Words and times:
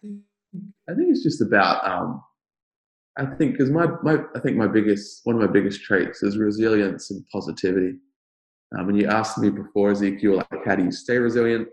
think 0.00 0.20
I 0.88 0.94
think 0.94 1.10
it's 1.10 1.22
just 1.22 1.40
about 1.40 1.84
um, 1.86 2.22
I 3.18 3.26
think 3.26 3.52
because 3.52 3.70
my, 3.70 3.86
my 4.02 4.18
I 4.34 4.40
think 4.40 4.56
my 4.56 4.68
biggest 4.68 5.20
one 5.24 5.36
of 5.36 5.42
my 5.42 5.52
biggest 5.52 5.82
traits 5.82 6.22
is 6.22 6.38
resilience 6.38 7.10
and 7.10 7.24
positivity. 7.32 7.94
Um, 8.78 8.90
and 8.90 9.00
you 9.00 9.06
asked 9.06 9.38
me 9.38 9.48
before 9.50 9.90
Ezekiel, 9.90 10.36
like 10.36 10.64
how 10.66 10.76
do 10.76 10.84
you 10.84 10.92
stay 10.92 11.16
resilient? 11.16 11.68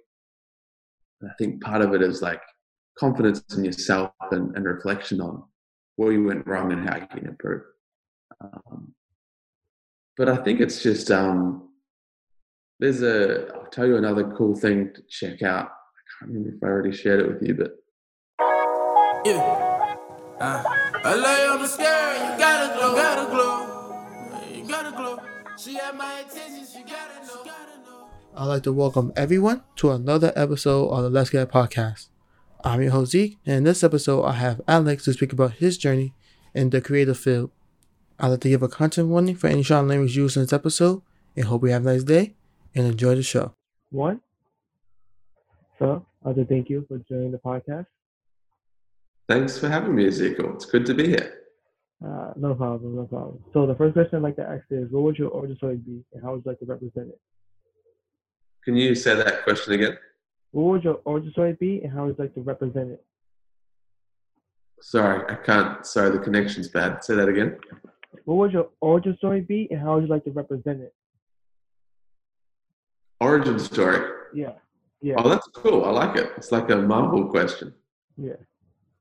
And 1.21 1.29
I 1.29 1.33
think 1.37 1.61
part 1.61 1.81
of 1.81 1.93
it 1.93 2.01
is 2.01 2.21
like 2.21 2.41
confidence 2.97 3.43
in 3.55 3.65
yourself 3.65 4.11
and, 4.31 4.55
and 4.55 4.65
reflection 4.65 5.19
on 5.19 5.43
where 5.97 6.11
you 6.11 6.23
went 6.23 6.47
wrong 6.47 6.71
and 6.71 6.87
how 6.87 6.97
you 6.97 7.07
can 7.07 7.27
improve. 7.27 7.63
Um, 8.41 8.93
but 10.17 10.29
I 10.29 10.37
think 10.37 10.61
it's 10.61 10.81
just 10.81 11.11
um, 11.11 11.69
there's 12.79 13.03
a 13.03 13.53
I'll 13.53 13.69
tell 13.69 13.85
you 13.87 13.97
another 13.97 14.31
cool 14.37 14.55
thing 14.55 14.93
to 14.93 15.01
check 15.09 15.43
out. 15.43 15.67
I 15.67 16.01
can't 16.19 16.31
remember 16.31 16.55
if 16.55 16.63
I 16.63 16.67
already 16.67 16.95
shared 16.95 17.19
it 17.19 17.27
with 17.27 17.41
you, 17.41 17.53
but 17.53 17.71
yeah. 19.25 19.87
Uh, 20.39 20.63
I 21.03 21.15
lay 21.15 21.47
on 21.47 21.61
the 21.61 21.67
scale, 21.67 22.13
you 22.13 22.37
gotta 22.37 22.77
glow, 22.77 22.95
gotta 22.95 23.31
glow, 23.31 24.47
you 24.53 24.67
gotta 24.67 24.91
glow. 24.91 25.17
She 25.57 25.73
had 25.75 25.97
my 25.97 26.19
attention, 26.19 26.65
she 26.71 26.83
gotta 26.83 27.25
know. 27.25 27.51
I'd 28.37 28.45
like 28.45 28.63
to 28.63 28.73
welcome 28.73 29.11
everyone 29.15 29.63
to 29.77 29.91
another 29.91 30.31
episode 30.35 30.89
of 30.89 31.03
the 31.03 31.09
Let's 31.09 31.31
Get 31.31 31.49
podcast. 31.49 32.09
I'm 32.63 32.81
your 32.81 32.91
host 32.91 33.13
Zeke, 33.13 33.37
and 33.45 33.55
in 33.57 33.63
this 33.63 33.83
episode, 33.83 34.23
I 34.25 34.33
have 34.33 34.61
Alex 34.67 35.05
to 35.05 35.13
speak 35.13 35.33
about 35.33 35.53
his 35.53 35.77
journey 35.77 36.13
in 36.53 36.69
the 36.69 36.81
creative 36.81 37.17
field. 37.17 37.49
I'd 38.19 38.27
like 38.27 38.41
to 38.41 38.49
give 38.49 38.61
a 38.61 38.67
content 38.67 39.07
warning 39.07 39.35
for 39.35 39.47
any 39.47 39.63
strong 39.63 39.87
language 39.87 40.15
used 40.15 40.37
in 40.37 40.43
this 40.43 40.53
episode, 40.53 41.01
and 41.35 41.45
hope 41.45 41.63
you 41.63 41.69
have 41.69 41.85
a 41.85 41.93
nice 41.93 42.03
day 42.03 42.35
and 42.75 42.85
enjoy 42.85 43.15
the 43.15 43.23
show. 43.23 43.55
One. 43.89 44.21
So, 45.79 46.05
I'd 46.23 46.27
like 46.27 46.35
to 46.35 46.45
thank 46.45 46.69
you 46.69 46.85
for 46.87 46.99
joining 47.09 47.31
the 47.31 47.39
podcast. 47.39 47.87
Thanks 49.27 49.57
for 49.57 49.69
having 49.69 49.95
me, 49.95 50.07
Ezekiel. 50.07 50.53
It's 50.53 50.65
good 50.65 50.85
to 50.85 50.93
be 50.93 51.07
here. 51.07 51.41
Uh, 52.05 52.33
no 52.35 52.53
problem, 52.53 52.95
no 52.95 53.05
problem. 53.05 53.43
So 53.53 53.65
the 53.65 53.73
first 53.75 53.93
question 53.93 54.17
I'd 54.17 54.21
like 54.21 54.35
to 54.35 54.47
ask 54.47 54.65
is, 54.69 54.91
what 54.91 55.03
would 55.03 55.17
your 55.17 55.29
origin 55.29 55.57
story 55.57 55.77
be, 55.77 56.03
and 56.13 56.23
how 56.23 56.33
would 56.33 56.43
you 56.45 56.51
like 56.51 56.59
to 56.59 56.65
represent 56.65 57.07
it? 57.07 57.19
Can 58.63 58.75
you 58.75 58.93
say 58.93 59.15
that 59.15 59.43
question 59.43 59.73
again? 59.73 59.97
What 60.51 60.63
would 60.65 60.83
your 60.83 60.99
origin 61.05 61.31
story 61.31 61.53
be, 61.59 61.81
and 61.81 61.91
how 61.91 62.05
would 62.05 62.17
you 62.17 62.23
like 62.23 62.35
to 62.35 62.41
represent 62.41 62.91
it? 62.91 63.03
Sorry, 64.81 65.23
I 65.31 65.35
can't. 65.35 65.85
Sorry, 65.85 66.11
the 66.11 66.19
connection's 66.19 66.67
bad. 66.67 67.03
Say 67.03 67.15
that 67.15 67.29
again. 67.29 67.57
What 68.25 68.35
would 68.35 68.51
your 68.51 68.69
origin 68.81 69.17
story 69.17 69.41
be, 69.41 69.67
and 69.71 69.79
how 69.79 69.95
would 69.95 70.03
you 70.03 70.09
like 70.09 70.25
to 70.25 70.31
represent 70.31 70.81
it? 70.81 70.93
Origin 73.19 73.57
story. 73.57 74.11
Yeah. 74.33 74.53
Yeah. 75.01 75.15
Oh, 75.17 75.29
that's 75.29 75.47
cool. 75.47 75.85
I 75.85 75.89
like 75.89 76.15
it. 76.17 76.31
It's 76.37 76.51
like 76.51 76.69
a 76.69 76.75
Marvel 76.75 77.27
question. 77.27 77.73
Yeah. 78.17 78.33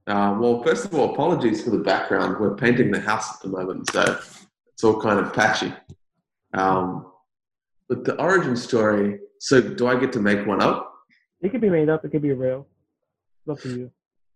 Uh, 0.07 0.37
well, 0.39 0.63
first 0.63 0.85
of 0.85 0.95
all, 0.95 1.13
apologies 1.13 1.65
for 1.65 1.71
the 1.71 1.79
background. 1.79 2.37
We're 2.39 2.57
painting 2.57 2.91
the 2.91 3.01
house 3.01 3.35
at 3.35 3.41
the 3.41 3.49
moment, 3.49 3.91
so 3.91 4.19
it's 4.73 4.85
all 4.85 5.01
kind 5.01 5.19
of 5.19 5.33
patchy. 5.33 5.73
Um, 6.53 7.11
but 7.89 8.05
the 8.05 8.21
origin 8.21 8.57
story. 8.57 9.21
So, 9.41 9.61
do 9.61 9.87
I 9.87 9.99
get 9.99 10.13
to 10.13 10.21
make 10.21 10.47
one 10.47 10.63
up? 10.63 10.93
It 11.41 11.51
could 11.51 11.61
be 11.61 11.71
made 11.71 11.89
up. 11.89 12.05
It 12.05 12.11
could 12.11 12.23
be 12.23 12.33
real. 12.33 12.67
It's 13.47 13.59
up 13.59 13.63
to 13.63 13.77
you. 13.77 13.91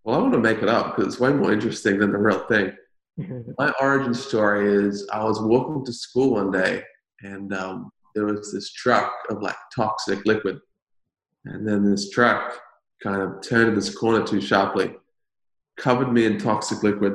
Well, 0.04 0.16
I 0.16 0.18
want 0.20 0.32
to 0.32 0.38
make 0.38 0.62
it 0.62 0.68
up 0.68 0.96
because 0.96 1.12
it's 1.12 1.20
way 1.20 1.32
more 1.32 1.52
interesting 1.52 1.98
than 1.98 2.12
the 2.12 2.18
real 2.18 2.40
thing. 2.46 2.72
My 3.58 3.72
origin 3.80 4.14
story 4.14 4.72
is 4.72 5.06
I 5.12 5.22
was 5.24 5.40
walking 5.40 5.84
to 5.84 5.92
school 5.92 6.34
one 6.34 6.50
day, 6.50 6.82
and 7.22 7.52
um, 7.54 7.90
there 8.14 8.24
was 8.24 8.52
this 8.52 8.72
truck 8.72 9.12
of 9.28 9.42
like 9.42 9.56
toxic 9.74 10.24
liquid, 10.24 10.58
and 11.44 11.68
then 11.68 11.90
this 11.90 12.10
truck 12.10 12.58
kind 13.02 13.20
of 13.20 13.42
turned 13.42 13.76
this 13.76 13.94
corner 13.94 14.26
too 14.26 14.40
sharply 14.40 14.94
covered 15.78 16.12
me 16.12 16.26
in 16.26 16.38
toxic 16.38 16.82
liquid, 16.82 17.14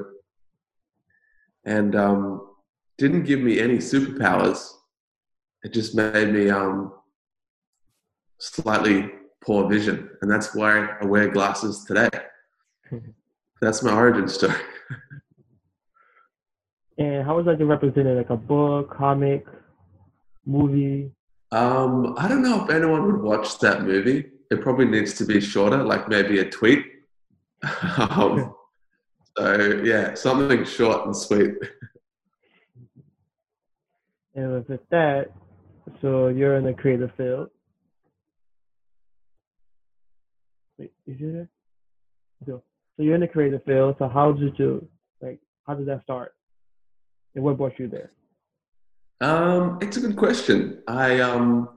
and 1.66 1.96
um, 1.96 2.48
didn't 2.98 3.24
give 3.24 3.42
me 3.42 3.60
any 3.60 3.78
superpowers. 3.78 4.72
It 5.64 5.74
just 5.74 5.96
made 5.96 6.34
me 6.34 6.50
um, 6.50 6.94
slightly 8.40 9.12
poor 9.42 9.70
vision, 9.70 10.10
and 10.22 10.32
that's 10.32 10.56
why 10.56 10.88
I 11.02 11.06
wear 11.06 11.30
glasses 11.30 11.86
today. 11.86 12.10
that's 13.62 13.84
my 13.84 13.94
origin 13.94 14.28
story. 14.28 14.56
and 16.98 17.26
how 17.26 17.38
was 17.38 17.46
that 17.46 17.64
represented? 17.64 18.18
Like 18.18 18.30
a 18.30 18.38
book, 18.38 18.96
comic, 18.96 19.46
movie? 20.46 21.12
Um, 21.52 22.16
I 22.18 22.28
don't 22.28 22.42
know 22.42 22.64
if 22.64 22.72
anyone 22.72 23.06
would 23.06 23.22
watch 23.22 23.60
that 23.60 23.84
movie. 23.84 24.32
It 24.50 24.62
probably 24.62 24.86
needs 24.86 25.14
to 25.16 25.26
be 25.26 25.40
shorter, 25.40 25.84
like 25.84 26.10
maybe 26.10 26.40
a 26.40 26.50
tweet 26.50 26.93
um, 27.98 28.54
so 29.38 29.82
yeah, 29.84 30.14
something 30.14 30.66
short 30.66 31.06
and 31.06 31.16
sweet. 31.16 31.54
and 34.36 34.68
with 34.68 34.82
that, 34.90 35.32
so 36.02 36.28
you're 36.28 36.58
in 36.58 36.66
the 36.66 36.74
creative 36.74 37.12
field. 37.16 37.50
Wait, 40.78 40.92
is 41.08 41.20
you 41.20 41.32
there? 41.32 41.50
So, 42.46 42.64
so 42.98 43.04
you're 43.04 43.16
in 43.16 43.22
the 43.22 43.28
creative 43.28 43.64
field. 43.64 43.96
So 44.00 44.08
how 44.08 44.32
did 44.34 44.58
you 44.60 44.88
like? 45.22 45.40
How 45.66 45.76
did 45.76 45.88
that 45.88 46.04
start? 46.04 46.36
And 47.36 47.44
what 47.44 47.58
brought 47.58 47.80
you 47.80 47.88
there? 47.88 48.12
Um, 49.22 49.80
it's 49.82 49.98
a 49.98 50.02
good 50.02 50.18
question. 50.18 50.84
I 50.88 51.22
um, 51.22 51.70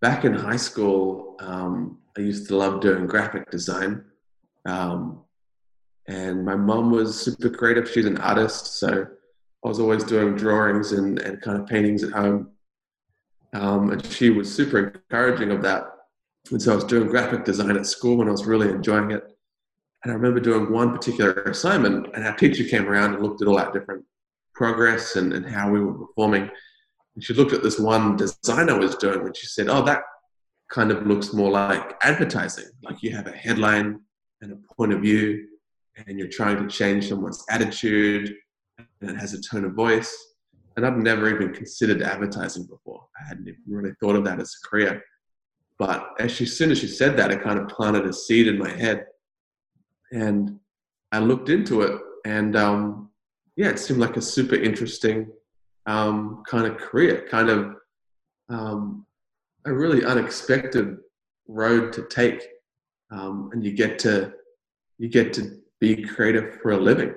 back 0.00 0.24
in 0.24 0.34
high 0.34 0.56
school, 0.56 1.36
um, 1.38 1.98
I 2.16 2.20
used 2.20 2.48
to 2.48 2.56
love 2.56 2.80
doing 2.80 3.06
graphic 3.06 3.50
design. 3.50 4.04
Um, 4.64 5.24
and 6.08 6.44
my 6.44 6.56
mom 6.56 6.90
was 6.90 7.20
super 7.20 7.50
creative. 7.50 7.90
She's 7.90 8.06
an 8.06 8.18
artist, 8.18 8.78
so 8.78 9.06
I 9.64 9.68
was 9.68 9.78
always 9.78 10.04
doing 10.04 10.34
drawings 10.34 10.92
and, 10.92 11.18
and 11.20 11.40
kind 11.40 11.60
of 11.60 11.66
paintings 11.66 12.02
at 12.02 12.12
home. 12.12 12.50
Um, 13.54 13.90
and 13.90 14.04
she 14.06 14.30
was 14.30 14.52
super 14.52 14.78
encouraging 15.10 15.50
of 15.50 15.62
that. 15.62 15.84
And 16.50 16.60
so 16.60 16.72
I 16.72 16.74
was 16.74 16.84
doing 16.84 17.06
graphic 17.08 17.44
design 17.44 17.76
at 17.76 17.86
school 17.86 18.20
and 18.20 18.28
I 18.28 18.32
was 18.32 18.46
really 18.46 18.68
enjoying 18.68 19.12
it. 19.12 19.22
And 20.02 20.10
I 20.10 20.16
remember 20.16 20.40
doing 20.40 20.72
one 20.72 20.92
particular 20.92 21.32
assignment, 21.44 22.08
and 22.14 22.26
our 22.26 22.34
teacher 22.36 22.64
came 22.64 22.88
around 22.88 23.14
and 23.14 23.22
looked 23.22 23.40
at 23.40 23.46
all 23.46 23.58
our 23.58 23.72
different 23.72 24.04
progress 24.52 25.14
and, 25.14 25.32
and 25.32 25.46
how 25.46 25.70
we 25.70 25.78
were 25.78 25.94
performing. 25.94 26.50
And 27.14 27.22
she 27.22 27.34
looked 27.34 27.52
at 27.52 27.62
this 27.62 27.78
one 27.78 28.16
design 28.16 28.68
I 28.68 28.72
was 28.72 28.96
doing 28.96 29.20
and 29.20 29.36
she 29.36 29.46
said, 29.46 29.68
Oh, 29.68 29.82
that 29.84 30.02
kind 30.70 30.90
of 30.90 31.06
looks 31.06 31.32
more 31.32 31.50
like 31.50 31.96
advertising. 32.02 32.70
Like 32.82 33.02
you 33.02 33.14
have 33.14 33.26
a 33.28 33.32
headline 33.32 34.00
and 34.42 34.52
a 34.52 34.74
point 34.74 34.92
of 34.92 35.00
view, 35.00 35.46
and 35.96 36.18
you're 36.18 36.28
trying 36.28 36.58
to 36.58 36.68
change 36.68 37.08
someone's 37.08 37.44
attitude, 37.48 38.34
and 39.00 39.10
it 39.10 39.16
has 39.16 39.32
a 39.32 39.40
tone 39.40 39.64
of 39.64 39.72
voice. 39.72 40.14
And 40.76 40.86
I've 40.86 40.96
never 40.96 41.28
even 41.34 41.52
considered 41.52 42.02
advertising 42.02 42.64
before. 42.64 43.06
I 43.18 43.28
hadn't 43.28 43.48
even 43.48 43.62
really 43.66 43.92
thought 44.00 44.16
of 44.16 44.24
that 44.24 44.40
as 44.40 44.54
a 44.62 44.68
career. 44.68 45.02
But 45.78 46.10
as, 46.18 46.32
she, 46.32 46.44
as 46.44 46.56
soon 46.56 46.70
as 46.70 46.78
she 46.78 46.86
said 46.86 47.16
that, 47.16 47.30
it 47.30 47.42
kind 47.42 47.58
of 47.58 47.68
planted 47.68 48.06
a 48.06 48.12
seed 48.12 48.48
in 48.48 48.58
my 48.58 48.70
head. 48.70 49.06
And 50.12 50.58
I 51.12 51.18
looked 51.18 51.48
into 51.48 51.82
it, 51.82 52.00
and 52.24 52.56
um, 52.56 53.10
yeah, 53.56 53.68
it 53.68 53.78
seemed 53.78 54.00
like 54.00 54.16
a 54.16 54.22
super 54.22 54.54
interesting 54.54 55.30
um, 55.86 56.42
kind 56.48 56.66
of 56.66 56.78
career, 56.78 57.26
kind 57.30 57.48
of 57.48 57.76
um, 58.48 59.06
a 59.64 59.72
really 59.72 60.04
unexpected 60.04 60.96
road 61.48 61.92
to 61.94 62.06
take, 62.08 62.46
um, 63.12 63.50
and 63.52 63.64
you 63.64 63.72
get 63.72 63.98
to 64.00 64.32
you 64.98 65.08
get 65.08 65.32
to 65.34 65.58
be 65.80 66.02
creative 66.02 66.60
for 66.60 66.72
a 66.72 66.76
living. 66.76 67.14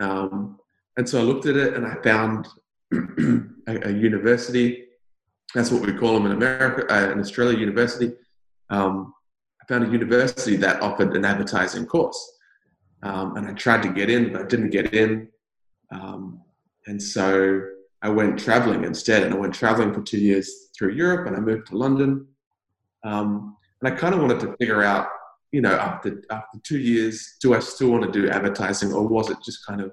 Um, 0.00 0.58
and 0.96 1.08
so 1.08 1.18
I 1.20 1.22
looked 1.22 1.46
at 1.46 1.56
it, 1.56 1.74
and 1.74 1.86
I 1.86 1.96
found 2.02 2.48
a, 2.92 3.88
a, 3.88 3.90
university. 3.90 4.84
That's 5.54 5.70
what 5.70 5.82
we 5.82 5.92
call 5.92 6.14
them 6.14 6.26
in 6.26 6.32
America, 6.32 6.92
uh, 6.92 7.10
in 7.10 7.18
Australia, 7.18 7.58
university. 7.58 8.12
Um, 8.70 9.12
I 9.60 9.66
found 9.66 9.84
a 9.84 9.90
university 9.90 10.56
that 10.56 10.82
offered 10.82 11.16
an 11.16 11.24
advertising 11.24 11.86
course, 11.86 12.20
um, 13.02 13.36
and 13.36 13.48
I 13.48 13.52
tried 13.52 13.82
to 13.82 13.88
get 13.88 14.10
in, 14.10 14.32
but 14.32 14.42
I 14.42 14.46
didn't 14.46 14.70
get 14.70 14.94
in. 14.94 15.28
Um, 15.90 16.40
and 16.86 17.02
so 17.02 17.60
I 18.02 18.08
went 18.08 18.38
traveling 18.38 18.84
instead, 18.84 19.22
and 19.22 19.34
I 19.34 19.38
went 19.38 19.54
traveling 19.54 19.92
for 19.92 20.02
two 20.02 20.18
years 20.18 20.68
through 20.76 20.92
Europe, 20.92 21.26
and 21.26 21.36
I 21.36 21.40
moved 21.40 21.68
to 21.68 21.76
London. 21.76 22.26
Um, 23.02 23.56
and 23.80 23.92
I 23.92 23.96
kind 23.96 24.14
of 24.14 24.20
wanted 24.20 24.40
to 24.40 24.56
figure 24.56 24.82
out, 24.82 25.08
you 25.54 25.60
know, 25.60 25.74
after 25.74 26.20
after 26.30 26.58
two 26.64 26.80
years, 26.80 27.36
do 27.40 27.54
I 27.54 27.60
still 27.60 27.90
want 27.90 28.02
to 28.04 28.10
do 28.10 28.28
advertising, 28.28 28.92
or 28.92 29.06
was 29.06 29.30
it 29.30 29.38
just 29.44 29.64
kind 29.64 29.80
of 29.80 29.92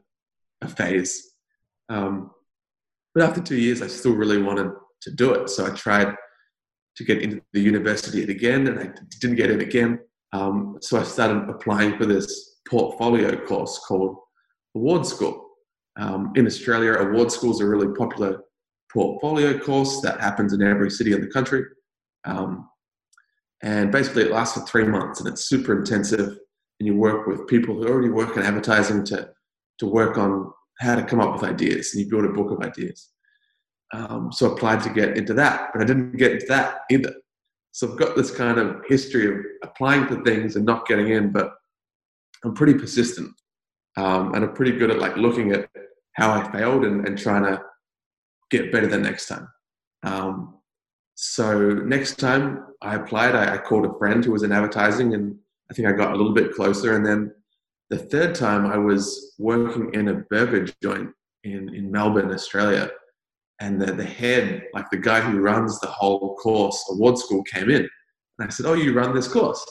a 0.61 0.67
phase? 0.67 1.35
Um, 1.87 2.31
but 3.13 3.23
after 3.23 3.41
two 3.41 3.57
years, 3.57 3.83
I 3.83 3.87
still 3.87 4.15
really 4.15 4.41
wanted 4.41 4.71
to 5.01 5.11
do 5.11 5.33
it, 5.35 5.49
so 5.51 5.67
I 5.67 5.69
tried 5.69 6.15
to 6.95 7.03
get 7.03 7.21
into 7.21 7.41
the 7.53 7.61
university 7.61 8.23
again, 8.23 8.65
and 8.69 8.79
I 8.79 8.89
didn't 9.19 9.35
get 9.35 9.51
in 9.51 9.61
again. 9.61 9.99
Um, 10.33 10.77
so 10.81 10.99
I 10.99 11.03
started 11.03 11.47
applying 11.47 11.95
for 11.95 12.07
this 12.07 12.61
portfolio 12.67 13.45
course 13.45 13.79
called 13.87 14.17
Award 14.75 15.05
School. 15.05 15.47
Um, 15.95 16.33
in 16.35 16.47
Australia, 16.47 16.93
award 16.93 17.31
school 17.31 17.51
is 17.51 17.59
a 17.59 17.67
really 17.67 17.93
popular 17.95 18.41
portfolio 18.91 19.59
course 19.59 20.01
that 20.01 20.19
happens 20.21 20.53
in 20.53 20.63
every 20.63 20.89
city 20.89 21.13
in 21.13 21.21
the 21.21 21.27
country. 21.27 21.65
Um, 22.25 22.67
and 23.63 23.91
basically, 23.91 24.23
it 24.23 24.31
lasts 24.31 24.57
for 24.57 24.65
three 24.65 24.85
months 24.85 25.19
and 25.19 25.29
it's 25.29 25.47
super 25.47 25.77
intensive. 25.77 26.37
and 26.79 26.87
you 26.87 26.95
work 26.95 27.27
with 27.27 27.45
people 27.47 27.75
who 27.75 27.87
already 27.87 28.09
work 28.09 28.35
in 28.35 28.41
advertising 28.43 29.03
to 29.05 29.29
to 29.77 29.85
work 29.85 30.17
on 30.17 30.51
how 30.79 30.95
to 30.95 31.03
come 31.03 31.19
up 31.19 31.33
with 31.33 31.43
ideas, 31.43 31.93
and 31.93 32.03
you 32.03 32.09
build 32.09 32.25
a 32.25 32.29
book 32.29 32.51
of 32.51 32.65
ideas. 32.65 33.09
Um, 33.93 34.31
so 34.31 34.49
I 34.49 34.53
applied 34.53 34.81
to 34.83 34.89
get 34.89 35.17
into 35.17 35.33
that, 35.35 35.69
but 35.73 35.81
I 35.81 35.85
didn't 35.85 36.17
get 36.17 36.31
into 36.31 36.45
that 36.47 36.81
either. 36.89 37.13
So 37.71 37.91
I've 37.91 37.99
got 37.99 38.15
this 38.15 38.31
kind 38.31 38.57
of 38.57 38.81
history 38.87 39.27
of 39.27 39.35
applying 39.63 40.07
to 40.07 40.23
things 40.23 40.55
and 40.55 40.65
not 40.65 40.87
getting 40.87 41.09
in, 41.09 41.31
but 41.31 41.53
I'm 42.43 42.53
pretty 42.55 42.73
persistent, 42.73 43.31
um, 43.97 44.33
and 44.33 44.43
I'm 44.43 44.53
pretty 44.53 44.71
good 44.71 44.89
at 44.89 44.99
like 44.99 45.17
looking 45.17 45.51
at 45.51 45.69
how 46.13 46.31
I 46.31 46.51
failed 46.51 46.83
and, 46.83 47.07
and 47.07 47.17
trying 47.17 47.43
to 47.43 47.61
get 48.49 48.71
better 48.71 48.87
the 48.87 48.97
next 48.97 49.27
time. 49.27 49.47
Um, 50.03 50.60
so 51.15 51.69
next 51.69 52.19
time 52.19 52.65
I 52.81 52.95
applied, 52.95 53.35
I, 53.35 53.55
I, 53.55 53.57
called 53.57 53.85
a 53.85 53.97
friend 53.97 54.23
who 54.23 54.31
was 54.31 54.43
in 54.43 54.51
advertising, 54.51 55.13
and 55.13 55.37
I 55.69 55.73
think 55.73 55.87
I 55.87 55.91
got 55.91 56.13
a 56.13 56.15
little 56.15 56.33
bit 56.33 56.53
closer. 56.53 56.95
And 56.95 57.05
then 57.05 57.33
the 57.89 57.97
third 57.97 58.33
time, 58.35 58.65
I 58.65 58.77
was 58.77 59.35
working 59.37 59.93
in 59.93 60.07
a 60.07 60.15
burger 60.15 60.67
joint 60.81 61.11
in 61.43 61.73
in 61.75 61.91
Melbourne, 61.91 62.31
Australia, 62.31 62.91
and 63.59 63.79
the, 63.79 63.93
the 63.93 64.05
head, 64.05 64.63
like 64.73 64.89
the 64.89 64.97
guy 64.97 65.21
who 65.21 65.39
runs 65.39 65.79
the 65.79 65.87
whole 65.87 66.35
course, 66.37 66.83
award 66.91 67.17
school, 67.17 67.43
came 67.43 67.69
in, 67.69 67.87
and 68.39 68.47
I 68.47 68.49
said, 68.49 68.65
"Oh, 68.65 68.73
you 68.73 68.93
run 68.93 69.13
this 69.13 69.27
course?" 69.27 69.63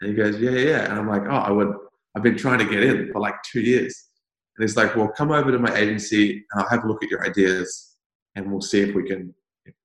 And 0.00 0.10
he 0.10 0.16
goes, 0.16 0.38
"Yeah, 0.38 0.50
yeah." 0.50 0.68
yeah. 0.68 0.84
And 0.90 0.98
I'm 0.98 1.08
like, 1.08 1.22
"Oh, 1.22 1.36
I 1.36 1.50
would. 1.50 1.72
I've 2.16 2.22
been 2.22 2.36
trying 2.36 2.58
to 2.58 2.64
get 2.64 2.82
in 2.82 3.10
for 3.12 3.20
like 3.20 3.36
two 3.50 3.60
years." 3.60 4.10
And 4.56 4.68
he's 4.68 4.76
like, 4.76 4.94
"Well, 4.96 5.08
come 5.08 5.30
over 5.30 5.50
to 5.50 5.58
my 5.58 5.74
agency, 5.74 6.32
and 6.32 6.62
I'll 6.62 6.68
have 6.68 6.84
a 6.84 6.88
look 6.88 7.02
at 7.02 7.10
your 7.10 7.24
ideas, 7.24 7.96
and 8.34 8.50
we'll 8.50 8.60
see 8.60 8.80
if 8.80 8.94
we 8.94 9.08
can 9.08 9.34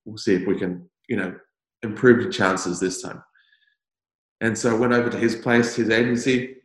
we'll 0.10 0.18
see 0.18 0.36
if 0.36 0.48
we 0.48 0.58
can, 0.58 0.90
you 1.08 1.18
know, 1.18 1.36
improve 1.84 2.24
the 2.24 2.32
chances 2.32 2.80
this 2.80 3.02
time. 3.02 3.24
And 4.42 4.58
so 4.58 4.76
I 4.76 4.80
went 4.80 4.94
over 4.94 5.10
to 5.10 5.18
his 5.18 5.36
place, 5.36 5.76
his 5.76 5.90
agency, 5.90 6.56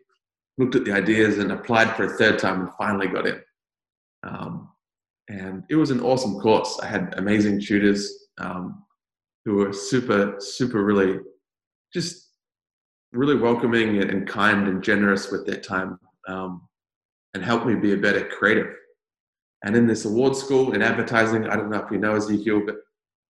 looked 0.58 0.76
at 0.76 0.84
the 0.84 0.92
ideas 0.92 1.38
and 1.38 1.52
applied 1.52 1.94
for 1.96 2.04
a 2.04 2.16
third 2.16 2.38
time 2.38 2.60
and 2.60 2.70
finally 2.78 3.08
got 3.08 3.26
in. 3.26 3.40
Um, 4.22 4.70
and 5.28 5.64
it 5.68 5.76
was 5.76 5.90
an 5.90 6.00
awesome 6.00 6.40
course. 6.40 6.78
I 6.82 6.86
had 6.86 7.14
amazing 7.16 7.60
tutors 7.60 8.28
um, 8.38 8.84
who 9.44 9.56
were 9.56 9.72
super, 9.72 10.36
super 10.38 10.84
really 10.84 11.18
just 11.92 12.30
really 13.12 13.36
welcoming 13.36 14.02
and 14.02 14.26
kind 14.26 14.66
and 14.66 14.82
generous 14.82 15.30
with 15.30 15.46
their 15.46 15.60
time 15.60 15.98
um, 16.28 16.68
and 17.34 17.44
helped 17.44 17.66
me 17.66 17.74
be 17.76 17.92
a 17.92 17.96
better 17.96 18.26
creative. 18.26 18.74
And 19.64 19.76
in 19.76 19.86
this 19.86 20.04
award 20.04 20.36
school 20.36 20.74
in 20.74 20.82
advertising, 20.82 21.48
I 21.48 21.56
don't 21.56 21.70
know 21.70 21.82
if 21.82 21.90
you 21.90 21.98
know 21.98 22.16
Ezekiel, 22.16 22.62
but 22.66 22.76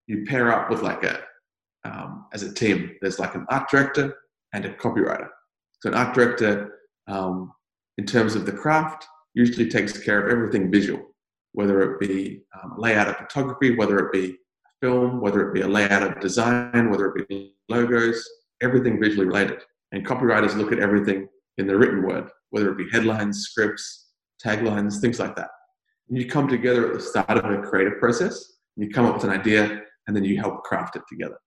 you 0.06 0.24
pair 0.26 0.52
up 0.52 0.70
with 0.70 0.82
like 0.82 1.04
a 1.04 1.20
um, 1.84 2.26
as 2.32 2.42
a 2.42 2.52
team. 2.52 2.96
There's 3.00 3.18
like 3.18 3.34
an 3.34 3.46
art 3.50 3.68
director 3.70 4.14
and 4.52 4.64
a 4.64 4.72
copywriter. 4.74 5.28
So 5.80 5.90
an 5.90 5.94
art 5.94 6.14
director, 6.14 6.78
um, 7.06 7.52
in 7.98 8.06
terms 8.06 8.34
of 8.34 8.46
the 8.46 8.52
craft, 8.52 9.06
usually 9.34 9.68
takes 9.68 9.98
care 9.98 10.24
of 10.24 10.32
everything 10.32 10.70
visual, 10.70 11.02
whether 11.52 11.82
it 11.82 12.00
be 12.00 12.42
um, 12.62 12.74
layout 12.78 13.08
of 13.08 13.16
photography, 13.16 13.76
whether 13.76 13.98
it 13.98 14.12
be 14.12 14.38
film, 14.80 15.20
whether 15.20 15.48
it 15.48 15.54
be 15.54 15.62
a 15.62 15.68
layout 15.68 16.02
of 16.02 16.20
design, 16.20 16.90
whether 16.90 17.14
it 17.14 17.28
be 17.28 17.54
logos, 17.68 18.26
everything 18.62 19.00
visually 19.00 19.26
related. 19.26 19.60
And 19.92 20.06
copywriters 20.06 20.56
look 20.56 20.72
at 20.72 20.78
everything 20.78 21.28
in 21.58 21.66
the 21.66 21.76
written 21.76 22.02
word, 22.02 22.28
whether 22.50 22.70
it 22.70 22.78
be 22.78 22.90
headlines, 22.90 23.40
scripts, 23.40 24.08
taglines, 24.44 25.00
things 25.00 25.20
like 25.20 25.36
that. 25.36 25.50
And 26.08 26.18
you 26.18 26.26
come 26.26 26.48
together 26.48 26.88
at 26.88 26.94
the 26.94 27.00
start 27.00 27.30
of 27.30 27.44
a 27.44 27.62
creative 27.62 27.98
process. 27.98 28.54
You 28.76 28.90
come 28.90 29.06
up 29.06 29.14
with 29.14 29.24
an 29.24 29.30
idea, 29.30 29.83
and 30.06 30.16
then 30.16 30.24
you 30.24 30.38
help 30.38 30.62
craft 30.64 30.96
it 30.96 31.02
together. 31.08 31.38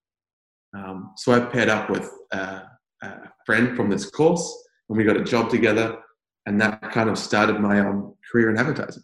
Um, 0.75 1.13
so 1.15 1.33
I 1.33 1.39
paired 1.39 1.69
up 1.69 1.89
with 1.89 2.09
a, 2.31 2.63
a, 3.03 3.11
friend 3.45 3.75
from 3.75 3.89
this 3.89 4.09
course, 4.09 4.45
and 4.89 4.97
we 4.97 5.03
got 5.03 5.17
a 5.17 5.23
job 5.23 5.49
together, 5.49 5.97
and 6.45 6.59
that 6.61 6.81
kind 6.91 7.09
of 7.09 7.17
started 7.17 7.59
my 7.59 7.79
um, 7.79 8.15
career 8.29 8.49
in 8.49 8.57
advertising. 8.57 9.03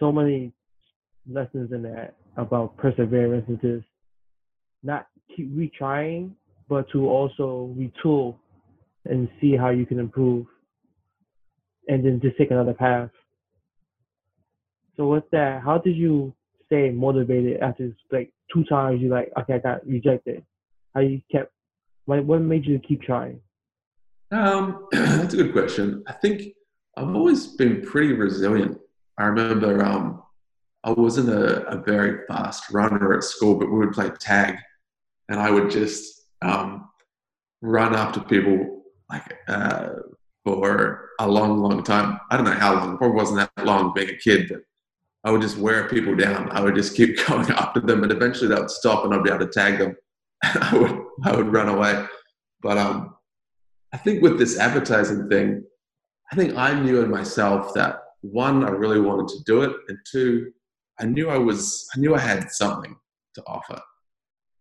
So 0.00 0.10
many 0.10 0.52
lessons 1.30 1.72
in 1.72 1.82
that 1.82 2.14
about 2.36 2.76
perseverance 2.76 3.44
and 3.48 3.60
just 3.60 3.86
not 4.82 5.06
keep 5.36 5.54
retrying, 5.54 6.32
but 6.68 6.90
to 6.90 7.08
also 7.08 7.74
retool 7.78 8.36
and 9.04 9.28
see 9.40 9.56
how 9.56 9.70
you 9.70 9.84
can 9.84 9.98
improve, 9.98 10.46
and 11.88 12.04
then 12.04 12.20
just 12.20 12.36
take 12.38 12.50
another 12.50 12.74
path. 12.74 13.10
So 14.96 15.08
with 15.08 15.24
that, 15.32 15.62
how 15.62 15.78
did 15.78 15.96
you 15.96 16.34
stay 16.72 16.90
motivated 16.90 17.60
after 17.60 17.94
like 18.10 18.32
two 18.52 18.64
times 18.64 19.02
you 19.02 19.08
like 19.08 19.30
okay 19.38 19.54
I 19.54 19.58
got 19.58 19.86
rejected? 19.86 20.42
How 20.94 21.00
you 21.00 21.20
kept 21.30 21.52
what 22.06 22.24
what 22.24 22.40
made 22.40 22.64
you 22.64 22.78
keep 22.78 23.02
trying? 23.02 23.40
Um, 24.30 24.88
that's 24.92 25.34
a 25.34 25.36
good 25.36 25.52
question. 25.52 26.02
I 26.06 26.12
think 26.12 26.54
I've 26.96 27.14
always 27.14 27.46
been 27.46 27.82
pretty 27.82 28.14
resilient. 28.14 28.78
I 29.18 29.24
remember 29.24 29.84
um, 29.84 30.22
I 30.84 30.92
wasn't 30.92 31.28
a, 31.28 31.66
a 31.68 31.82
very 31.82 32.26
fast 32.26 32.70
runner 32.72 33.14
at 33.14 33.24
school, 33.24 33.54
but 33.56 33.70
we 33.70 33.78
would 33.78 33.92
play 33.92 34.10
tag, 34.18 34.56
and 35.28 35.38
I 35.38 35.50
would 35.50 35.70
just 35.70 36.22
um, 36.40 36.88
run 37.60 37.94
after 37.94 38.20
people 38.20 38.82
like 39.10 39.36
uh, 39.46 39.90
for 40.44 41.10
a 41.20 41.28
long, 41.28 41.58
long 41.58 41.84
time. 41.84 42.18
I 42.30 42.36
don't 42.36 42.46
know 42.46 42.52
how 42.52 42.74
long. 42.74 42.96
Probably 42.96 43.16
wasn't 43.16 43.50
that 43.56 43.66
long 43.66 43.92
being 43.94 44.08
a 44.08 44.16
kid, 44.16 44.48
but 44.48 44.62
I 45.24 45.30
would 45.30 45.40
just 45.40 45.56
wear 45.56 45.88
people 45.88 46.16
down. 46.16 46.50
I 46.50 46.60
would 46.60 46.74
just 46.74 46.96
keep 46.96 47.16
going 47.26 47.50
after 47.50 47.80
them, 47.80 48.02
and 48.02 48.12
eventually 48.12 48.48
they 48.48 48.60
would 48.60 48.70
stop, 48.70 49.04
and 49.04 49.14
I'd 49.14 49.22
be 49.22 49.30
able 49.30 49.46
to 49.46 49.52
tag 49.52 49.78
them. 49.78 49.96
I 50.42 50.76
would 50.76 50.98
I 51.24 51.36
would 51.36 51.52
run 51.52 51.68
away. 51.68 52.04
But 52.60 52.78
um, 52.78 53.16
I 53.92 53.96
think 53.96 54.22
with 54.22 54.38
this 54.38 54.58
advertising 54.58 55.28
thing, 55.28 55.64
I 56.30 56.36
think 56.36 56.56
I 56.56 56.78
knew 56.78 57.02
in 57.02 57.10
myself 57.10 57.74
that 57.74 58.00
one, 58.22 58.64
I 58.64 58.70
really 58.70 59.00
wanted 59.00 59.28
to 59.28 59.44
do 59.44 59.62
it, 59.62 59.72
and 59.88 59.98
two, 60.10 60.52
I 60.98 61.06
knew 61.06 61.28
I 61.28 61.38
was 61.38 61.86
I 61.94 62.00
knew 62.00 62.14
I 62.14 62.20
had 62.20 62.50
something 62.50 62.96
to 63.34 63.42
offer. 63.46 63.80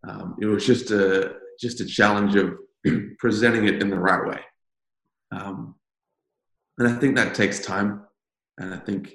Um, 0.07 0.35
it 0.41 0.45
was 0.45 0.65
just 0.65 0.91
a 0.91 1.35
just 1.59 1.81
a 1.81 1.85
challenge 1.85 2.35
of 2.35 2.55
presenting 3.19 3.65
it 3.67 3.81
in 3.81 3.89
the 3.89 3.99
right 3.99 4.27
way, 4.27 4.39
um, 5.31 5.75
and 6.77 6.87
I 6.87 6.93
think 6.99 7.15
that 7.15 7.35
takes 7.35 7.59
time. 7.59 8.03
And 8.57 8.73
I 8.73 8.77
think 8.77 9.13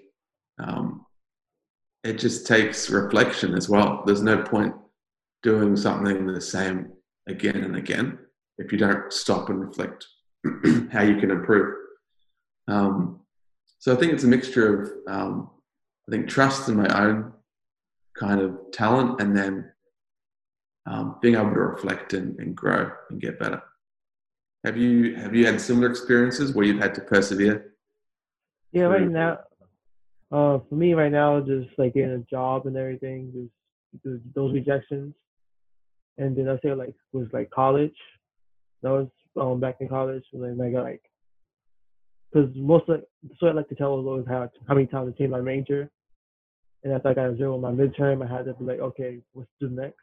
um, 0.59 1.06
it 2.07 2.19
just 2.19 2.47
takes 2.47 2.89
reflection 2.89 3.55
as 3.55 3.69
well. 3.69 4.05
There's 4.07 4.23
no 4.23 4.43
point 4.43 4.75
doing 5.43 5.77
something 5.77 6.27
the 6.27 6.41
same 6.41 6.93
again 7.29 7.57
and 7.57 7.77
again 7.77 8.19
if 8.59 8.71
you 8.71 8.79
don't 8.79 9.13
stop 9.13 9.51
and 9.51 9.61
reflect 9.61 10.07
how 10.93 11.03
you 11.03 11.17
can 11.17 11.31
improve. 11.31 11.75
Um, 12.69 13.21
so 13.79 13.93
I 13.93 13.97
think 13.97 14.13
it's 14.13 14.25
a 14.25 14.29
mixture 14.29 14.83
of 14.83 14.93
um, 15.09 15.51
I 16.09 16.13
think 16.13 16.29
trust 16.29 16.69
in 16.69 16.77
my 16.77 16.89
own 16.89 17.33
kind 18.17 18.41
of 18.41 18.57
talent 18.73 19.21
and 19.21 19.37
then 19.37 19.73
um, 20.87 21.17
being 21.21 21.35
able 21.35 21.51
to 21.51 21.61
reflect 21.61 22.15
and, 22.15 22.39
and 22.39 22.57
grow 22.57 22.91
and 23.11 23.21
get 23.21 23.41
better. 23.41 23.63
Have 24.65 24.77
you 24.77 25.17
have 25.17 25.35
you 25.35 25.45
had 25.45 25.61
similar 25.61 25.91
experiences 25.91 26.55
where 26.55 26.65
you've 26.65 26.81
had 26.81 26.95
to 26.95 27.01
persevere? 27.01 27.75
Yeah, 28.73 28.85
right 28.85 29.09
now 29.09 29.39
uh, 30.33 30.59
for 30.69 30.75
me 30.75 30.95
right 30.95 31.13
now, 31.13 31.41
just 31.41 31.69
like 31.79 31.95
getting 31.95 32.11
a 32.11 32.19
job 32.19 32.67
and 32.67 32.77
everything, 32.77 33.49
just 34.05 34.23
those 34.35 34.53
rejections. 34.53 35.15
And 36.19 36.37
then 36.37 36.49
I 36.49 36.59
say 36.63 36.75
like 36.75 36.95
was 37.13 37.29
like 37.33 37.51
college. 37.51 37.95
That 38.83 38.91
was 38.91 39.09
um 39.41 39.61
back 39.61 39.77
in 39.81 39.89
college 39.89 40.25
when 40.33 40.61
I 40.61 40.71
got 40.71 40.85
like, 40.85 41.03
because 42.33 42.51
most 42.57 42.89
of 42.89 43.03
so 43.39 43.47
I 43.47 43.53
like 43.53 43.69
to 43.69 43.75
tell 43.75 43.97
was 43.97 44.07
always 44.07 44.27
how 44.27 44.51
how 44.67 44.75
many 44.75 44.87
times 44.87 45.13
I 45.15 45.19
changed 45.19 45.33
my 45.33 45.41
major, 45.41 45.91
and 46.83 46.93
after 46.93 47.09
I 47.09 47.15
got 47.15 47.31
a 47.31 47.37
zero 47.37 47.55
on 47.55 47.61
my 47.61 47.71
midterm, 47.71 48.25
I 48.25 48.35
had 48.35 48.47
to 48.47 48.55
be 48.55 48.65
like, 48.65 48.81
okay, 48.81 49.21
what's 49.33 49.49
the 49.61 49.69
next? 49.69 50.01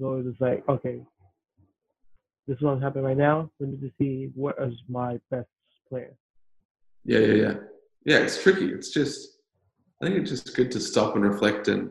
So 0.00 0.14
it 0.14 0.24
was 0.24 0.34
like, 0.38 0.66
okay, 0.68 1.00
this 2.46 2.56
is 2.56 2.62
what's 2.62 2.82
happening 2.82 3.04
right 3.04 3.16
now. 3.16 3.50
Let 3.58 3.70
me 3.70 3.76
just 3.80 3.98
see 3.98 4.30
what 4.34 4.54
is 4.60 4.74
my 4.88 5.18
best 5.30 5.48
plan. 5.88 6.10
Yeah, 7.04 7.18
yeah, 7.18 7.34
yeah 7.34 7.54
yeah, 8.04 8.18
it's 8.18 8.42
tricky. 8.42 8.72
It's 8.72 8.90
just 8.90 9.38
I 10.02 10.06
think 10.06 10.16
it's 10.16 10.30
just 10.30 10.56
good 10.56 10.70
to 10.72 10.80
stop 10.80 11.14
and 11.14 11.24
reflect 11.24 11.68
and 11.68 11.90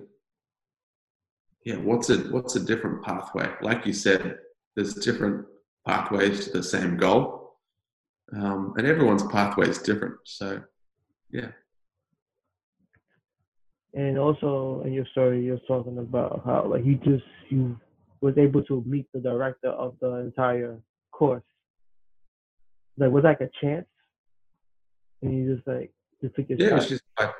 yeah, 1.66 1.76
what's 1.76 2.10
a 2.10 2.18
what's 2.32 2.56
a 2.56 2.60
different 2.60 3.04
pathway? 3.04 3.50
Like 3.62 3.86
you 3.86 3.94
said, 3.94 4.38
there's 4.76 4.94
different 4.96 5.46
pathways 5.86 6.46
to 6.46 6.52
the 6.52 6.64
same 6.64 6.98
goal, 6.98 7.58
um, 8.36 8.74
and 8.78 8.88
everyone's 8.88 9.24
pathway 9.24 9.68
is 9.68 9.80
different. 9.80 10.16
So, 10.24 10.62
yeah. 11.32 11.50
And 13.94 14.18
also 14.18 14.84
in 14.86 14.94
your 14.94 15.06
story, 15.12 15.44
you're 15.44 15.60
talking 15.68 15.98
about 15.98 16.44
how 16.46 16.66
like 16.66 16.86
you 16.86 16.96
just 16.96 17.26
you 17.50 17.80
was 18.22 18.38
able 18.38 18.64
to 18.64 18.84
meet 18.86 19.08
the 19.14 19.20
director 19.20 19.70
of 19.70 19.96
the 20.02 20.16
entire 20.16 20.80
course. 21.12 21.44
Like 22.98 23.12
was 23.12 23.24
that 23.24 23.40
like 23.40 23.42
a 23.42 23.50
chance? 23.62 23.88
And 25.22 25.38
you 25.38 25.56
just 25.56 25.68
like 25.68 25.92
just 26.22 26.36
took 26.36 26.46
yeah, 26.50 26.78
it's 26.78 26.88
just 26.88 27.04
like, 27.20 27.34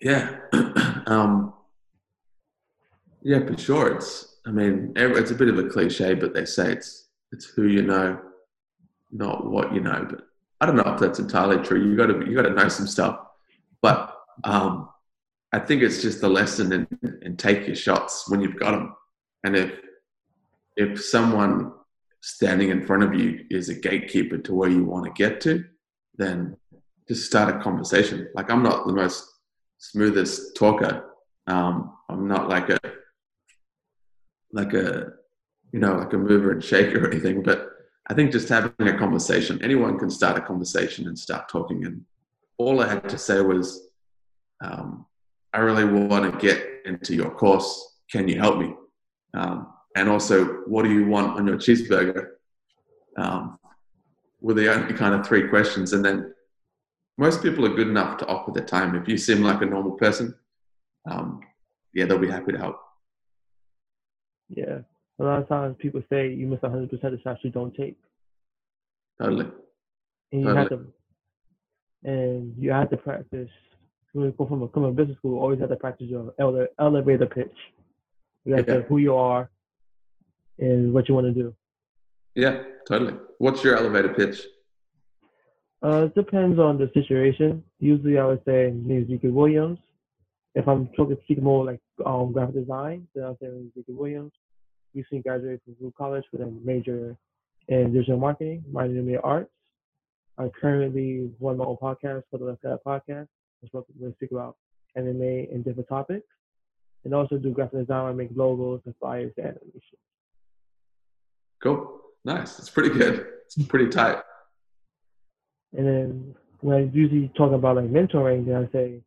yeah, 0.00 0.36
um, 1.06 1.52
yeah, 3.22 3.44
for 3.46 3.56
sure. 3.56 3.96
It's 3.96 4.36
I 4.46 4.50
mean, 4.50 4.92
it's 4.96 5.30
a 5.30 5.34
bit 5.34 5.48
of 5.48 5.58
a 5.58 5.68
cliche, 5.68 6.14
but 6.14 6.34
they 6.34 6.44
say 6.44 6.72
it's 6.72 7.08
it's 7.32 7.44
who 7.44 7.66
you 7.66 7.82
know, 7.82 8.20
not 9.10 9.46
what 9.46 9.74
you 9.74 9.80
know. 9.80 10.06
But 10.08 10.22
I 10.60 10.66
don't 10.66 10.76
know 10.76 10.92
if 10.92 11.00
that's 11.00 11.18
entirely 11.18 11.62
true. 11.64 11.82
You 11.82 11.96
got 11.96 12.06
to 12.06 12.26
you 12.26 12.34
got 12.34 12.48
to 12.48 12.54
know 12.54 12.68
some 12.68 12.86
stuff. 12.86 13.20
But 13.82 14.14
um, 14.44 14.88
I 15.52 15.58
think 15.58 15.82
it's 15.82 16.02
just 16.02 16.22
a 16.22 16.28
lesson 16.28 16.72
in, 16.72 17.18
in 17.22 17.36
take 17.36 17.66
your 17.66 17.76
shots 17.76 18.28
when 18.28 18.40
you've 18.40 18.58
got 18.58 18.72
them. 18.72 18.94
And 19.44 19.56
if 19.56 19.72
if 20.76 21.04
someone 21.04 21.72
standing 22.20 22.70
in 22.70 22.84
front 22.84 23.02
of 23.02 23.14
you 23.14 23.44
is 23.50 23.68
a 23.68 23.74
gatekeeper 23.74 24.38
to 24.38 24.54
where 24.54 24.68
you 24.68 24.84
want 24.84 25.04
to 25.04 25.10
get 25.12 25.40
to, 25.42 25.64
then 26.18 26.56
just 27.08 27.26
start 27.26 27.54
a 27.54 27.60
conversation. 27.60 28.28
Like 28.34 28.50
I'm 28.50 28.62
not 28.62 28.86
the 28.86 28.92
most 28.92 29.24
smoothest 29.78 30.56
talker. 30.56 31.04
Um, 31.46 31.94
I'm 32.10 32.28
not 32.28 32.48
like 32.48 32.68
a 32.68 32.78
like 34.52 34.74
a 34.74 35.12
you 35.72 35.80
know 35.80 35.94
like 35.94 36.12
a 36.12 36.18
mover 36.18 36.52
and 36.52 36.62
shaker 36.62 37.04
or 37.04 37.10
anything, 37.10 37.42
but 37.42 37.70
I 38.10 38.14
think 38.14 38.32
just 38.32 38.48
having 38.48 38.88
a 38.88 38.98
conversation, 38.98 39.62
anyone 39.62 39.98
can 39.98 40.10
start 40.10 40.38
a 40.38 40.40
conversation 40.40 41.06
and 41.08 41.18
start 41.18 41.48
talking. 41.48 41.84
And 41.84 42.02
all 42.56 42.80
I 42.80 42.88
had 42.88 43.08
to 43.10 43.18
say 43.18 43.40
was, 43.40 43.88
um, 44.62 45.04
I 45.52 45.58
really 45.58 45.84
want 45.84 46.30
to 46.30 46.38
get 46.38 46.62
into 46.86 47.14
your 47.14 47.30
course. 47.30 47.96
Can 48.10 48.26
you 48.26 48.38
help 48.38 48.58
me? 48.58 48.74
Um, 49.34 49.72
and 49.94 50.08
also, 50.08 50.44
what 50.66 50.84
do 50.84 50.92
you 50.92 51.06
want 51.06 51.38
on 51.38 51.46
your 51.46 51.58
cheeseburger? 51.58 52.28
Um, 53.18 53.57
were 54.40 54.54
the 54.54 54.72
only 54.72 54.94
kind 54.94 55.14
of 55.14 55.26
three 55.26 55.48
questions. 55.48 55.92
And 55.92 56.04
then 56.04 56.34
most 57.16 57.42
people 57.42 57.66
are 57.66 57.74
good 57.74 57.88
enough 57.88 58.18
to 58.18 58.26
offer 58.26 58.52
their 58.52 58.64
time. 58.64 58.94
If 58.94 59.08
you 59.08 59.18
seem 59.18 59.42
like 59.42 59.62
a 59.62 59.66
normal 59.66 59.92
person, 59.92 60.34
um, 61.10 61.40
yeah, 61.92 62.04
they'll 62.06 62.18
be 62.18 62.30
happy 62.30 62.52
to 62.52 62.58
help. 62.58 62.78
Yeah. 64.48 64.78
A 65.18 65.24
lot 65.24 65.42
of 65.42 65.48
times 65.48 65.76
people 65.78 66.02
say 66.10 66.32
you 66.32 66.46
miss 66.46 66.60
100% 66.60 66.92
of 66.92 67.20
shots 67.22 67.40
you 67.42 67.50
don't 67.50 67.74
take. 67.74 67.96
Totally. 69.20 69.46
And 70.30 70.40
you 70.42 70.46
totally. 70.46 70.60
have 70.60 70.68
to, 70.68 70.86
and 72.04 72.54
you 72.56 72.70
have 72.70 72.90
to 72.90 72.96
practice. 72.96 73.50
When 74.12 74.26
you 74.26 74.32
go 74.32 74.46
from 74.46 74.62
a, 74.62 74.68
from 74.68 74.94
business 74.94 75.18
school, 75.18 75.40
always 75.40 75.60
have 75.60 75.68
to 75.70 75.76
practice 75.76 76.06
your 76.08 76.32
ele- 76.38 76.68
elevator 76.78 77.26
pitch. 77.26 77.54
You 78.44 78.54
have 78.54 78.68
Yeah. 78.68 78.74
to 78.76 78.82
who 78.82 78.98
you 78.98 79.14
are 79.16 79.50
and 80.58 80.92
what 80.94 81.08
you 81.08 81.14
want 81.14 81.26
to 81.26 81.32
do. 81.34 81.54
Yeah, 82.38 82.62
totally. 82.86 83.14
What's 83.38 83.64
your 83.64 83.76
elevator 83.76 84.10
pitch? 84.10 84.46
Uh, 85.82 86.04
it 86.04 86.14
depends 86.14 86.56
on 86.56 86.78
the 86.78 86.88
situation. 86.94 87.64
Usually, 87.80 88.16
I 88.16 88.26
would 88.26 88.42
say 88.46 88.70
name 88.72 89.08
is 89.10 89.20
Williams. 89.24 89.80
If 90.54 90.68
I'm 90.68 90.86
talking 90.96 91.16
speaking 91.24 91.42
more 91.42 91.64
like 91.64 91.80
um, 92.06 92.30
graphic 92.30 92.54
design, 92.54 93.08
then 93.12 93.24
I'll 93.24 93.36
say 93.42 93.48
Zeke 93.74 93.86
Williams. 93.88 94.30
Recently 94.94 95.22
graduated 95.22 95.62
from 95.64 95.74
Blue 95.80 95.92
College 95.98 96.22
with 96.30 96.42
a 96.42 96.46
major 96.64 97.16
in 97.66 97.92
digital 97.92 98.18
marketing, 98.18 98.62
minor 98.70 98.96
in 98.96 99.04
media 99.04 99.20
arts. 99.24 99.50
I 100.38 100.48
currently 100.60 101.32
run 101.40 101.56
my 101.56 101.64
own 101.64 101.76
podcast 101.82 102.22
for 102.30 102.38
the 102.38 102.44
Left 102.44 102.62
Side 102.62 102.78
Podcast. 102.86 103.26
I'm 103.62 103.66
supposed 103.66 103.88
to 103.88 104.12
speak 104.12 104.30
about 104.30 104.56
anime 104.94 105.22
and 105.22 105.64
different 105.64 105.88
topics, 105.88 106.28
and 107.04 107.12
also 107.12 107.36
do 107.36 107.50
graphic 107.50 107.80
design. 107.80 108.06
I 108.06 108.12
make 108.12 108.30
logos 108.32 108.80
and 108.84 108.94
flyers 109.00 109.32
and 109.38 109.46
animation. 109.46 109.98
Cool. 111.60 111.97
Nice. 112.24 112.58
It's 112.58 112.70
pretty 112.70 112.90
good. 112.90 113.26
It's 113.46 113.56
pretty 113.66 113.88
tight. 113.88 114.18
And 115.76 115.86
then 115.86 116.34
when 116.60 116.76
I 116.76 116.80
usually 116.92 117.30
talk 117.36 117.52
about 117.52 117.76
like 117.76 117.86
mentoring, 117.90 118.46
then 118.46 118.56
I 118.56 118.72
say 118.72 119.00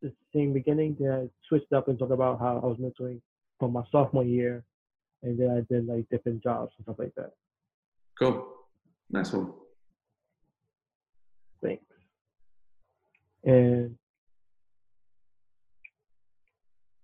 the 0.00 0.12
same 0.34 0.52
beginning. 0.52 0.96
Then 0.98 1.12
I 1.12 1.28
switched 1.48 1.72
up 1.72 1.88
and 1.88 1.98
talk 1.98 2.10
about 2.10 2.38
how 2.38 2.60
I 2.62 2.66
was 2.66 2.78
mentoring 2.78 3.20
from 3.58 3.72
my 3.72 3.82
sophomore 3.90 4.24
year, 4.24 4.64
and 5.22 5.38
then 5.38 5.50
I 5.50 5.72
did 5.72 5.86
like 5.86 6.08
different 6.10 6.42
jobs 6.42 6.72
and 6.76 6.84
stuff 6.84 6.96
like 6.98 7.14
that. 7.16 7.32
Cool. 8.18 8.46
Nice 9.10 9.32
one. 9.32 9.52
Thanks. 11.62 11.84
And 13.44 13.96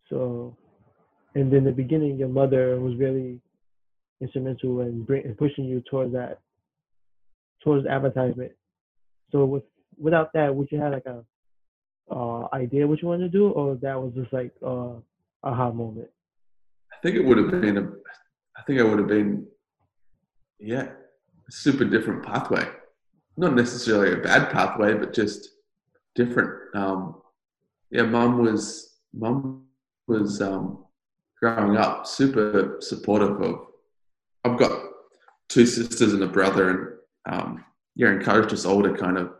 so, 0.08 0.56
and 1.34 1.52
then 1.52 1.64
the 1.64 1.72
beginning, 1.72 2.16
your 2.18 2.28
mother 2.28 2.78
was 2.80 2.96
really 2.96 3.40
instrumental 4.20 4.80
in, 4.80 5.02
bring, 5.04 5.24
in 5.24 5.34
pushing 5.34 5.64
you 5.64 5.82
towards 5.90 6.12
that, 6.12 6.40
towards 7.62 7.86
advertisement. 7.86 8.52
So 9.30 9.44
with 9.44 9.64
without 9.96 10.32
that, 10.34 10.54
would 10.54 10.68
you 10.70 10.80
have 10.80 10.92
like 10.92 11.06
a 11.06 11.24
uh, 12.10 12.48
idea 12.52 12.86
what 12.86 13.02
you 13.02 13.08
wanted 13.08 13.30
to 13.30 13.38
do, 13.38 13.48
or 13.50 13.76
that 13.76 14.00
was 14.00 14.12
just 14.14 14.32
like 14.32 14.52
uh, 14.64 14.94
aha 15.42 15.70
moment? 15.70 16.08
I 16.92 16.96
think 17.02 17.16
it 17.16 17.24
would 17.24 17.38
have 17.38 17.50
been 17.50 17.78
a. 17.78 17.82
I 18.56 18.62
think 18.66 18.80
I 18.80 18.82
would 18.82 18.98
have 18.98 19.08
been, 19.08 19.46
yeah, 20.58 20.88
a 21.48 21.52
super 21.52 21.84
different 21.84 22.24
pathway. 22.24 22.66
Not 23.36 23.54
necessarily 23.54 24.14
a 24.14 24.22
bad 24.22 24.50
pathway, 24.50 24.94
but 24.94 25.14
just 25.14 25.50
different. 26.14 26.50
Um, 26.74 27.22
yeah, 27.90 28.02
mum 28.02 28.38
was 28.42 28.98
mum 29.12 29.66
was 30.06 30.40
um, 30.40 30.84
growing 31.40 31.76
up 31.76 32.06
super 32.06 32.78
supportive 32.80 33.40
of. 33.40 33.66
I've 34.48 34.58
got 34.58 34.82
two 35.48 35.66
sisters 35.66 36.12
and 36.12 36.22
a 36.22 36.28
brother, 36.28 37.00
and 37.26 37.34
um, 37.34 37.64
yeah, 37.94 38.12
encouraged 38.12 38.52
us 38.52 38.64
all 38.64 38.82
to 38.82 38.94
kind 38.94 39.18
of 39.18 39.32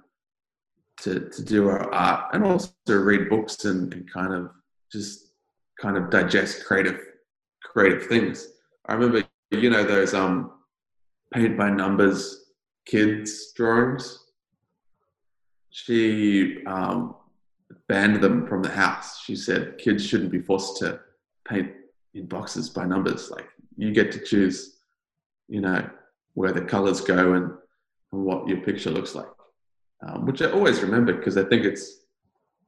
to 1.03 1.29
to 1.31 1.43
do 1.43 1.69
our 1.69 1.93
art 1.93 2.35
and 2.35 2.45
also 2.45 2.73
read 2.89 3.29
books 3.29 3.65
and, 3.65 3.93
and 3.93 4.11
kind 4.13 4.35
of 4.35 4.51
just 4.93 5.33
kind 5.81 5.97
of 5.97 6.11
digest 6.11 6.65
creative 6.65 7.01
creative 7.63 8.07
things. 8.07 8.49
I 8.87 8.95
remember, 8.95 9.23
you 9.51 9.71
know, 9.71 9.85
those 9.85 10.15
um 10.15 10.53
paint 11.33 11.57
by 11.57 11.71
numbers 11.71 12.47
kids 12.89 13.53
drawings. 13.53 14.25
She 15.71 16.65
um, 16.67 17.15
banned 17.89 18.21
them 18.23 18.47
from 18.47 18.63
the 18.63 18.71
house. 18.71 19.21
She 19.23 19.37
said 19.37 19.79
kids 19.79 20.05
shouldn't 20.05 20.33
be 20.33 20.41
forced 20.41 20.79
to 20.79 21.01
paint 21.47 21.71
in 22.15 22.27
boxes 22.27 22.71
by 22.71 22.87
numbers. 22.87 23.31
Like 23.31 23.47
you 23.77 23.93
get 23.93 24.11
to 24.13 24.25
choose, 24.25 24.78
you 25.49 25.61
know, 25.61 25.89
where 26.35 26.53
the 26.53 26.63
colors 26.63 27.01
go 27.01 27.33
and, 27.35 27.53
and 28.13 28.25
what 28.25 28.47
your 28.49 28.59
picture 28.59 28.91
looks 28.91 29.15
like. 29.15 29.27
Um, 30.07 30.27
which 30.27 30.43
I 30.43 30.51
always 30.53 30.81
remember 30.81 31.13
because 31.13 31.37
I 31.37 31.43
think 31.43 31.65
it's 31.65 32.05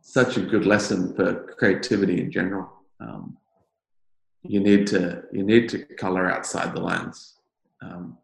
such 0.00 0.36
a 0.36 0.40
good 0.40 0.66
lesson 0.66 1.14
for 1.14 1.54
creativity 1.58 2.20
in 2.20 2.32
general. 2.32 2.68
Um, 2.98 3.36
you 4.42 4.60
need 4.60 4.86
to 4.88 5.22
you 5.32 5.42
need 5.44 5.68
to 5.68 5.84
color 5.96 6.30
outside 6.30 6.74
the 6.74 6.80
lines 6.80 7.36
um, 7.82 8.18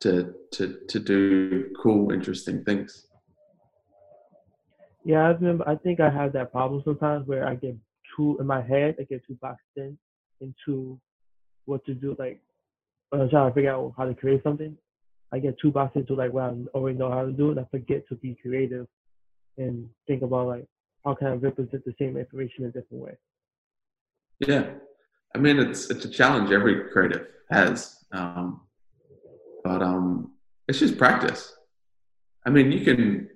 to 0.00 0.34
to 0.52 0.80
to 0.88 0.98
do 0.98 1.70
cool, 1.80 2.10
interesting 2.10 2.64
things. 2.64 3.06
Yeah, 5.04 5.28
I 5.28 5.30
remember. 5.32 5.68
I 5.68 5.76
think 5.76 6.00
I 6.00 6.10
have 6.10 6.32
that 6.32 6.52
problem 6.52 6.82
sometimes 6.84 7.26
where 7.26 7.46
I 7.46 7.54
get 7.54 7.76
too 8.16 8.36
in 8.40 8.46
my 8.46 8.62
head. 8.62 8.96
I 8.98 9.04
get 9.04 9.26
too 9.26 9.36
boxed 9.40 9.64
in 9.76 9.98
into 10.40 10.98
what 11.66 11.84
to 11.86 11.94
do. 11.94 12.16
Like 12.18 12.40
when 13.12 13.20
I'm 13.20 13.28
trying 13.28 13.50
to 13.50 13.54
figure 13.54 13.74
out 13.74 13.92
how 13.94 14.06
to 14.06 14.14
create 14.14 14.42
something, 14.42 14.74
I 15.32 15.38
get 15.38 15.58
too 15.60 15.70
boxed 15.70 15.96
into 15.96 16.14
like 16.14 16.32
what 16.32 16.44
I 16.44 16.54
already 16.74 16.96
know 16.96 17.10
how 17.10 17.26
to 17.26 17.32
do, 17.32 17.50
and 17.50 17.60
I 17.60 17.64
forget 17.70 18.08
to 18.08 18.14
be 18.14 18.38
creative 18.40 18.86
and 19.58 19.86
think 20.06 20.22
about 20.22 20.46
like 20.46 20.64
how 21.04 21.14
can 21.14 21.26
I 21.26 21.32
represent 21.32 21.84
the 21.84 21.94
same 21.98 22.16
information 22.16 22.64
in 22.64 22.70
a 22.70 22.72
different 22.72 23.04
way. 23.04 23.12
Yeah, 24.46 24.70
I 25.34 25.38
mean 25.38 25.58
it's 25.58 25.90
it's 25.90 26.06
a 26.06 26.08
challenge 26.08 26.52
every 26.52 26.88
creative 26.90 27.26
has, 27.50 28.02
um, 28.12 28.62
but 29.62 29.82
um, 29.82 30.32
it's 30.66 30.78
just 30.78 30.96
practice. 30.96 31.54
I 32.46 32.50
mean, 32.50 32.72
you 32.72 32.82
can. 32.82 33.28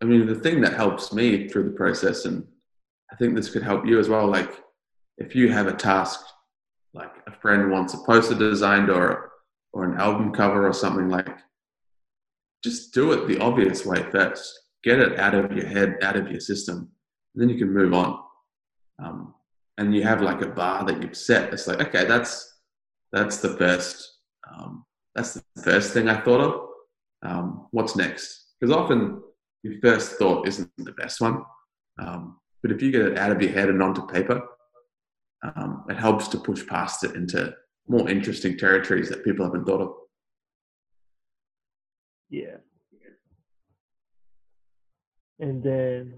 I 0.00 0.04
mean, 0.04 0.26
the 0.26 0.36
thing 0.36 0.60
that 0.60 0.74
helps 0.74 1.12
me 1.12 1.48
through 1.48 1.64
the 1.64 1.76
process, 1.76 2.24
and 2.24 2.46
I 3.10 3.16
think 3.16 3.34
this 3.34 3.50
could 3.50 3.64
help 3.64 3.84
you 3.84 3.98
as 3.98 4.08
well. 4.08 4.28
Like, 4.28 4.62
if 5.16 5.34
you 5.34 5.50
have 5.50 5.66
a 5.66 5.72
task, 5.72 6.20
like 6.98 7.14
a 7.26 7.32
friend 7.32 7.70
wants 7.70 7.94
a 7.94 7.98
poster 7.98 8.34
designed 8.34 8.90
or 8.90 9.30
or 9.72 9.84
an 9.84 9.98
album 10.00 10.32
cover 10.32 10.66
or 10.66 10.72
something, 10.72 11.08
like, 11.08 11.28
just 12.64 12.92
do 12.92 13.12
it 13.12 13.28
the 13.28 13.38
obvious 13.38 13.84
way 13.86 14.02
first. 14.10 14.58
Get 14.82 14.98
it 14.98 15.18
out 15.18 15.34
of 15.34 15.52
your 15.52 15.66
head, 15.66 15.98
out 16.02 16.16
of 16.16 16.30
your 16.30 16.40
system, 16.40 16.90
and 17.34 17.42
then 17.42 17.48
you 17.48 17.58
can 17.58 17.72
move 17.72 17.92
on. 17.92 18.18
Um, 19.02 19.34
and 19.76 19.94
you 19.94 20.02
have 20.02 20.22
like 20.22 20.42
a 20.42 20.48
bar 20.48 20.84
that 20.84 21.00
you've 21.00 21.16
set. 21.16 21.52
It's 21.52 21.68
like, 21.68 21.80
okay, 21.80 22.04
that's 22.04 22.60
that's 23.12 23.38
the 23.38 23.56
first 23.56 24.18
um, 24.50 24.84
that's 25.14 25.34
the 25.34 25.62
first 25.62 25.92
thing 25.92 26.08
I 26.08 26.20
thought 26.20 26.40
of. 26.40 26.68
Um, 27.22 27.66
what's 27.70 27.96
next? 27.96 28.54
Because 28.58 28.74
often 28.74 29.22
your 29.62 29.74
first 29.80 30.12
thought 30.12 30.48
isn't 30.48 30.70
the 30.78 30.92
best 30.92 31.20
one, 31.20 31.42
um, 32.00 32.38
but 32.62 32.72
if 32.72 32.82
you 32.82 32.90
get 32.90 33.02
it 33.02 33.18
out 33.18 33.30
of 33.30 33.40
your 33.42 33.52
head 33.52 33.68
and 33.68 33.82
onto 33.82 34.06
paper, 34.06 34.42
um, 35.42 35.84
it 35.88 35.96
helps 35.96 36.28
to 36.28 36.38
push 36.38 36.66
past 36.66 37.04
it 37.04 37.14
into 37.14 37.54
more 37.86 38.08
interesting 38.08 38.58
territories 38.58 39.08
that 39.08 39.24
people 39.24 39.44
haven't 39.44 39.64
thought 39.64 39.80
of. 39.80 39.94
Yeah. 42.30 42.56
And 45.40 45.62
then, 45.62 46.14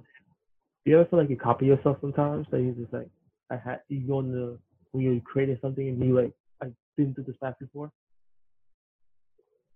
do 0.84 0.90
you 0.90 0.98
ever 1.00 1.08
feel 1.08 1.18
like 1.18 1.30
you 1.30 1.36
copy 1.36 1.66
yourself 1.66 1.98
sometimes? 2.00 2.46
Like 2.50 2.62
you 2.62 2.72
just 2.72 2.92
like, 2.92 3.08
I 3.50 3.56
had 3.56 3.80
you 3.88 4.00
go 4.06 4.20
in 4.20 4.32
the 4.32 4.58
when 4.92 5.04
you're 5.04 5.20
creating 5.20 5.58
something 5.60 5.86
and 5.86 6.02
you 6.02 6.16
like, 6.16 6.32
like 6.62 6.72
been 6.96 7.14
through 7.14 7.24
this 7.24 7.36
path 7.42 7.54
before? 7.60 7.92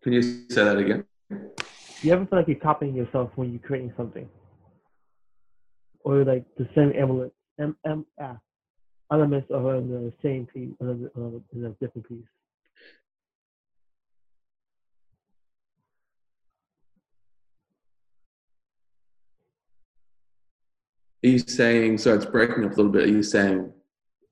Can 0.02 0.12
you 0.12 0.22
say 0.22 0.64
that 0.64 0.76
again? 0.78 1.04
You 2.02 2.12
ever 2.12 2.26
feel 2.26 2.38
like 2.38 2.48
you're 2.48 2.56
copying 2.56 2.94
yourself 2.94 3.30
when 3.36 3.50
you're 3.50 3.60
creating 3.60 3.92
something? 3.96 4.28
Or 6.00 6.24
like 6.24 6.44
the 6.58 6.68
same 6.74 6.92
element, 6.98 7.32
M, 7.58 7.76
M, 7.86 8.04
ah, 8.20 8.36
elements 9.14 9.50
are 9.50 9.76
in 9.76 9.88
the 9.88 10.12
same 10.23 10.47
piece, 10.47 10.71
in 10.80 11.64
a, 11.64 11.68
different 11.80 12.09
piece? 12.09 12.30
Are 21.25 21.28
you 21.28 21.38
saying, 21.38 21.99
so 21.99 22.14
it's 22.14 22.26
breaking 22.26 22.64
up 22.64 22.73
a 22.73 22.76
little 22.76 22.92
bit, 22.92 23.04
are 23.04 23.12
you 23.12 23.23
saying, 23.23 23.73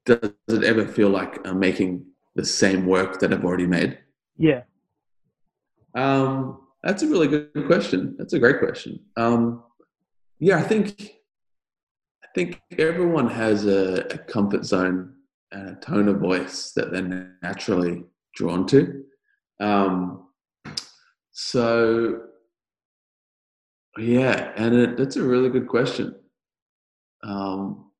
does 0.04 0.18
it 0.48 0.64
ever 0.64 0.86
feel 0.86 1.08
like 1.08 1.46
I'm 1.46 1.58
making 1.58 2.04
the 2.34 2.44
same 2.44 2.86
work 2.86 3.20
that 3.20 3.32
I've 3.32 3.44
already 3.44 3.66
made? 3.66 3.98
Yeah. 4.36 4.62
Um, 5.94 6.60
that's 6.82 7.02
a 7.02 7.06
really 7.06 7.28
good 7.28 7.66
question. 7.66 8.16
That's 8.18 8.32
a 8.32 8.38
great 8.38 8.58
question. 8.58 8.98
Um, 9.16 9.62
yeah, 10.40 10.58
I 10.58 10.62
think 10.62 11.21
think 12.34 12.60
everyone 12.78 13.28
has 13.28 13.66
a, 13.66 14.06
a, 14.10 14.18
comfort 14.18 14.64
zone 14.64 15.14
and 15.50 15.70
a 15.70 15.80
tone 15.80 16.08
of 16.08 16.18
voice 16.18 16.72
that 16.72 16.90
they're 16.90 17.36
naturally 17.42 18.04
drawn 18.34 18.66
to. 18.68 19.04
Um, 19.60 20.28
so 21.32 22.22
yeah, 23.98 24.52
and 24.56 24.74
it, 24.74 24.96
that's 24.96 25.16
a 25.16 25.22
really 25.22 25.50
good 25.50 25.68
question. 25.68 26.14
Um, 27.22 27.90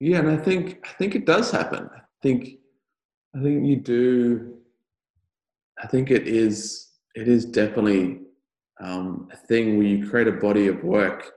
yeah, 0.00 0.18
and 0.18 0.30
I 0.30 0.36
think 0.36 0.84
I 0.84 0.92
think 0.94 1.14
it 1.14 1.26
does 1.26 1.50
happen. 1.50 1.88
I 1.94 2.00
think 2.22 2.58
I 3.36 3.42
think 3.42 3.66
you 3.66 3.76
do. 3.76 4.54
I 5.82 5.86
think 5.86 6.10
it 6.10 6.26
is 6.26 6.88
it 7.14 7.28
is 7.28 7.44
definitely 7.44 8.23
um, 8.80 9.28
a 9.32 9.36
thing 9.36 9.76
where 9.76 9.86
you 9.86 10.08
create 10.08 10.28
a 10.28 10.32
body 10.32 10.66
of 10.66 10.82
work 10.82 11.32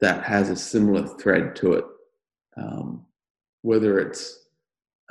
that 0.00 0.24
has 0.24 0.50
a 0.50 0.56
similar 0.56 1.06
thread 1.18 1.56
to 1.56 1.74
it, 1.74 1.84
um, 2.56 3.04
whether 3.62 3.98
it's 3.98 4.38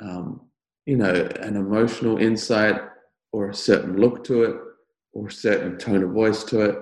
um, 0.00 0.40
you 0.86 0.96
know 0.96 1.28
an 1.40 1.56
emotional 1.56 2.18
insight 2.18 2.80
or 3.32 3.50
a 3.50 3.54
certain 3.54 3.96
look 3.96 4.24
to 4.24 4.44
it 4.44 4.56
or 5.12 5.28
a 5.28 5.32
certain 5.32 5.78
tone 5.78 6.02
of 6.02 6.10
voice 6.10 6.44
to 6.44 6.60
it. 6.60 6.78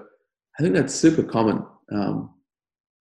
I 0.58 0.62
think 0.62 0.74
that's 0.74 0.94
super 0.94 1.22
common. 1.22 1.64
Um, 1.92 2.30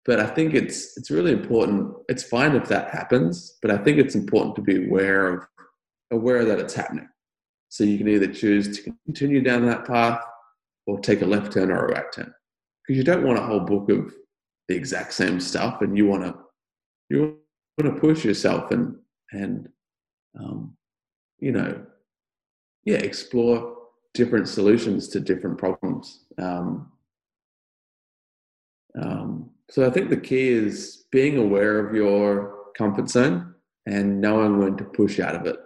but 0.06 0.20
I 0.20 0.28
think 0.28 0.54
it's 0.54 0.96
it's 0.98 1.10
really 1.10 1.32
important. 1.32 1.94
It's 2.08 2.24
fine 2.24 2.56
if 2.56 2.68
that 2.70 2.92
happens, 2.92 3.58
but 3.62 3.72
I 3.72 3.78
think 3.78 3.98
it's 3.98 4.16
important 4.16 4.56
to 4.56 4.62
be 4.62 4.86
aware 4.86 5.34
of 5.34 5.48
aware 6.12 6.46
that 6.46 6.60
it's 6.60 6.74
happening. 6.74 7.10
So 7.70 7.84
you 7.84 7.98
can 7.98 8.08
either 8.08 8.28
choose 8.28 8.78
to 8.78 8.94
continue 9.06 9.42
down 9.42 9.66
that 9.66 9.86
path 9.86 10.22
or 10.88 11.00
take 11.00 11.22
a 11.22 11.25
left 11.25 11.54
turn 11.54 11.72
or 11.72 11.86
a 11.86 11.92
right 11.94 12.12
turn, 12.13 12.34
because 12.86 12.98
you 12.98 13.04
don't 13.04 13.24
want 13.24 13.39
a 13.39 13.44
whole 13.44 13.62
book 13.62 13.89
of 13.89 14.13
the 14.68 14.75
exact 14.75 15.13
same 15.13 15.39
stuff, 15.39 15.82
and 15.82 15.98
you 15.98 16.08
want 16.08 16.24
to 16.24 16.36
you 17.10 17.38
want 17.80 17.94
to 17.94 18.01
push 18.01 18.24
yourself 18.25 18.72
and 18.72 18.96
and 19.32 19.70
um, 20.39 20.75
you 21.39 21.51
know 21.51 21.86
yeah 22.84 22.98
explore 22.98 23.75
different 24.13 24.48
solutions 24.48 25.10
to 25.10 25.20
different 25.20 25.58
problems. 25.58 26.25
Um, 26.38 26.92
um, 29.01 29.50
so 29.70 29.86
I 29.86 29.89
think 29.89 30.10
the 30.10 30.18
key 30.18 30.48
is 30.50 31.06
being 31.12 31.38
aware 31.38 31.86
of 31.86 31.94
your 31.94 32.72
comfort 32.77 33.10
zone 33.10 33.56
and 33.86 34.22
knowing 34.22 34.58
when 34.58 34.77
to 34.77 34.84
push 34.86 35.20
out 35.20 35.36
of 35.36 35.46
it 35.46 35.58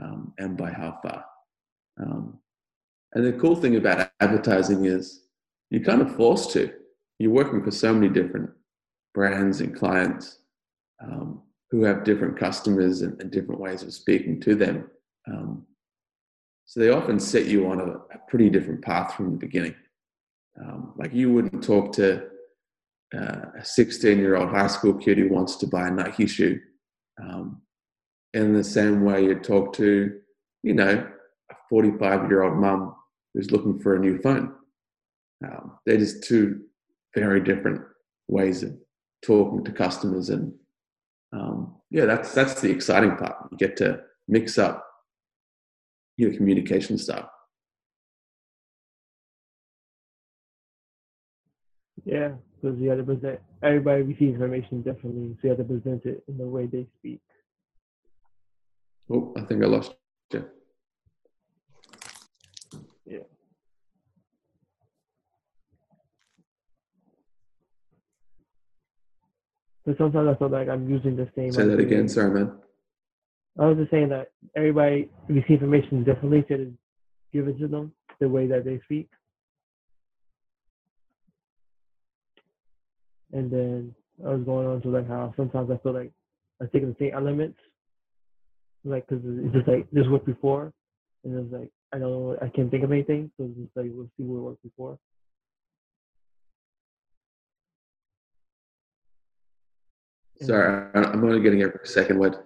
um, 0.00 0.32
and 0.38 0.56
by 0.56 0.70
how 0.70 0.98
far. 1.02 1.24
And 3.12 3.24
the 3.24 3.32
cool 3.32 3.56
thing 3.56 3.76
about 3.76 4.10
advertising 4.20 4.84
is 4.84 5.24
you're 5.70 5.82
kind 5.82 6.02
of 6.02 6.14
forced 6.14 6.52
to. 6.52 6.72
You're 7.18 7.32
working 7.32 7.62
for 7.62 7.70
so 7.70 7.92
many 7.92 8.08
different 8.08 8.50
brands 9.14 9.60
and 9.60 9.74
clients 9.74 10.38
um, 11.02 11.42
who 11.70 11.84
have 11.84 12.04
different 12.04 12.38
customers 12.38 13.02
and, 13.02 13.20
and, 13.20 13.30
different 13.30 13.60
ways 13.60 13.82
of 13.82 13.92
speaking 13.92 14.40
to 14.40 14.54
them. 14.54 14.90
Um, 15.26 15.66
so 16.66 16.80
they 16.80 16.90
often 16.90 17.18
set 17.18 17.46
you 17.46 17.68
on 17.68 17.80
a, 17.80 17.84
a, 17.84 18.20
pretty 18.28 18.50
different 18.50 18.82
path 18.82 19.14
from 19.14 19.32
the 19.32 19.36
beginning. 19.36 19.74
Um, 20.60 20.92
like 20.96 21.12
you 21.12 21.32
wouldn't 21.32 21.64
talk 21.64 21.92
to 21.94 22.26
uh, 23.16 23.46
a 23.58 23.64
16 23.64 24.18
year 24.18 24.36
old 24.36 24.50
high 24.50 24.66
school 24.66 24.94
kid 24.94 25.18
who 25.18 25.28
wants 25.28 25.56
to 25.56 25.66
buy 25.66 25.88
a 25.88 25.90
Nike 25.90 26.26
shoe. 26.26 26.60
Um, 27.20 27.62
in 28.34 28.52
the 28.52 28.64
same 28.64 29.04
way 29.04 29.24
you'd 29.24 29.42
talk 29.42 29.72
to, 29.74 30.20
you 30.62 30.74
know, 30.74 31.06
a 31.50 31.54
45 31.68 32.28
year 32.28 32.42
old 32.42 32.56
mum 32.56 32.94
who's 33.34 33.50
looking 33.50 33.78
for 33.78 33.94
a 33.94 33.98
new 33.98 34.18
phone. 34.18 34.54
Um, 35.44 35.78
they're 35.86 35.96
just 35.96 36.24
two 36.24 36.62
very 37.14 37.40
different 37.40 37.82
ways 38.28 38.62
of 38.62 38.76
talking 39.22 39.64
to 39.64 39.72
customers. 39.72 40.30
And 40.30 40.52
um, 41.32 41.76
yeah, 41.90 42.06
that's, 42.06 42.34
that's 42.34 42.60
the 42.60 42.70
exciting 42.70 43.16
part. 43.16 43.36
You 43.50 43.58
get 43.58 43.76
to 43.78 44.00
mix 44.28 44.58
up 44.58 44.86
your 46.16 46.34
communication 46.34 46.98
style. 46.98 47.30
Yeah, 52.04 52.32
because 52.60 52.78
you 52.78 52.88
have 52.88 52.98
to 52.98 53.04
present 53.04 53.40
everybody 53.62 54.02
receives 54.02 54.34
information 54.34 54.82
differently, 54.82 55.36
so 55.36 55.40
you 55.42 55.48
have 55.50 55.58
to 55.58 55.64
present 55.64 56.04
it 56.06 56.22
in 56.28 56.38
the 56.38 56.46
way 56.46 56.66
they 56.66 56.86
speak. 56.98 57.20
Oh, 59.12 59.34
I 59.36 59.42
think 59.42 59.62
I 59.62 59.66
lost 59.66 59.94
you. 60.32 60.44
Yeah. 63.06 63.18
Sometimes 69.98 70.28
I 70.28 70.38
feel 70.38 70.48
like 70.48 70.68
I'm 70.68 70.88
using 70.88 71.16
the 71.16 71.28
same. 71.36 71.52
Say 71.52 71.66
that 71.66 71.80
again, 71.80 72.08
sorry, 72.08 72.30
man. 72.30 72.52
I 73.58 73.66
was 73.66 73.78
just 73.78 73.90
saying 73.90 74.08
that 74.10 74.30
everybody 74.56 75.08
receives 75.28 75.62
information 75.62 76.04
differently, 76.04 76.44
so 76.48 76.56
to 76.56 76.72
give 77.32 77.48
it 77.48 77.58
to 77.58 77.68
them 77.68 77.92
the 78.20 78.28
way 78.28 78.46
that 78.46 78.64
they 78.64 78.80
speak. 78.84 79.08
And 83.32 83.50
then 83.50 83.94
I 84.26 84.30
was 84.34 84.44
going 84.44 84.66
on 84.66 84.82
to 84.82 84.88
like 84.88 85.08
how 85.08 85.32
sometimes 85.36 85.70
I 85.70 85.78
feel 85.78 85.92
like 85.92 86.12
I'm 86.60 86.68
taking 86.72 86.88
the 86.88 86.96
same 86.98 87.14
elements, 87.14 87.58
like 88.84 89.06
because 89.06 89.24
it's 89.24 89.54
just 89.54 89.68
like 89.68 89.90
this 89.90 90.06
worked 90.08 90.26
before, 90.26 90.72
and 91.24 91.38
it's 91.38 91.52
like 91.52 91.70
I 91.92 91.98
don't 91.98 92.10
know, 92.10 92.36
I 92.40 92.48
can't 92.48 92.70
think 92.70 92.84
of 92.84 92.92
anything, 92.92 93.30
so 93.36 93.44
it's 93.44 93.58
just 93.58 93.76
like 93.76 93.86
we'll 93.92 94.10
see 94.16 94.24
what 94.24 94.42
worked 94.42 94.62
before. 94.62 94.98
Sorry, 100.42 100.88
I'm 100.94 101.22
only 101.22 101.40
getting 101.40 101.62
every 101.62 101.80
second 101.84 102.18
word. 102.18 102.36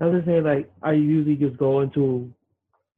I 0.00 0.06
was 0.06 0.16
just 0.16 0.26
saying, 0.26 0.42
like, 0.42 0.70
I 0.82 0.92
usually 0.92 1.36
just 1.36 1.56
go 1.56 1.80
into, 1.80 2.32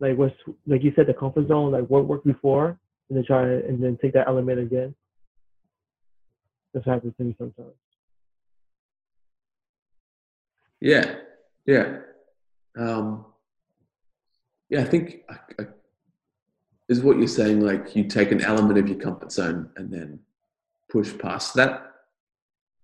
like, 0.00 0.16
what's, 0.16 0.34
like 0.66 0.82
you 0.82 0.92
said, 0.96 1.06
the 1.06 1.14
comfort 1.14 1.48
zone, 1.48 1.72
like 1.72 1.86
what 1.86 2.06
worked 2.06 2.26
before, 2.26 2.78
and 3.08 3.16
then 3.16 3.24
try 3.24 3.42
and 3.44 3.82
then 3.82 3.98
take 4.00 4.14
that 4.14 4.26
element 4.26 4.58
again. 4.58 4.94
This 6.72 6.84
happens 6.84 7.14
to 7.18 7.24
me 7.24 7.34
sometimes. 7.38 7.72
Yeah, 10.80 11.16
yeah, 11.64 11.98
um, 12.76 13.24
yeah. 14.68 14.80
I 14.80 14.84
think 14.84 15.22
I, 15.28 15.36
I, 15.58 15.66
is 16.88 17.02
what 17.02 17.16
you're 17.16 17.28
saying. 17.28 17.60
Like 17.60 17.96
you 17.96 18.04
take 18.04 18.30
an 18.30 18.42
element 18.42 18.78
of 18.78 18.88
your 18.88 18.98
comfort 18.98 19.32
zone 19.32 19.70
and 19.76 19.90
then 19.90 20.20
push 20.90 21.16
past 21.18 21.54
that. 21.54 21.85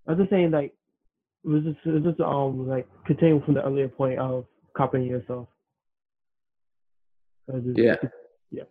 I 0.06 0.12
was 0.12 0.18
just 0.18 0.30
saying, 0.30 0.50
like, 0.50 0.74
it 1.44 1.48
was 1.48 1.62
just, 1.64 1.78
it 1.84 1.90
was 1.90 2.02
just 2.02 2.20
um 2.20 2.68
like 2.68 2.86
continuing 3.06 3.42
from 3.42 3.54
the 3.54 3.64
earlier 3.64 3.88
point 3.88 4.18
of 4.18 4.46
copying 4.76 5.06
yourself. 5.06 5.48
Just, 7.50 7.78
yeah. 7.78 7.96
Yeah. 8.50 8.62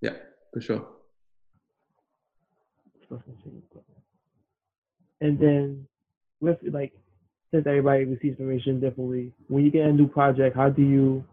Yeah, 0.00 0.16
for 0.52 0.60
sure. 0.60 0.86
And 5.20 5.38
then 5.38 5.86
with 6.40 6.58
like 6.70 6.92
since 7.50 7.66
everybody 7.66 8.04
receives 8.04 8.38
information 8.38 8.80
differently, 8.80 9.32
when 9.48 9.64
you 9.64 9.70
get 9.70 9.86
a 9.86 9.92
new 9.92 10.08
project, 10.08 10.56
how 10.56 10.70
do 10.70 10.82
you 10.82 11.24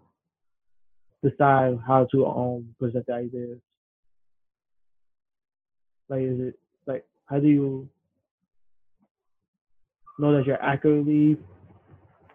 decide 1.24 1.80
how 1.86 2.08
to 2.12 2.26
um 2.26 2.76
present 2.80 3.06
the 3.08 3.13
ideas? 3.13 3.60
Like 6.10 6.21
is 6.21 6.39
it 6.39 6.60
like 6.86 7.06
how 7.26 7.39
do 7.39 7.47
you 7.47 7.89
know 10.19 10.36
that 10.36 10.45
you're 10.45 10.62
accurately 10.62 11.38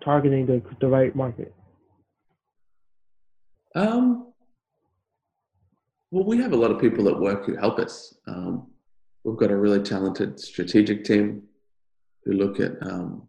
targeting 0.03 0.47
the 0.47 0.62
the 0.81 0.89
right 0.89 1.15
market? 1.15 1.55
Um 3.75 4.33
well 6.11 6.25
we 6.25 6.39
have 6.39 6.53
a 6.53 6.57
lot 6.57 6.71
of 6.71 6.81
people 6.81 7.09
at 7.09 7.19
work 7.19 7.47
who 7.47 7.57
help 7.57 7.79
us. 7.79 8.17
Um, 8.27 8.69
We've 9.27 9.37
got 9.37 9.51
a 9.51 9.57
really 9.57 9.83
talented 9.83 10.39
strategic 10.39 11.03
team 11.03 11.43
who 12.25 12.35
look 12.35 12.61
at 12.61 12.81
um, 12.81 13.27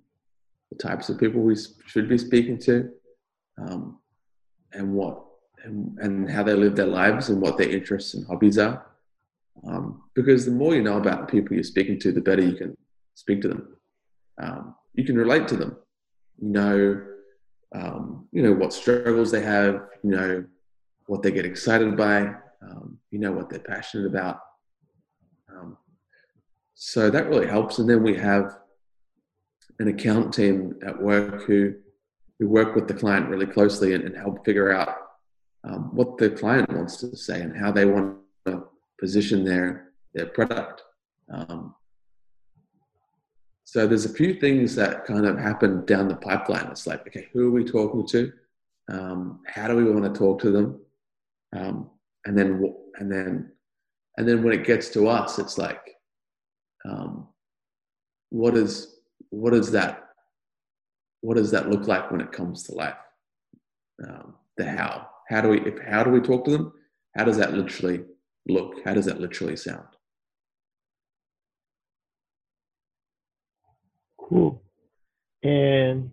the 0.72 0.78
types 0.78 1.10
of 1.10 1.18
people 1.18 1.42
we 1.42 1.58
should 1.88 2.08
be 2.08 2.20
speaking 2.20 2.60
to, 2.60 2.92
um, 3.58 3.98
and 4.74 4.94
what 4.94 5.26
and, 5.64 5.98
and 5.98 6.30
how 6.30 6.44
they 6.44 6.54
live 6.54 6.76
their 6.76 6.86
lives 6.86 7.30
and 7.30 7.42
what 7.42 7.58
their 7.58 7.70
interests 7.70 8.14
and 8.14 8.28
hobbies 8.28 8.60
are. 8.60 8.86
Um, 9.68 10.04
because 10.14 10.46
the 10.46 10.52
more 10.52 10.76
you 10.76 10.84
know 10.84 10.98
about 10.98 11.22
the 11.22 11.32
people 11.32 11.56
you're 11.56 11.64
speaking 11.64 12.00
to, 12.02 12.12
the 12.12 12.22
better 12.22 12.44
you 12.44 12.56
can 12.56 12.78
speak 13.16 13.42
to 13.42 13.48
them. 13.48 13.77
Um, 14.42 14.76
you 14.94 15.04
can 15.04 15.18
relate 15.18 15.48
to 15.50 15.56
them. 15.56 15.78
You 16.40 16.50
know, 16.50 17.02
um, 17.76 18.28
you 18.32 18.44
know 18.44 18.54
what 18.54 18.74
struggles 18.74 19.32
they 19.32 19.42
have. 19.42 19.88
You 20.04 20.12
know 20.12 20.46
what 21.08 21.24
they 21.24 21.32
get 21.32 21.46
excited 21.46 21.98
by. 21.98 22.34
Um, 22.62 22.98
you 23.12 23.20
know 23.20 23.32
what 23.32 23.50
they're 23.50 23.60
passionate 23.60 24.08
about. 24.08 24.40
Um, 25.50 25.78
so 26.76 27.10
that 27.10 27.28
really 27.28 27.48
helps. 27.48 27.80
And 27.80 27.90
then 27.90 28.04
we 28.04 28.16
have 28.16 28.58
an 29.80 29.88
account 29.88 30.34
team 30.34 30.76
at 30.86 31.02
work 31.02 31.44
who 31.44 31.76
who 32.40 32.48
work 32.48 32.76
with 32.76 32.88
the 32.88 32.94
client 32.94 33.30
really 33.30 33.48
closely 33.48 33.94
and, 33.94 34.04
and 34.04 34.16
help 34.16 34.46
figure 34.46 34.72
out 34.72 34.96
um, 35.64 35.90
what 35.96 36.18
the 36.18 36.30
client 36.30 36.72
wants 36.72 36.98
to 36.98 37.16
say 37.16 37.42
and 37.42 37.58
how 37.58 37.72
they 37.72 37.86
want 37.86 38.18
to 38.46 38.64
position 39.00 39.44
their 39.44 39.92
their 40.14 40.28
product. 40.28 40.84
Um, 41.34 41.76
so 43.68 43.86
there's 43.86 44.06
a 44.06 44.14
few 44.14 44.34
things 44.34 44.76
that 44.76 45.04
kind 45.04 45.26
of 45.26 45.38
happen 45.38 45.84
down 45.84 46.08
the 46.08 46.16
pipeline. 46.16 46.68
It's 46.68 46.88
like, 46.88 47.06
okay, 47.06 47.28
who 47.34 47.50
are 47.50 47.52
we 47.52 47.66
talking 47.66 48.08
to? 48.08 48.32
Um, 48.90 49.42
how 49.46 49.68
do 49.68 49.76
we 49.76 49.84
want 49.84 50.06
to 50.06 50.18
talk 50.18 50.40
to 50.44 50.52
them? 50.52 50.80
Um, 51.54 51.90
and 52.26 52.38
then 52.38 52.74
and 52.98 53.12
then 53.12 53.52
and 54.16 54.26
then 54.26 54.42
when 54.42 54.54
it 54.54 54.66
gets 54.66 54.88
to 54.92 55.10
us, 55.10 55.38
it's 55.38 55.58
like, 55.58 55.82
um, 56.86 57.28
what 58.30 58.56
is 58.56 59.02
what 59.32 59.54
is 59.54 59.70
that? 59.72 60.12
What 61.20 61.36
does 61.36 61.52
that 61.52 61.70
look 61.70 61.90
like 61.90 62.10
when 62.10 62.22
it 62.22 62.32
comes 62.32 62.64
to 62.64 62.74
life? 62.74 62.96
Um, 64.02 64.36
the 64.56 64.64
how. 64.64 65.10
How 65.28 65.42
do 65.42 65.50
we 65.50 65.60
if 65.60 65.78
how 65.80 66.06
do 66.06 66.10
we 66.10 66.22
talk 66.22 66.46
to 66.46 66.52
them? 66.52 66.72
How 67.18 67.26
does 67.26 67.36
that 67.36 67.54
literally 67.54 68.06
look? 68.48 68.76
How 68.86 68.94
does 68.94 69.08
that 69.08 69.20
literally 69.20 69.58
sound? 69.58 69.97
Cool. 74.28 74.62
And 75.44 76.12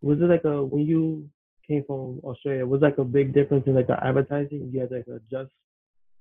was 0.00 0.20
it 0.20 0.24
like 0.24 0.44
a 0.44 0.62
when 0.62 0.86
you 0.86 1.30
came 1.66 1.84
from 1.86 2.20
Australia, 2.24 2.66
was 2.66 2.82
like 2.82 2.98
a 2.98 3.04
big 3.04 3.32
difference 3.32 3.66
in 3.66 3.74
like 3.74 3.86
the 3.86 4.04
advertising? 4.04 4.70
You 4.72 4.80
had 4.80 4.90
to 4.90 4.96
like 4.96 5.06
adjust 5.06 5.50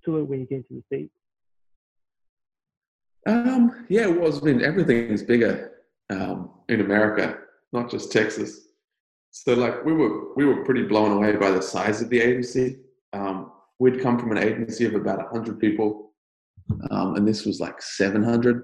to 0.06 0.18
it 0.18 0.24
when 0.24 0.40
you 0.40 0.46
came 0.46 0.64
to 0.64 0.74
the 0.76 0.84
States? 0.88 1.14
Um, 3.28 3.86
yeah, 3.90 4.04
it 4.04 4.20
was. 4.20 4.42
I 4.42 4.46
mean, 4.46 4.64
everything 4.64 5.10
is 5.10 5.24
bigger 5.24 5.72
um, 6.10 6.52
in 6.70 6.82
America, 6.82 7.38
not 7.72 7.90
just 7.90 8.12
Texas. 8.12 8.68
So, 9.32 9.54
like, 9.54 9.86
we 9.86 9.94
were 9.94 10.34
we 10.36 10.46
were 10.46 10.64
pretty 10.64 10.84
blown 10.84 11.12
away 11.12 11.36
by 11.36 11.52
the 11.52 11.62
size 11.62 12.02
of 12.02 12.10
the 12.10 12.20
agency. 12.20 12.80
Um, 13.14 13.52
we'd 13.80 14.02
come 14.02 14.18
from 14.18 14.32
an 14.32 14.38
agency 14.38 14.86
of 14.86 14.96
about 14.96 15.32
hundred 15.32 15.60
people, 15.60 16.14
um, 16.90 17.16
and 17.16 17.28
this 17.28 17.46
was 17.46 17.60
like 17.60 17.82
seven 17.82 18.24
hundred. 18.24 18.64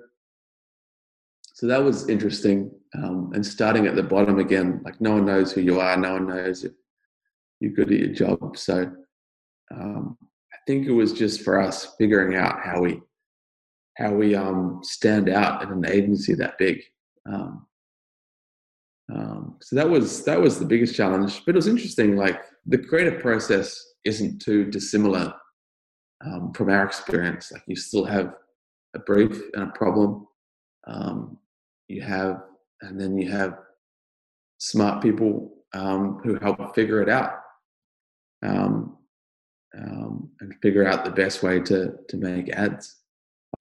So 1.57 1.65
that 1.65 1.83
was 1.83 2.07
interesting. 2.07 2.69
Um, 2.95 3.31
and 3.33 3.43
starting 3.43 3.87
at 3.87 3.95
the 3.95 4.03
bottom 4.03 4.37
again, 4.37 4.79
like 4.85 5.01
no 5.01 5.13
one 5.13 5.25
knows 5.25 5.51
who 5.51 5.61
you 5.61 5.79
are, 5.79 5.97
no 5.97 6.13
one 6.13 6.27
knows 6.27 6.63
if 6.63 6.71
you're 7.59 7.71
good 7.71 7.91
at 7.91 7.97
your 7.97 8.13
job. 8.13 8.55
So 8.55 8.91
um, 9.73 10.19
I 10.53 10.57
think 10.67 10.85
it 10.85 10.91
was 10.91 11.13
just 11.13 11.41
for 11.41 11.59
us 11.59 11.95
figuring 11.97 12.35
out 12.35 12.59
how 12.63 12.81
we 12.81 13.01
how 13.95 14.13
we 14.13 14.35
um, 14.35 14.81
stand 14.83 15.29
out 15.29 15.63
in 15.63 15.71
an 15.71 15.87
agency 15.87 16.35
that 16.35 16.59
big. 16.59 16.83
Um, 17.27 17.65
um, 19.11 19.57
so 19.59 19.77
that 19.77 19.89
was 19.89 20.23
that 20.25 20.39
was 20.39 20.59
the 20.59 20.65
biggest 20.65 20.93
challenge. 20.93 21.41
But 21.43 21.55
it 21.55 21.57
was 21.57 21.67
interesting. 21.67 22.15
Like 22.15 22.39
the 22.67 22.77
creative 22.77 23.19
process 23.19 23.83
isn't 24.05 24.43
too 24.43 24.65
dissimilar 24.65 25.33
um, 26.23 26.53
from 26.53 26.69
our 26.69 26.85
experience. 26.85 27.51
Like 27.51 27.63
you 27.65 27.75
still 27.75 28.05
have 28.05 28.35
a 28.95 28.99
brief 28.99 29.41
and 29.55 29.63
a 29.63 29.71
problem. 29.75 30.27
Um, 30.85 31.39
you 31.87 32.01
have, 32.01 32.43
and 32.81 32.99
then 32.99 33.17
you 33.17 33.31
have 33.31 33.57
smart 34.59 35.01
people 35.01 35.53
um, 35.73 36.19
who 36.23 36.37
help 36.39 36.75
figure 36.75 37.01
it 37.01 37.09
out 37.09 37.39
um, 38.45 38.97
um, 39.77 40.29
and 40.41 40.53
figure 40.61 40.87
out 40.87 41.05
the 41.05 41.11
best 41.11 41.43
way 41.43 41.59
to 41.59 41.93
to 42.07 42.17
make 42.17 42.49
ads. 42.49 42.97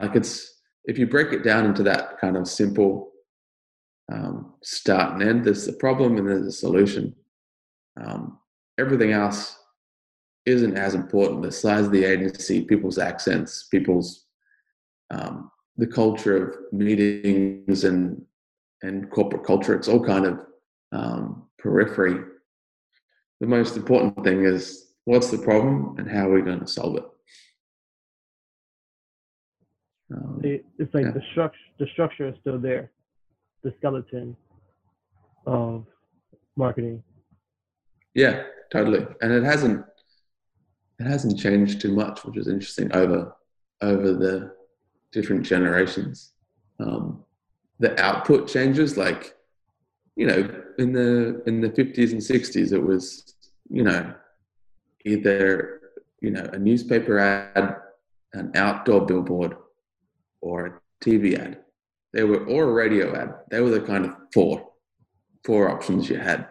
Like 0.00 0.16
it's 0.16 0.60
if 0.84 0.98
you 0.98 1.06
break 1.06 1.32
it 1.32 1.42
down 1.42 1.66
into 1.66 1.82
that 1.84 2.18
kind 2.20 2.36
of 2.36 2.48
simple 2.48 3.12
um, 4.12 4.54
start 4.62 5.14
and 5.14 5.22
end, 5.22 5.44
there's 5.44 5.66
a 5.68 5.72
problem 5.72 6.16
and 6.16 6.28
there's 6.28 6.46
a 6.46 6.52
solution. 6.52 7.14
Um, 8.00 8.38
everything 8.78 9.12
else 9.12 9.58
isn't 10.44 10.76
as 10.76 10.94
important. 10.94 11.42
The 11.42 11.50
size 11.50 11.86
of 11.86 11.92
the 11.92 12.04
agency, 12.04 12.62
people's 12.62 12.98
accents, 12.98 13.64
people's 13.64 14.26
um, 15.10 15.50
the 15.76 15.86
culture 15.86 16.48
of 16.48 16.72
meetings 16.72 17.84
and 17.84 18.22
and 18.82 19.10
corporate 19.10 19.44
culture. 19.44 19.74
It's 19.74 19.88
all 19.88 20.04
kind 20.04 20.26
of 20.26 20.40
um, 20.92 21.44
periphery. 21.58 22.22
The 23.40 23.46
most 23.46 23.76
important 23.76 24.22
thing 24.24 24.44
is 24.44 24.92
what's 25.04 25.30
the 25.30 25.38
problem 25.38 25.96
and 25.98 26.08
how 26.08 26.28
are 26.28 26.34
we 26.34 26.42
going 26.42 26.60
to 26.60 26.66
solve 26.66 26.96
it. 26.96 27.04
Um, 30.14 30.40
it's 30.42 30.94
like 30.94 31.04
yeah. 31.04 31.10
the 31.10 31.22
structure. 31.32 31.58
The 31.78 31.86
structure 31.92 32.28
is 32.28 32.34
still 32.40 32.58
there, 32.58 32.92
the 33.64 33.74
skeleton 33.78 34.36
of 35.46 35.84
marketing. 36.56 37.02
Yeah, 38.14 38.44
totally, 38.70 39.04
and 39.20 39.32
it 39.32 39.42
hasn't 39.42 39.84
it 41.00 41.06
hasn't 41.06 41.38
changed 41.38 41.80
too 41.80 41.92
much, 41.92 42.24
which 42.24 42.36
is 42.36 42.46
interesting 42.46 42.94
over 42.94 43.34
over 43.82 44.12
the 44.12 44.55
different 45.16 45.44
generations. 45.44 46.32
Um, 46.78 47.24
the 47.78 47.98
output 48.00 48.48
changes, 48.48 48.96
like 48.96 49.34
you 50.14 50.26
know, 50.26 50.40
in 50.78 50.92
the 50.92 51.42
in 51.46 51.60
the 51.60 51.70
fifties 51.70 52.12
and 52.12 52.22
sixties, 52.22 52.72
it 52.72 52.82
was 52.82 53.34
you 53.68 53.82
know 53.82 54.14
either 55.04 55.80
you 56.20 56.30
know 56.30 56.44
a 56.52 56.58
newspaper 56.58 57.18
ad, 57.18 57.76
an 58.34 58.52
outdoor 58.54 59.06
billboard, 59.06 59.56
or 60.42 60.66
a 60.66 61.04
TV 61.04 61.38
ad. 61.38 61.60
They 62.12 62.24
were 62.24 62.44
or 62.46 62.64
a 62.64 62.72
radio 62.72 63.14
ad. 63.20 63.34
They 63.50 63.60
were 63.60 63.70
the 63.70 63.80
kind 63.80 64.04
of 64.04 64.12
four 64.32 64.68
four 65.44 65.70
options 65.70 66.10
you 66.10 66.18
had, 66.18 66.46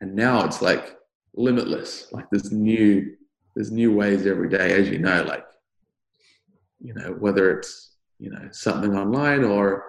and 0.00 0.14
now 0.14 0.44
it's 0.44 0.62
like 0.62 0.96
limitless. 1.34 2.08
Like 2.12 2.26
there's 2.30 2.52
new 2.52 3.16
there's 3.54 3.72
new 3.72 3.92
ways 3.92 4.26
every 4.26 4.48
day, 4.48 4.78
as 4.78 4.88
you 4.88 4.98
know. 4.98 5.22
Like 5.22 5.46
you 6.80 6.94
know 6.94 7.16
whether 7.18 7.58
it's 7.58 7.85
you 8.18 8.30
know 8.30 8.48
something 8.52 8.96
online 8.96 9.44
or 9.44 9.84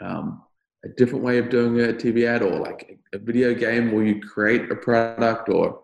um, 0.00 0.42
a 0.84 0.88
different 0.88 1.24
way 1.24 1.38
of 1.38 1.50
doing 1.50 1.80
a 1.80 1.92
TV 1.92 2.26
ad 2.26 2.42
or 2.42 2.58
like 2.58 2.98
a, 3.12 3.18
video 3.18 3.54
game 3.54 3.92
where 3.92 4.04
you 4.04 4.20
create 4.20 4.70
a 4.70 4.76
product 4.76 5.48
or 5.48 5.80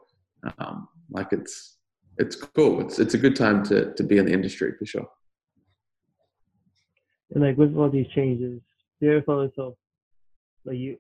um, 0.59 0.89
like 1.11 1.33
it's 1.33 1.79
it's 2.19 2.37
cool. 2.37 2.81
It's 2.81 2.99
it's 2.99 3.15
a 3.15 3.19
good 3.19 3.37
time 3.37 3.65
to 3.65 3.93
to 3.95 4.03
be 4.03 4.19
in 4.19 4.27
the 4.27 4.33
industry 4.33 4.73
for 4.79 4.87
sure. 4.87 5.09
And 7.35 7.43
like 7.43 7.57
with 7.57 7.77
all 7.77 7.91
these 7.91 8.07
changes, 8.15 8.61
do 9.01 9.07
you 9.07 9.23
feel 9.23 9.45
yourself 9.45 9.75
like 10.65 10.79
you? 10.79 10.99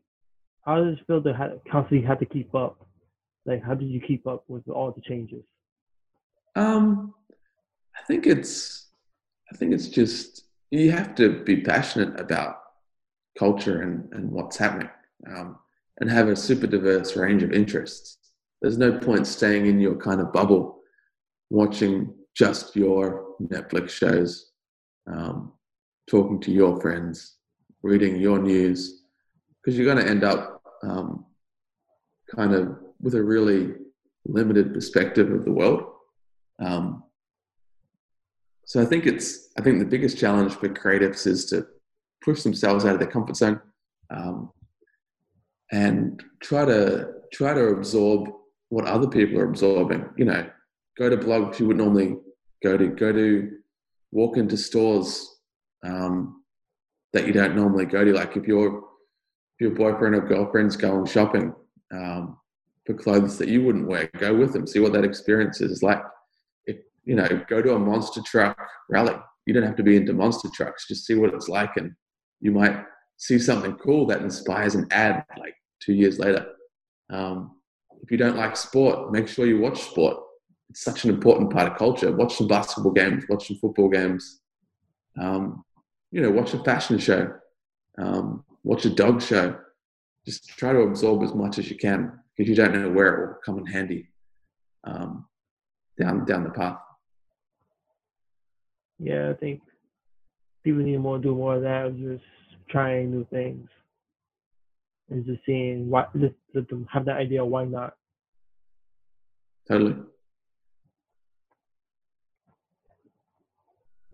How 0.65 0.83
does 0.83 0.99
it 0.99 1.07
feel 1.07 1.23
to 1.23 1.33
have, 1.33 1.53
constantly 1.71 2.07
have 2.07 2.19
to 2.19 2.27
keep 2.27 2.55
up? 2.55 2.87
Like 3.45 3.63
how 3.63 3.75
did 3.75 3.89
you 3.89 4.01
keep 4.01 4.27
up 4.27 4.45
with 4.49 4.69
all 4.69 4.91
the 4.91 5.01
changes? 5.03 5.45
Um, 6.57 7.15
I 7.97 8.03
think 8.07 8.27
it's 8.27 8.86
I 9.53 9.57
think 9.57 9.73
it's 9.73 9.89
just 9.89 10.45
you 10.71 10.91
have 10.91 11.15
to 11.17 11.43
be 11.45 11.61
passionate 11.61 12.19
about 12.21 12.57
culture 13.39 13.83
and, 13.83 14.13
and 14.13 14.31
what's 14.31 14.57
happening 14.57 14.91
um, 15.31 15.59
and 16.01 16.11
have 16.11 16.29
a 16.29 16.37
super 16.37 16.67
diverse 16.67 17.17
range 17.17 17.43
of 17.43 17.53
interests. 17.53 18.19
There's 18.61 18.79
no 18.79 18.99
point 18.99 19.27
staying 19.27 19.67
in 19.67 19.81
your 19.81 19.97
kind 19.97 20.21
of 20.21 20.33
bubble, 20.33 20.81
watching 21.51 22.15
just 22.35 22.75
your 22.75 23.35
Netflix 23.43 23.91
shows, 23.91 24.51
um, 25.07 25.53
talking 26.09 26.41
to 26.41 26.51
your 26.51 26.81
friends, 26.81 27.37
reading 27.83 28.17
your 28.17 28.39
news, 28.39 29.03
because 29.63 29.79
you're 29.79 29.93
going 29.93 30.05
to 30.05 30.11
end 30.11 30.25
up 30.25 30.63
um, 30.83 31.25
kind 32.35 32.55
of 32.55 32.77
with 33.01 33.15
a 33.15 33.23
really 33.23 33.75
limited 34.27 34.75
perspective 34.75 35.31
of 35.31 35.45
the 35.45 35.53
world. 35.53 35.85
Um, 36.59 37.05
so 38.67 38.83
I 38.83 38.85
think 38.85 39.07
it's 39.07 39.49
I 39.57 39.63
think 39.63 39.79
the 39.79 39.85
biggest 39.85 40.19
challenge 40.19 40.53
for 40.55 40.69
creatives 40.69 41.27
is 41.27 41.47
to 41.47 41.67
push 42.23 42.43
themselves 42.43 42.85
out 42.85 42.95
of 42.95 42.99
their 42.99 43.09
comfort 43.09 43.37
zone 43.37 43.61
um, 44.11 44.51
and 45.73 46.23
try 46.41 46.65
to 46.65 47.13
try 47.33 47.55
to 47.55 47.69
absorb 47.69 48.29
what 48.69 48.85
other 48.87 49.09
people 49.09 49.39
are 49.39 49.49
absorbing. 49.49 50.05
You 50.17 50.27
know, 50.27 50.51
go 50.99 51.09
to 51.09 51.17
blogs 51.17 51.61
you 51.61 51.69
would 51.69 51.77
normally 51.77 52.17
go 52.63 52.77
to, 52.77 52.89
go 52.89 53.13
to 53.13 53.53
walk 54.11 54.37
into 54.37 54.57
stores 54.57 55.39
um, 55.85 56.43
that 57.13 57.27
you 57.27 57.33
don't 57.33 57.55
normally 57.55 57.87
go 57.87 58.05
to. 58.05 58.13
Like 58.13 58.37
if 58.37 58.49
you're 58.49 58.83
your 59.61 59.71
boyfriend 59.71 60.17
or 60.17 60.23
girlfriend's 60.23 60.77
going 60.77 61.07
shopping 61.07 61.55
um, 61.95 62.37
for 62.85 62.95
clothes 62.95 63.39
that 63.39 63.49
you 63.49 63.63
wouldn't 63.63 63.87
wear, 63.87 64.11
go 64.19 64.35
with 64.35 64.53
them. 64.53 64.67
See 64.67 64.81
what 64.81 64.93
that 64.93 65.05
experience 65.05 65.61
is 65.61 65.85
like. 65.85 66.03
You 67.07 67.15
know, 67.15 67.45
go 67.49 67.63
to 67.63 67.75
a 67.75 67.79
monster 67.79 68.21
truck 68.23 68.59
rally. 68.91 69.15
You 69.47 69.55
don't 69.55 69.63
have 69.63 69.77
to 69.77 69.83
be 69.83 69.97
into 69.97 70.13
monster 70.13 70.49
trucks. 70.53 70.87
Just 70.89 71.07
see 71.07 71.15
what 71.15 71.33
it's 71.33 71.49
like, 71.49 71.77
and 71.77 71.93
you 72.41 72.53
might 72.53 72.85
see 73.17 73.39
something 73.39 73.75
cool 73.77 74.07
that 74.07 74.23
inspires 74.23 74.75
an 74.75 74.87
ad 74.91 75.25
like 75.39 75.55
two 75.81 75.95
years 75.95 76.19
later. 76.19 76.47
Um, 77.11 77.57
if 78.03 78.11
you 78.11 78.17
don't 78.17 78.37
like 78.37 78.57
sport, 78.57 79.13
make 79.13 79.29
sure 79.29 79.47
you 79.47 79.59
watch 79.59 79.81
sport. 79.83 80.19
It's 80.69 80.83
such 80.83 81.05
an 81.05 81.11
important 81.11 81.53
part 81.53 81.71
of 81.71 81.79
culture. 81.79 82.15
Watch 82.15 82.37
some 82.37 82.49
basketball 82.49 82.93
games, 82.93 83.25
watch 83.29 83.47
some 83.47 83.57
football 83.57 83.89
games. 83.89 84.41
Um, 85.19 85.65
you 86.11 86.21
know, 86.21 86.31
watch 86.31 86.55
a 86.55 86.63
fashion 86.63 86.99
show, 86.99 87.33
um, 87.99 88.45
watch 88.65 88.85
a 88.85 88.91
dog 88.91 89.23
show. 89.23 89.57
Just 90.25 90.49
try 90.49 90.73
to 90.73 90.81
absorb 90.81 91.23
as 91.23 91.35
much 91.35 91.59
as 91.59 91.71
you 91.71 91.77
can 91.77 92.19
because 92.37 92.49
you 92.49 92.57
don't 92.57 92.75
know 92.75 92.91
where 92.91 93.15
it 93.15 93.27
will 93.27 93.35
come 93.45 93.59
in 93.59 93.67
handy 93.67 94.09
um, 94.85 95.27
down 95.99 96.25
down 96.25 96.45
the 96.45 96.51
path. 96.51 96.79
Yeah, 98.99 99.31
I 99.31 99.35
think 99.35 99.61
people 100.65 100.83
need 100.83 100.99
more 100.99 101.19
do 101.19 101.35
more 101.35 101.57
of 101.57 101.63
that. 101.63 101.97
Just 101.99 102.25
trying 102.69 103.11
new 103.11 103.27
things 103.31 103.69
and 105.11 105.25
just 105.25 105.41
seeing 105.47 105.89
why 105.89 106.07
just, 106.19 106.35
just 106.55 106.67
have 106.93 107.05
that 107.05 107.17
idea 107.17 107.45
why 107.45 107.65
not 107.65 107.95
totally 109.69 109.97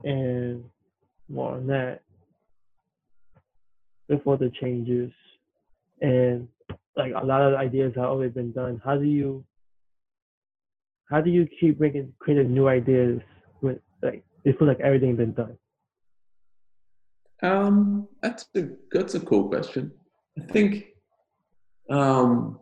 and 0.05 0.65
more 1.29 1.55
on 1.55 1.67
that 1.67 2.01
before 4.09 4.37
the 4.37 4.51
changes 4.61 5.11
and 6.01 6.49
like 6.97 7.13
a 7.15 7.25
lot 7.25 7.41
of 7.41 7.55
ideas 7.55 7.93
have 7.95 8.05
already 8.05 8.33
been 8.33 8.53
done 8.53 8.81
how 8.85 8.97
do 8.97 9.05
you 9.05 9.45
how 11.09 11.21
do 11.21 11.31
you 11.31 11.47
keep 11.61 11.81
making 11.81 12.13
creating 12.19 12.53
new 12.53 12.69
ideas 12.69 13.21
it 14.45 14.59
feels 14.59 14.69
like 14.69 14.81
everything's 14.81 15.17
been 15.17 15.33
done 15.33 15.57
um, 17.43 18.09
that's 18.23 18.47
a 18.57 18.69
that's 18.93 19.15
a 19.15 19.21
cool 19.21 19.49
question. 19.49 19.93
I 20.39 20.53
think 20.53 20.87
um, 21.91 22.61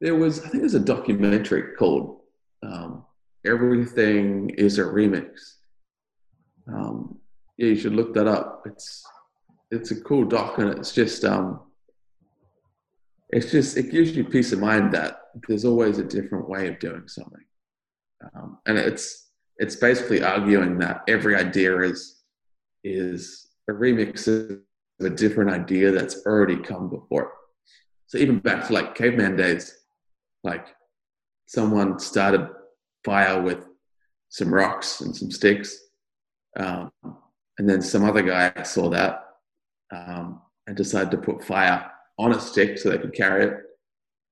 there 0.00 0.16
was 0.16 0.40
I 0.40 0.48
think 0.48 0.62
there's 0.62 0.74
a 0.74 0.80
documentary 0.80 1.74
called 1.76 2.20
um, 2.62 3.04
"Everything 3.46 4.50
Is 4.50 4.78
a 4.78 4.84
Remix." 4.84 5.56
Um, 6.66 7.18
yeah, 7.58 7.68
you 7.68 7.76
should 7.76 7.94
look 7.94 8.14
that 8.14 8.26
up. 8.26 8.62
It's 8.64 9.04
it's 9.70 9.90
a 9.90 10.00
cool 10.00 10.24
doc, 10.24 10.58
and 10.58 10.70
it's 10.70 10.92
just 10.92 11.24
um, 11.24 11.60
it's 13.28 13.50
just 13.50 13.76
it 13.76 13.90
gives 13.90 14.16
you 14.16 14.24
peace 14.24 14.52
of 14.52 14.60
mind 14.60 14.94
that 14.94 15.20
there's 15.46 15.66
always 15.66 15.98
a 15.98 16.04
different 16.04 16.48
way 16.48 16.68
of 16.68 16.78
doing 16.78 17.06
something, 17.06 17.44
um, 18.34 18.58
and 18.66 18.78
it's 18.78 19.29
it's 19.60 19.76
basically 19.76 20.22
arguing 20.22 20.78
that 20.78 21.02
every 21.06 21.36
idea 21.36 21.78
is 21.82 22.22
is 22.82 23.48
a 23.68 23.72
remix 23.72 24.26
of 24.26 24.58
a 25.06 25.10
different 25.10 25.50
idea 25.50 25.92
that's 25.92 26.24
already 26.26 26.56
come 26.56 26.88
before. 26.88 27.32
So 28.06 28.16
even 28.16 28.38
back 28.38 28.66
to 28.66 28.72
like 28.72 28.94
caveman 28.94 29.36
days, 29.36 29.76
like 30.42 30.66
someone 31.46 31.98
started 31.98 32.48
fire 33.04 33.40
with 33.42 33.66
some 34.30 34.52
rocks 34.52 35.02
and 35.02 35.14
some 35.14 35.30
sticks, 35.30 35.76
um, 36.58 36.90
and 37.58 37.68
then 37.68 37.82
some 37.82 38.04
other 38.04 38.22
guy 38.22 38.62
saw 38.62 38.88
that 38.88 39.26
um, 39.92 40.40
and 40.66 40.76
decided 40.76 41.10
to 41.10 41.18
put 41.18 41.44
fire 41.44 41.90
on 42.18 42.32
a 42.32 42.40
stick 42.40 42.78
so 42.78 42.88
they 42.88 42.98
could 42.98 43.14
carry 43.14 43.44
it. 43.44 43.54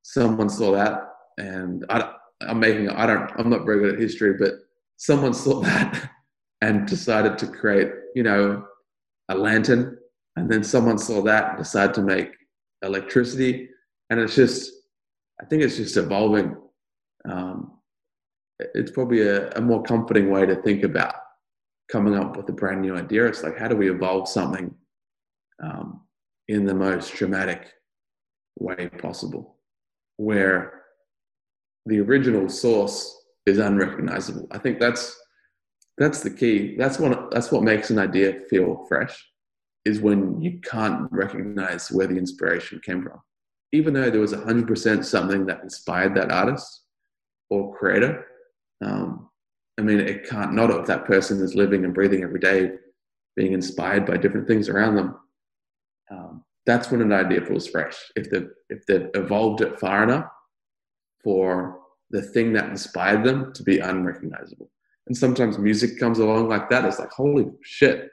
Someone 0.02 0.48
saw 0.48 0.72
that, 0.72 1.12
and 1.36 1.84
I, 1.90 2.14
I'm 2.40 2.60
making 2.60 2.88
I 2.88 3.06
don't 3.06 3.30
I'm 3.38 3.50
not 3.50 3.66
very 3.66 3.80
good 3.80 3.94
at 3.96 4.00
history, 4.00 4.32
but 4.32 4.54
someone 4.98 5.32
saw 5.32 5.60
that 5.60 6.10
and 6.60 6.86
decided 6.86 7.38
to 7.38 7.46
create 7.46 7.90
you 8.14 8.22
know 8.22 8.66
a 9.30 9.34
lantern, 9.34 9.96
and 10.36 10.50
then 10.50 10.62
someone 10.62 10.98
saw 10.98 11.22
that 11.22 11.50
and 11.50 11.58
decided 11.58 11.94
to 11.94 12.02
make 12.02 12.30
electricity, 12.82 13.68
and 14.10 14.20
it's 14.20 14.34
just, 14.34 14.72
I 15.40 15.44
think 15.46 15.62
it's 15.62 15.76
just 15.76 15.96
evolving. 15.96 16.56
Um, 17.28 17.78
it's 18.74 18.90
probably 18.90 19.22
a, 19.22 19.50
a 19.52 19.60
more 19.60 19.82
comforting 19.82 20.30
way 20.30 20.46
to 20.46 20.56
think 20.62 20.84
about 20.84 21.14
coming 21.90 22.14
up 22.14 22.36
with 22.36 22.48
a 22.48 22.52
brand 22.52 22.82
new 22.82 22.96
idea. 22.96 23.26
It's 23.26 23.42
like, 23.42 23.58
how 23.58 23.68
do 23.68 23.76
we 23.76 23.90
evolve 23.90 24.28
something 24.28 24.74
um, 25.62 26.02
in 26.48 26.64
the 26.64 26.74
most 26.74 27.14
dramatic 27.14 27.72
way 28.58 28.88
possible, 28.98 29.56
where 30.16 30.82
the 31.86 32.00
original 32.00 32.48
source 32.48 33.17
is 33.48 33.58
unrecognizable. 33.58 34.46
I 34.50 34.58
think 34.58 34.78
that's 34.78 35.18
that's 35.96 36.22
the 36.22 36.30
key. 36.30 36.76
That's 36.76 36.98
what 36.98 37.30
that's 37.30 37.50
what 37.50 37.62
makes 37.62 37.90
an 37.90 37.98
idea 37.98 38.40
feel 38.48 38.84
fresh, 38.88 39.14
is 39.84 40.00
when 40.00 40.40
you 40.40 40.60
can't 40.60 41.10
recognize 41.10 41.90
where 41.90 42.06
the 42.06 42.16
inspiration 42.16 42.80
came 42.84 43.02
from, 43.02 43.20
even 43.72 43.94
though 43.94 44.10
there 44.10 44.20
was 44.20 44.32
hundred 44.32 44.68
percent 44.68 45.04
something 45.04 45.46
that 45.46 45.62
inspired 45.62 46.14
that 46.14 46.30
artist 46.30 46.84
or 47.50 47.74
creator. 47.76 48.24
Um, 48.84 49.28
I 49.78 49.82
mean, 49.82 50.00
it 50.00 50.28
can't 50.28 50.54
not 50.54 50.70
if 50.70 50.86
that 50.86 51.04
person 51.04 51.40
is 51.40 51.54
living 51.54 51.84
and 51.84 51.94
breathing 51.94 52.22
every 52.22 52.40
day, 52.40 52.72
being 53.36 53.52
inspired 53.52 54.06
by 54.06 54.16
different 54.16 54.46
things 54.46 54.68
around 54.68 54.96
them. 54.96 55.18
Um, 56.10 56.44
that's 56.66 56.90
when 56.90 57.00
an 57.00 57.12
idea 57.12 57.40
feels 57.44 57.66
fresh. 57.66 57.96
If 58.14 58.30
they 58.30 58.42
if 58.68 58.86
they've 58.86 59.08
evolved 59.14 59.62
it 59.62 59.80
far 59.80 60.02
enough 60.04 60.26
for 61.24 61.80
the 62.10 62.22
thing 62.22 62.52
that 62.54 62.70
inspired 62.70 63.24
them 63.24 63.52
to 63.52 63.62
be 63.62 63.78
unrecognizable. 63.78 64.70
And 65.06 65.16
sometimes 65.16 65.58
music 65.58 65.98
comes 65.98 66.18
along 66.18 66.48
like 66.48 66.68
that. 66.70 66.84
It's 66.84 66.98
like, 66.98 67.10
holy 67.10 67.46
shit. 67.62 68.10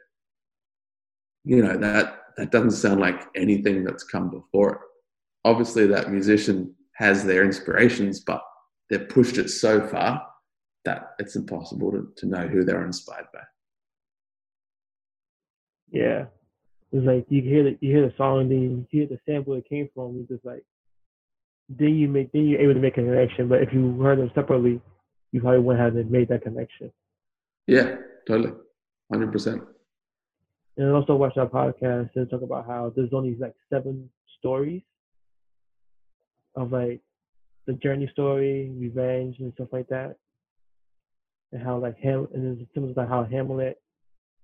You 1.44 1.64
know, 1.64 1.78
that 1.78 2.22
that 2.38 2.52
doesn't 2.52 2.72
sound 2.72 3.00
like 3.00 3.28
anything 3.36 3.84
that's 3.84 4.04
come 4.04 4.30
before 4.30 4.74
it. 4.74 4.80
Obviously, 5.46 5.88
that 5.88 6.12
musician 6.12 6.74
has 6.94 7.24
their 7.24 7.44
inspirations, 7.44 8.22
but 8.22 8.42
they've 8.90 9.08
pushed 9.08 9.38
it 9.38 9.50
so 9.50 9.86
far 9.88 10.26
that 10.86 11.12
it's 11.20 11.36
impossible 11.36 11.92
to, 11.92 12.12
to 12.18 12.26
know 12.26 12.48
who 12.48 12.64
they're 12.64 12.86
inspired 12.86 13.28
by. 13.34 13.42
Yeah. 15.92 16.26
It's 16.92 17.06
like 17.06 17.26
you 17.30 17.42
hear 17.42 17.64
the 17.64 17.78
you 17.82 17.92
hear 17.94 18.08
the 18.08 18.14
song 18.16 18.42
and 18.42 18.52
then 18.52 18.62
you 18.62 18.88
hear 18.90 19.08
the 19.08 19.20
sample 19.26 19.54
it 19.56 19.68
came 19.68 19.90
from, 19.94 20.20
it's 20.20 20.30
just 20.30 20.46
like 20.46 20.64
then 21.70 21.96
you 21.96 22.08
make 22.08 22.32
then 22.32 22.48
you're 22.48 22.62
able 22.62 22.74
to 22.74 22.80
make 22.80 22.98
a 22.98 23.02
connection. 23.02 23.48
But 23.48 23.62
if 23.62 23.74
you 23.74 24.00
heard 24.02 24.20
them 24.20 24.32
separately, 24.36 24.82
you 25.32 25.42
probably 25.42 25.60
wouldn't 25.60 25.96
have 25.96 26.10
made 26.12 26.30
that 26.30 26.44
connection. 26.44 26.92
Yeah, 27.68 27.96
totally, 28.28 28.54
hundred 29.12 29.32
percent. 29.32 29.64
And 30.78 30.90
I 30.90 30.92
also 30.92 31.16
watch 31.16 31.38
our 31.38 31.48
podcast 31.48 32.10
and 32.16 32.30
talk 32.30 32.42
about 32.42 32.68
how 32.68 32.92
there's 32.96 33.14
only 33.14 33.36
like 33.36 33.56
seven 33.72 34.10
stories 34.40 34.82
of 36.56 36.72
like 36.72 37.02
the 37.66 37.74
journey 37.74 38.10
story, 38.12 38.72
revenge, 38.78 39.38
and 39.40 39.52
stuff 39.54 39.70
like 39.72 39.88
that, 39.88 40.18
and 41.52 41.62
how 41.64 41.78
like 41.78 41.98
Ham 42.00 42.28
and 42.34 42.58
there's 42.58 42.68
similar 42.74 42.94
like 42.96 43.10
how 43.10 43.24
Hamlet 43.24 43.82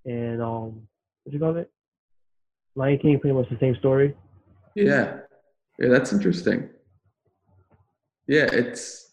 and 0.05 0.41
um 0.41 0.87
what 1.23 1.33
you 1.33 1.39
call 1.39 1.55
it, 1.57 1.69
Lion 2.75 2.97
King, 2.97 3.19
pretty 3.19 3.35
much 3.35 3.49
the 3.49 3.57
same 3.59 3.75
story. 3.75 4.15
Yeah, 4.75 5.19
yeah, 5.77 5.89
that's 5.89 6.13
interesting. 6.13 6.69
Yeah, 8.31 8.47
it's 8.53 9.09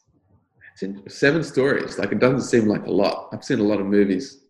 it's 0.81 1.19
seven 1.19 1.43
stories. 1.43 1.99
Like 1.99 2.13
it 2.13 2.21
doesn't 2.21 2.43
seem 2.43 2.67
like 2.67 2.87
a 2.87 2.93
lot. 2.93 3.31
I've 3.33 3.43
seen 3.43 3.59
a 3.59 3.65
lot 3.65 3.81
of 3.81 3.87
movies, 3.87 4.45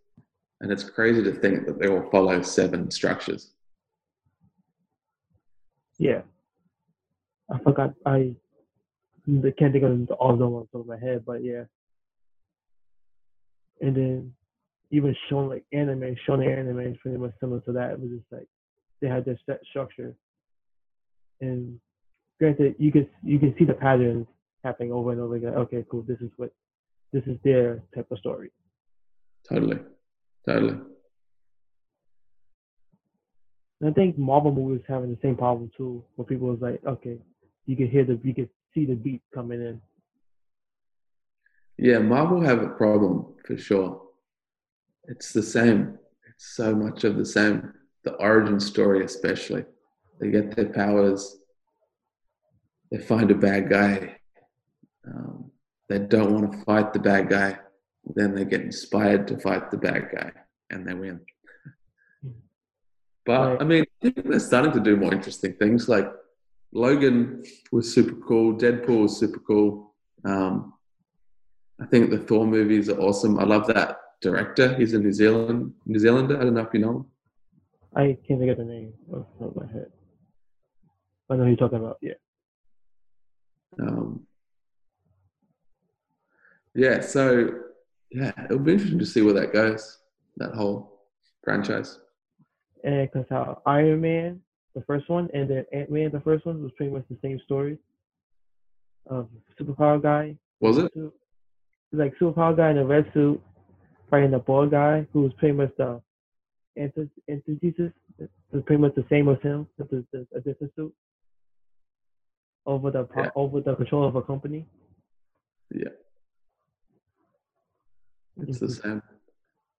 and 0.61 0.70
it's 0.70 0.85
crazy 0.85 1.22
to 1.22 1.33
think 1.33 1.64
that 1.64 1.78
they 1.78 1.88
all 1.88 2.07
follow 2.11 2.42
seven 2.42 2.90
structures. 2.90 3.52
Yeah, 5.96 6.20
I 7.50 7.59
forgot. 7.61 7.94
I 8.04 8.35
can't 9.59 9.72
think 9.72 9.85
of 9.85 10.11
all 10.20 10.35
of 10.35 10.38
them 10.38 10.52
on 10.52 10.68
top 10.70 10.83
of 10.83 10.87
my 10.87 10.98
head, 10.98 11.24
but 11.24 11.42
yeah. 11.42 11.64
And 13.81 13.96
then 13.96 14.35
even 14.90 15.16
showing 15.31 15.48
like 15.48 15.64
anime, 15.72 16.14
showing 16.26 16.46
anime 16.46 16.81
is 16.81 16.96
pretty 17.00 17.16
much 17.16 17.33
similar 17.40 17.61
to 17.61 17.72
that. 17.72 17.92
It 17.92 18.00
was 18.00 18.11
just 18.11 18.31
like 18.31 18.48
they 19.00 19.09
had 19.09 19.24
their 19.24 19.38
set 19.46 19.61
structure, 19.70 20.14
and 21.40 21.81
granted, 22.38 22.74
you 22.78 22.92
can 22.92 23.09
you 23.24 23.38
can 23.38 23.54
see 23.59 23.64
the 23.64 23.72
patterns 23.72 24.26
happening 24.64 24.92
over 24.92 25.12
and 25.12 25.21
over 25.21 25.37
again. 25.37 25.55
Okay, 25.55 25.85
cool. 25.90 26.03
This 26.03 26.21
is 26.21 26.31
what 26.37 26.53
this 27.12 27.25
is 27.25 27.38
their 27.44 27.83
type 27.94 28.07
of 28.11 28.18
story. 28.18 28.51
Totally, 29.49 29.79
totally. 30.47 30.79
And 33.81 33.90
I 33.90 33.92
think 33.92 34.18
Marvel 34.18 34.53
movies 34.53 34.85
having 34.88 35.11
the 35.11 35.18
same 35.23 35.37
problem 35.37 35.71
too, 35.77 36.05
where 36.16 36.27
people 36.27 36.53
is 36.55 36.61
like, 36.61 36.81
okay, 36.85 37.16
you 37.66 37.77
can 37.77 37.88
hear 37.88 38.05
the, 38.05 38.18
you 38.23 38.35
can 38.35 38.49
see 38.75 38.85
the 38.85 38.94
beat 38.94 39.23
coming 39.33 39.61
in. 39.61 39.81
Yeah, 41.79 41.99
Marvel 42.01 42.40
have 42.40 42.61
a 42.62 42.68
problem 42.68 43.35
for 43.47 43.57
sure. 43.57 44.03
It's 45.07 45.33
the 45.33 45.42
same. 45.42 45.97
It's 46.29 46.57
so 46.57 46.75
much 46.75 47.05
of 47.05 47.16
the 47.16 47.25
same. 47.25 47.73
The 48.05 48.14
origin 48.14 48.59
story, 48.59 49.05
especially. 49.05 49.64
they 50.21 50.31
get 50.31 50.57
their 50.57 50.71
powers, 50.71 51.37
they 52.90 52.99
find 52.99 53.31
a 53.31 53.35
bad 53.35 53.71
guy, 53.71 54.17
um, 55.07 55.51
they 55.89 55.99
don't 55.99 56.33
want 56.33 56.53
to 56.53 56.59
fight 56.65 56.93
the 56.93 56.99
bad 56.99 57.29
guy, 57.29 57.59
then 58.15 58.35
they 58.35 58.45
get 58.45 58.61
inspired 58.63 59.27
to 59.29 59.39
fight 59.39 59.71
the 59.71 59.77
bad 59.77 60.09
guy 60.15 60.33
and 60.71 60.87
they 60.87 60.95
win. 60.95 61.21
But. 63.25 63.61
I 63.61 63.65
mean, 63.65 63.83
I 63.83 64.11
think 64.11 64.29
they're 64.29 64.41
starting 64.41 64.73
to 64.73 64.81
do 64.81 64.97
more 64.97 65.13
interesting 65.13 65.55
things. 65.55 65.89
Like 65.89 66.11
Logan 66.73 67.43
was 67.73 67.93
super 67.93 68.17
cool, 68.27 68.55
Deadpool 68.55 69.03
was 69.03 69.19
super 69.19 69.41
cool. 69.41 69.95
Um, 70.25 70.75
I 71.81 71.87
think 71.87 72.11
the 72.11 72.19
Thor 72.19 72.47
movies 72.47 72.89
are 72.89 72.99
awesome. 72.99 73.39
I 73.39 73.45
love 73.45 73.67
that 73.69 73.99
director. 74.21 74.75
He's 74.77 74.95
a 74.95 74.99
New 74.99 75.13
Zealand 75.13 75.75
New 75.87 75.99
Zealander. 75.99 76.41
I 76.41 76.45
don't 76.45 76.55
know 76.55 76.63
if 76.63 76.75
you 76.75 76.81
know 76.81 76.91
him. 76.91 77.07
I 77.95 78.19
can't 78.27 78.41
think 78.41 78.51
of 78.51 78.59
the 78.59 78.65
name 78.65 78.93
off 79.13 79.27
the 79.39 79.45
top 79.45 79.57
of 79.57 79.63
my 79.63 79.73
head. 79.73 79.87
I 81.31 81.37
know 81.37 81.45
who 81.45 81.49
you're 81.51 81.57
talking 81.57 81.79
about. 81.79 81.99
Yeah. 82.01 82.15
Um, 83.81 84.27
yeah, 86.79 87.01
so 87.01 87.51
yeah, 88.11 88.33
it'll 88.45 88.59
be 88.61 88.73
interesting 88.73 88.99
to 89.01 89.07
see 89.07 89.23
where 89.23 89.35
that 89.35 89.53
goes. 89.53 89.99
That 90.37 90.53
whole 90.55 91.01
franchise. 91.43 91.99
And 92.85 93.11
because 93.11 93.27
how 93.29 93.61
Iron 93.67 94.01
Man, 94.01 94.41
the 94.77 94.83
first 94.83 95.09
one, 95.11 95.29
and 95.35 95.51
then 95.51 95.64
Ant 95.73 95.91
Man, 95.91 96.11
the 96.12 96.21
first 96.21 96.47
one, 96.47 96.62
was 96.62 96.71
pretty 96.77 96.93
much 96.93 97.05
the 97.11 97.19
same 97.23 97.41
story. 97.45 97.77
Um, 99.11 99.29
of 99.59 99.67
superpower 99.67 100.01
guy, 100.01 100.37
Was 100.61 100.79
it? 100.79 100.93
suit, 100.95 101.12
like 101.93 102.12
superpower 102.21 102.57
guy 102.57 102.71
in 102.71 102.79
a 102.79 102.85
red 102.85 103.11
suit, 103.14 103.41
fighting 104.11 104.31
the 104.31 104.38
bald 104.38 104.71
guy 104.71 105.07
who 105.12 105.23
was 105.23 105.33
pretty 105.38 105.57
much 105.57 105.73
the 105.79 106.01
anti- 106.77 107.11
antithesis, 107.29 107.91
was 108.53 108.62
pretty 108.67 108.81
much 108.81 108.95
the 108.95 109.05
same 109.11 109.29
as 109.29 109.41
him, 109.43 109.67
but 109.79 109.91
the, 109.91 110.05
the, 110.12 110.27
a 110.37 110.41
different 110.41 110.73
suit. 110.77 110.95
Over 112.67 112.91
the 112.91 113.09
Yeah. 113.17 113.31
over 113.35 113.61
the 113.61 113.75
control 113.75 114.07
of 114.07 114.14
a 114.14 114.23
company. 114.23 114.67
Yeah. 115.75 115.88
It's 118.46 118.59
the 118.61 118.66
Mhm. 118.66 118.83
same. 118.83 119.03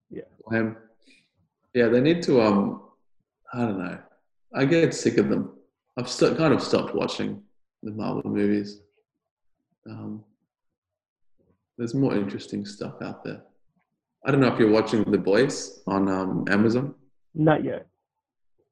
Yeah. 0.10 0.24
Um, 0.52 0.78
yeah, 1.74 1.88
they 1.88 2.02
need 2.02 2.22
to. 2.24 2.41
Um, 2.41 2.89
I 3.54 3.60
don't 3.65 3.78
know. 3.80 4.00
I 4.54 4.65
get 4.65 4.93
sick 4.93 5.17
of 5.17 5.30
them. 5.30 5.58
I've 5.98 6.10
st- 6.10 6.38
kind 6.38 6.54
of 6.54 6.62
stopped 6.62 6.93
watching 6.95 7.43
the 7.84 7.91
Marvel 7.91 8.30
movies. 8.30 8.82
Um, 9.89 10.24
there's 11.78 11.93
more 11.93 12.15
interesting 12.15 12.65
stuff 12.65 13.02
out 13.02 13.24
there. 13.24 13.43
I 14.26 14.32
don't 14.32 14.41
know 14.41 14.52
if 14.54 14.60
you're 14.60 14.72
watching 14.72 15.04
The 15.10 15.17
Boys 15.17 15.82
on 15.88 16.10
um, 16.10 16.45
Amazon. 16.50 16.95
Not 17.34 17.63
yet. 17.63 17.88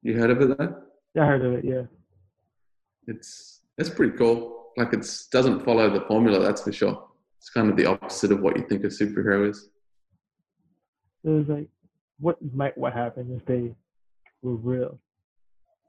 You 0.02 0.18
heard 0.18 0.30
of 0.30 0.42
it 0.42 0.58
though? 0.58 0.82
I 1.16 1.26
heard 1.26 1.44
of 1.44 1.52
it. 1.54 1.64
Yeah. 1.64 1.86
It's 3.06 3.62
it's 3.78 3.88
pretty 3.90 4.16
cool. 4.16 4.72
Like 4.76 4.92
it 4.92 5.06
doesn't 5.32 5.64
follow 5.64 5.88
the 5.90 6.02
formula, 6.02 6.40
that's 6.40 6.62
for 6.62 6.72
sure. 6.72 7.08
It's 7.38 7.50
kind 7.50 7.70
of 7.70 7.76
the 7.76 7.86
opposite 7.86 8.32
of 8.32 8.40
what 8.40 8.56
you 8.56 8.66
think 8.68 8.84
a 8.84 8.88
superhero 8.88 9.48
is. 9.48 9.70
It 11.24 11.28
was 11.28 11.48
like, 11.48 11.68
what 12.20 12.38
might 12.54 12.76
what 12.76 12.92
happen 12.92 13.34
if 13.36 13.44
they 13.46 13.74
were 14.42 14.56
real? 14.56 14.98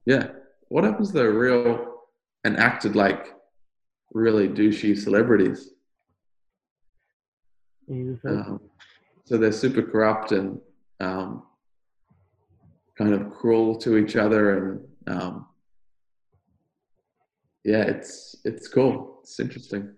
Yeah. 0.05 0.29
What 0.69 0.83
happens 0.83 1.09
if 1.09 1.15
they're 1.15 1.31
real 1.31 2.01
and 2.43 2.57
acted 2.57 2.95
like 2.95 3.33
really 4.13 4.47
douchey 4.47 4.97
celebrities? 4.97 5.69
And 7.87 7.97
you 7.97 8.13
just 8.13 8.25
like, 8.25 8.47
Um, 8.47 8.61
so 9.25 9.37
they're 9.37 9.51
super 9.51 9.81
corrupt 9.81 10.31
and 10.31 10.59
um, 10.99 11.43
kind 12.97 13.13
of 13.13 13.31
cruel 13.31 13.75
to 13.77 13.97
each 13.97 14.15
other, 14.15 14.57
and 14.57 14.87
um, 15.07 15.47
yeah, 17.63 17.83
it's 17.83 18.35
it's 18.43 18.67
cool. 18.67 19.19
It's 19.21 19.39
interesting. 19.39 19.93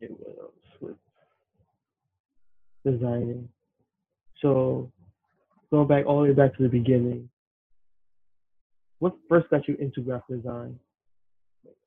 it 0.00 0.10
with 0.10 0.36
designing. 2.90 3.48
So 4.40 4.90
going 5.70 5.88
back 5.88 6.06
all 6.06 6.22
the 6.22 6.28
way 6.28 6.32
back 6.34 6.56
to 6.56 6.62
the 6.62 6.68
beginning, 6.68 7.28
what 8.98 9.14
first 9.28 9.48
got 9.50 9.68
you 9.68 9.76
into 9.78 10.00
graphic 10.00 10.42
design? 10.42 10.78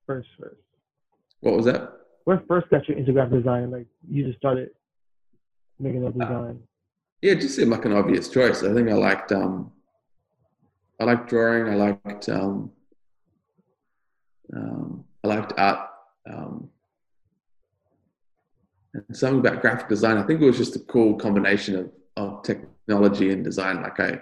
First, 0.06 0.30
first. 0.40 0.62
What 1.42 1.56
was 1.56 1.66
that? 1.66 1.92
What 2.26 2.46
first 2.48 2.70
got 2.70 2.88
you 2.88 2.96
into 2.96 3.12
graphic 3.12 3.40
design? 3.40 3.72
Like 3.72 3.88
you 4.10 4.26
just 4.26 4.38
started 4.38 4.70
making 5.80 6.06
a 6.06 6.12
design. 6.12 6.60
Yeah, 7.22 7.34
it 7.34 7.42
just 7.42 7.56
seemed 7.56 7.72
like 7.72 7.86
an 7.86 7.94
obvious 7.94 8.30
choice. 8.30 8.64
I 8.64 8.74
think 8.74 8.90
I 8.90 8.94
liked 8.94 9.32
um, 9.32 9.72
I 11.00 11.04
liked 11.04 11.30
drawing. 11.30 11.68
I 11.68 11.76
liked 11.76 12.30
um, 12.30 12.72
um, 14.56 15.04
I 15.24 15.28
liked 15.28 15.54
art. 15.58 15.90
Um, 16.32 16.70
and 18.94 19.04
something 19.16 19.40
about 19.40 19.62
graphic 19.62 19.88
design. 19.88 20.18
I 20.18 20.24
think 20.24 20.42
it 20.42 20.46
was 20.46 20.58
just 20.58 20.76
a 20.76 20.80
cool 20.80 21.16
combination 21.16 21.76
of, 21.76 21.92
of 22.18 22.44
technology 22.44 23.32
and 23.32 23.44
design. 23.44 23.82
Like 23.82 24.00
I, 24.00 24.20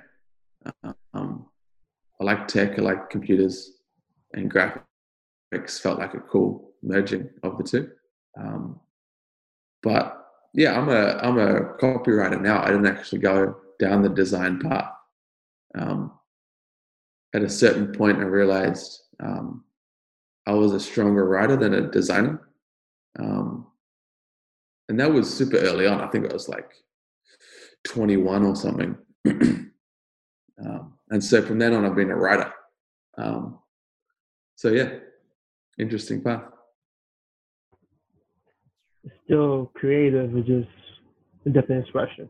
um, 1.14 1.48
I 2.20 2.24
like 2.24 2.48
tech. 2.48 2.78
I 2.78 2.82
like 2.82 3.10
computers, 3.10 3.72
and 4.34 4.52
graphics 4.52 5.80
felt 5.82 6.00
like 6.00 6.14
a 6.14 6.20
cool 6.20 6.72
merging 6.84 7.30
of 7.44 7.58
the 7.58 7.64
two. 7.64 7.90
Um, 8.40 8.80
but 9.82 10.28
yeah, 10.54 10.80
I'm 10.80 10.90
a 10.90 11.20
I'm 11.22 11.38
a 11.38 11.62
copywriter 11.78 12.42
now. 12.42 12.62
I 12.62 12.68
didn't 12.68 12.88
actually 12.88 13.20
go 13.20 13.56
down 13.80 14.02
the 14.02 14.10
design 14.10 14.60
path. 14.60 14.92
Um, 15.78 16.12
at 17.34 17.44
a 17.44 17.50
certain 17.50 17.94
point, 17.94 18.18
I 18.18 18.24
realized 18.24 19.02
um, 19.20 19.64
I 20.46 20.54
was 20.54 20.74
a 20.74 20.80
stronger 20.80 21.26
writer 21.26 21.56
than 21.56 21.76
a 21.76 21.90
designer, 21.90 22.50
um, 23.20 23.68
and 24.90 25.00
that 25.00 25.14
was 25.14 25.32
super 25.32 25.58
early 25.58 25.88
on. 25.88 26.02
I 26.02 26.08
think 26.08 26.30
I 26.30 26.34
was 26.34 26.50
like 26.50 26.72
21 27.88 28.44
or 28.44 28.56
something. 28.56 28.98
um, 29.28 30.94
and 31.12 31.24
so 31.24 31.42
from 31.42 31.60
then 31.60 31.74
on, 31.74 31.86
I've 31.86 31.96
been 31.96 32.10
a 32.10 32.16
writer. 32.16 32.52
Um, 33.18 33.60
so 34.56 34.70
yeah, 34.70 34.90
interesting 35.78 36.22
path. 36.22 36.44
Still 39.26 39.72
creative, 39.76 40.36
it's 40.36 40.48
just 40.48 40.70
a 41.46 41.50
different 41.50 41.84
expression. 41.84 42.30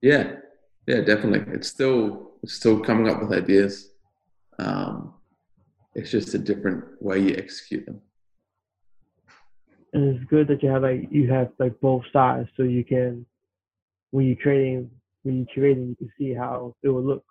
Yeah, 0.00 0.36
yeah, 0.86 1.00
definitely. 1.00 1.52
It's 1.52 1.68
still 1.68 2.32
it's 2.42 2.54
still 2.54 2.78
coming 2.78 3.08
up 3.08 3.20
with 3.20 3.32
ideas. 3.32 3.90
Um, 4.58 5.14
it's 5.94 6.10
just 6.10 6.34
a 6.34 6.38
different 6.38 6.84
way 7.02 7.18
you 7.20 7.34
execute 7.36 7.86
them. 7.86 8.00
And 9.94 10.16
it's 10.16 10.24
good 10.28 10.48
that 10.48 10.62
you 10.62 10.68
have 10.68 10.82
like 10.82 11.08
you 11.10 11.30
have 11.32 11.52
like 11.58 11.80
both 11.80 12.02
sides, 12.12 12.48
so 12.56 12.64
you 12.64 12.84
can 12.84 13.24
when 14.10 14.26
you're 14.26 14.36
creating 14.36 14.90
when 15.22 15.38
you're 15.38 15.54
creating, 15.54 15.88
you 15.88 15.96
can 15.96 16.12
see 16.18 16.34
how 16.34 16.74
it 16.82 16.88
will 16.88 17.02
look 17.02 17.24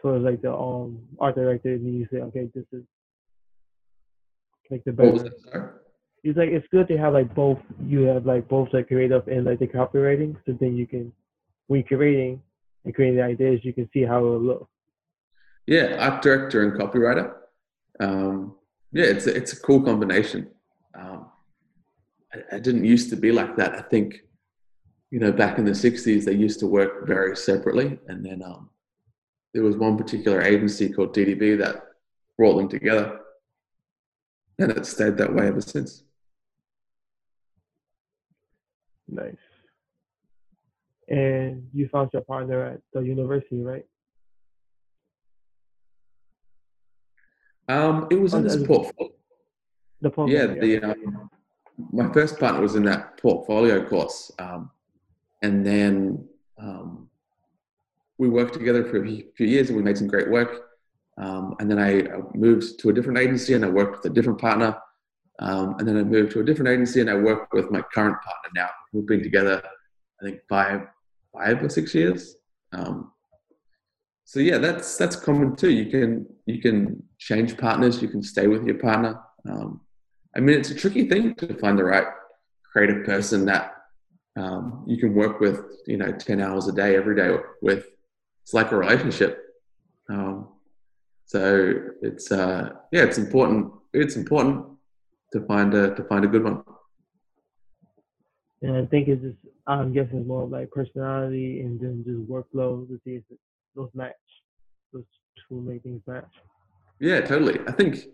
towards 0.00 0.22
like 0.22 0.42
the 0.42 0.52
um 0.52 1.00
art 1.18 1.34
director, 1.34 1.72
and 1.72 1.98
you 1.98 2.06
say, 2.12 2.18
okay, 2.18 2.50
this 2.54 2.64
is 2.72 2.84
like 4.70 4.84
the 4.84 4.92
better. 4.92 5.80
It's 6.22 6.38
like 6.38 6.50
it's 6.50 6.66
good 6.70 6.88
to 6.88 6.98
have 6.98 7.14
like 7.14 7.34
both. 7.34 7.58
You 7.82 8.02
have 8.02 8.26
like 8.26 8.46
both 8.46 8.68
the 8.72 8.82
creative 8.82 9.26
and 9.26 9.44
like 9.44 9.58
the 9.58 9.66
copywriting, 9.66 10.36
so 10.44 10.56
then 10.60 10.76
you 10.76 10.86
can 10.86 11.10
when 11.68 11.80
you're 11.80 11.98
creating 11.98 12.42
and 12.84 12.94
creating 12.94 13.16
the 13.16 13.24
ideas, 13.24 13.60
you 13.62 13.72
can 13.72 13.88
see 13.94 14.02
how 14.02 14.18
it 14.18 14.22
will 14.22 14.40
look. 14.40 14.68
Yeah, 15.66 15.96
art 15.98 16.22
director 16.22 16.62
and 16.62 16.78
copywriter. 16.78 17.32
Um, 17.98 18.56
yeah, 18.92 19.06
it's 19.06 19.26
a, 19.26 19.34
it's 19.34 19.54
a 19.54 19.60
cool 19.60 19.82
combination. 19.82 20.50
Um, 20.98 21.26
I, 22.32 22.56
I 22.56 22.58
didn't 22.58 22.84
used 22.84 23.10
to 23.10 23.16
be 23.16 23.32
like 23.32 23.56
that. 23.56 23.74
I 23.74 23.82
think, 23.82 24.20
you 25.10 25.18
know, 25.20 25.32
back 25.32 25.58
in 25.58 25.64
the 25.64 25.72
'60s, 25.72 26.24
they 26.24 26.32
used 26.34 26.60
to 26.60 26.66
work 26.66 27.06
very 27.06 27.36
separately, 27.36 27.98
and 28.08 28.24
then 28.24 28.42
um, 28.42 28.70
there 29.52 29.62
was 29.62 29.76
one 29.76 29.96
particular 29.96 30.40
agency 30.42 30.88
called 30.88 31.14
DDB 31.14 31.58
that 31.58 31.82
brought 32.38 32.56
them 32.56 32.68
together, 32.68 33.20
and 34.58 34.72
it 34.72 34.86
stayed 34.86 35.16
that 35.18 35.32
way 35.34 35.46
ever 35.48 35.60
since. 35.60 36.04
Nice. 39.08 39.36
And 41.08 41.68
you 41.74 41.88
found 41.88 42.10
your 42.12 42.22
partner 42.22 42.64
at 42.64 42.80
the 42.92 43.00
university, 43.00 43.62
right? 43.62 43.84
Um, 47.68 48.08
it 48.10 48.16
was 48.16 48.34
Oh, 48.34 48.38
in 48.38 48.44
this 48.44 48.54
that's- 48.54 48.66
portfolio. 48.66 49.12
The 50.04 50.10
program. 50.10 50.36
yeah, 50.36 50.60
the 50.60 50.82
um, 50.82 51.30
my 51.90 52.12
first 52.12 52.38
partner 52.38 52.60
was 52.60 52.74
in 52.74 52.84
that 52.84 53.16
portfolio 53.16 53.88
course, 53.88 54.30
um, 54.38 54.70
and 55.42 55.64
then 55.64 56.28
um, 56.58 57.08
we 58.18 58.28
worked 58.28 58.52
together 58.52 58.84
for 58.84 59.02
a 59.02 59.24
few 59.34 59.46
years, 59.46 59.70
and 59.70 59.78
we 59.78 59.82
made 59.82 59.96
some 59.96 60.06
great 60.06 60.30
work. 60.30 60.60
Um, 61.16 61.54
and 61.58 61.70
then 61.70 61.78
I 61.78 62.02
moved 62.36 62.78
to 62.80 62.90
a 62.90 62.92
different 62.92 63.18
agency, 63.18 63.54
and 63.54 63.64
I 63.64 63.70
worked 63.70 63.96
with 63.96 64.12
a 64.12 64.14
different 64.14 64.38
partner. 64.38 64.76
Um, 65.38 65.76
and 65.78 65.88
then 65.88 65.96
I 65.96 66.02
moved 66.02 66.32
to 66.32 66.40
a 66.40 66.44
different 66.44 66.68
agency, 66.68 67.00
and 67.00 67.08
I 67.08 67.14
work 67.14 67.50
with 67.54 67.70
my 67.70 67.80
current 67.80 68.16
partner 68.22 68.50
now. 68.54 68.68
We've 68.92 69.06
been 69.06 69.22
together, 69.22 69.62
I 70.20 70.24
think 70.24 70.40
five, 70.50 70.82
five 71.32 71.62
or 71.62 71.70
six 71.70 71.94
years. 71.94 72.36
Um, 72.74 73.10
so 74.26 74.38
yeah, 74.40 74.58
that's 74.58 74.98
that's 74.98 75.16
common 75.16 75.56
too. 75.56 75.70
You 75.70 75.86
can 75.86 76.26
you 76.44 76.60
can 76.60 77.02
change 77.18 77.56
partners. 77.56 78.02
You 78.02 78.08
can 78.08 78.22
stay 78.22 78.48
with 78.48 78.64
your 78.64 78.78
partner. 78.78 79.18
Um, 79.48 79.80
I 80.36 80.40
mean, 80.40 80.58
it's 80.58 80.70
a 80.70 80.74
tricky 80.74 81.08
thing 81.08 81.34
to 81.36 81.54
find 81.54 81.78
the 81.78 81.84
right 81.84 82.06
creative 82.72 83.04
person 83.04 83.44
that 83.46 83.72
um, 84.36 84.84
you 84.86 84.96
can 84.96 85.14
work 85.14 85.40
with. 85.40 85.60
You 85.86 85.96
know, 85.96 86.12
ten 86.12 86.40
hours 86.40 86.68
a 86.68 86.72
day, 86.72 86.96
every 86.96 87.16
day 87.16 87.36
with. 87.62 87.86
It's 88.42 88.52
like 88.52 88.72
a 88.72 88.76
relationship. 88.76 89.38
Um, 90.10 90.48
so 91.24 91.74
it's 92.02 92.30
uh, 92.30 92.70
yeah, 92.92 93.04
it's 93.04 93.18
important. 93.18 93.72
It's 93.92 94.16
important 94.16 94.66
to 95.32 95.40
find 95.46 95.72
a 95.74 95.94
to 95.94 96.04
find 96.04 96.24
a 96.24 96.28
good 96.28 96.44
one. 96.44 96.62
And 98.62 98.76
I 98.76 98.86
think 98.86 99.08
it's 99.08 99.22
just 99.22 99.38
I'm 99.66 99.92
guessing 99.92 100.18
it's 100.18 100.28
more 100.28 100.46
like 100.46 100.70
personality 100.70 101.60
and 101.60 101.80
then 101.80 102.04
just 102.06 102.28
workflow 102.30 102.86
to 102.88 103.00
see 103.04 103.16
if 103.16 103.22
those 103.74 103.90
match. 103.94 104.12
Those 104.92 105.04
two 105.48 105.60
main 105.60 105.80
things 105.80 106.02
match. 106.06 106.28
Yeah, 107.00 107.20
totally. 107.20 107.58
I 107.66 107.72
think 107.72 108.04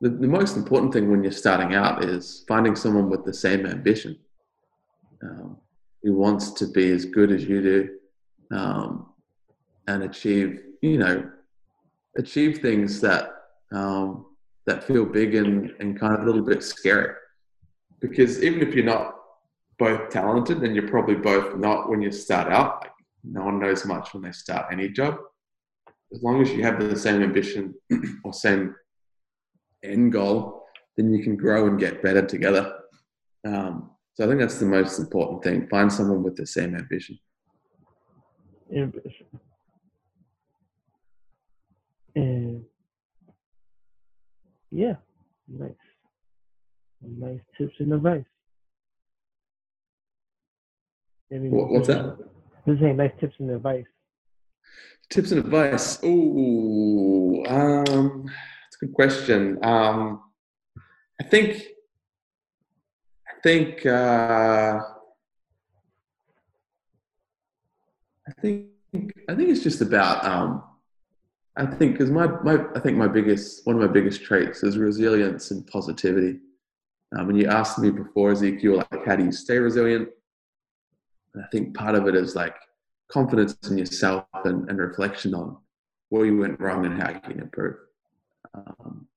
the, 0.00 0.10
the 0.10 0.26
most 0.26 0.56
important 0.56 0.92
thing 0.92 1.10
when 1.10 1.22
you're 1.22 1.32
starting 1.32 1.74
out 1.74 2.04
is 2.04 2.44
finding 2.48 2.76
someone 2.76 3.08
with 3.08 3.24
the 3.24 3.32
same 3.32 3.66
ambition 3.66 4.18
um, 5.22 5.56
who 6.02 6.14
wants 6.14 6.50
to 6.52 6.66
be 6.66 6.90
as 6.90 7.04
good 7.04 7.32
as 7.32 7.44
you 7.44 7.62
do 7.62 8.56
um, 8.56 9.06
and 9.86 10.02
achieve, 10.02 10.60
you 10.82 10.98
know, 10.98 11.30
achieve 12.16 12.58
things 12.58 13.00
that 13.00 13.30
um, 13.72 14.26
that 14.66 14.84
feel 14.84 15.04
big 15.04 15.34
and, 15.34 15.72
and 15.80 15.98
kind 15.98 16.14
of 16.14 16.22
a 16.22 16.24
little 16.24 16.44
bit 16.44 16.62
scary. 16.62 17.14
Because 18.00 18.42
even 18.42 18.66
if 18.66 18.74
you're 18.74 18.84
not 18.84 19.16
both 19.78 20.10
talented, 20.10 20.60
then 20.60 20.74
you're 20.74 20.88
probably 20.88 21.16
both 21.16 21.56
not 21.56 21.88
when 21.88 22.00
you 22.00 22.10
start 22.10 22.52
out. 22.52 22.80
Like 22.82 22.92
no 23.24 23.44
one 23.44 23.58
knows 23.58 23.84
much 23.84 24.14
when 24.14 24.22
they 24.22 24.32
start 24.32 24.66
any 24.72 24.88
job. 24.88 25.16
As 26.12 26.22
long 26.22 26.40
as 26.40 26.50
you 26.52 26.62
have 26.62 26.78
the 26.78 26.96
same 26.96 27.22
ambition 27.22 27.74
or 28.24 28.32
same 28.32 28.74
end 29.84 30.12
goal, 30.12 30.64
then 30.96 31.12
you 31.12 31.22
can 31.22 31.36
grow 31.36 31.66
and 31.66 31.78
get 31.78 32.02
better 32.02 32.24
together. 32.24 32.72
Um, 33.46 33.90
so 34.14 34.24
I 34.24 34.28
think 34.28 34.40
that's 34.40 34.58
the 34.58 34.66
most 34.66 34.98
important 34.98 35.42
thing. 35.42 35.68
Find 35.68 35.92
someone 35.92 36.22
with 36.22 36.36
the 36.36 36.46
same 36.46 36.74
ambition. 36.74 37.18
Ambition. 38.74 39.26
And 42.16 42.64
yeah, 44.70 44.94
nice. 45.48 45.72
Nice 47.02 47.40
tips 47.58 47.74
and 47.80 47.92
advice. 47.92 48.24
What's 51.30 51.88
that? 51.88 52.16
This 52.66 52.78
ain't 52.82 52.96
nice 52.96 53.10
tips 53.20 53.34
and 53.40 53.50
advice. 53.50 53.84
Tips 55.10 55.32
and 55.32 55.44
advice. 55.44 55.98
Oh, 56.02 57.44
um, 57.48 58.26
good 58.84 58.94
question. 58.94 59.58
Um, 59.64 60.20
I 61.20 61.24
think, 61.24 61.62
I 63.26 63.40
think, 63.42 63.86
uh, 63.86 64.80
I 68.28 68.32
think, 68.42 68.68
I 69.28 69.34
think 69.34 69.48
it's 69.48 69.62
just 69.62 69.80
about. 69.80 70.24
Um, 70.24 70.62
I 71.56 71.66
think 71.66 71.92
because 71.92 72.10
my, 72.10 72.26
my, 72.42 72.64
I 72.74 72.80
think 72.80 72.98
my 72.98 73.06
biggest, 73.06 73.66
one 73.66 73.76
of 73.76 73.82
my 73.82 73.88
biggest 73.88 74.22
traits 74.22 74.62
is 74.62 74.76
resilience 74.76 75.50
and 75.50 75.66
positivity. 75.66 76.40
Um, 77.16 77.30
and 77.30 77.40
you 77.40 77.46
asked 77.46 77.78
me 77.78 77.90
before, 77.90 78.32
Ezekiel, 78.32 78.84
like, 78.90 79.06
how 79.06 79.16
do 79.16 79.24
you 79.24 79.32
stay 79.32 79.58
resilient? 79.58 80.08
And 81.32 81.44
I 81.44 81.46
think 81.52 81.74
part 81.74 81.94
of 81.94 82.06
it 82.08 82.16
is 82.16 82.34
like 82.34 82.56
confidence 83.10 83.56
in 83.70 83.78
yourself 83.78 84.24
and, 84.44 84.68
and 84.68 84.78
reflection 84.78 85.32
on 85.34 85.56
where 86.08 86.26
you 86.26 86.38
went 86.38 86.60
wrong 86.60 86.84
and 86.86 87.00
how 87.00 87.10
you 87.10 87.20
can 87.20 87.40
improve. 87.40 87.76
Um, 88.54 89.08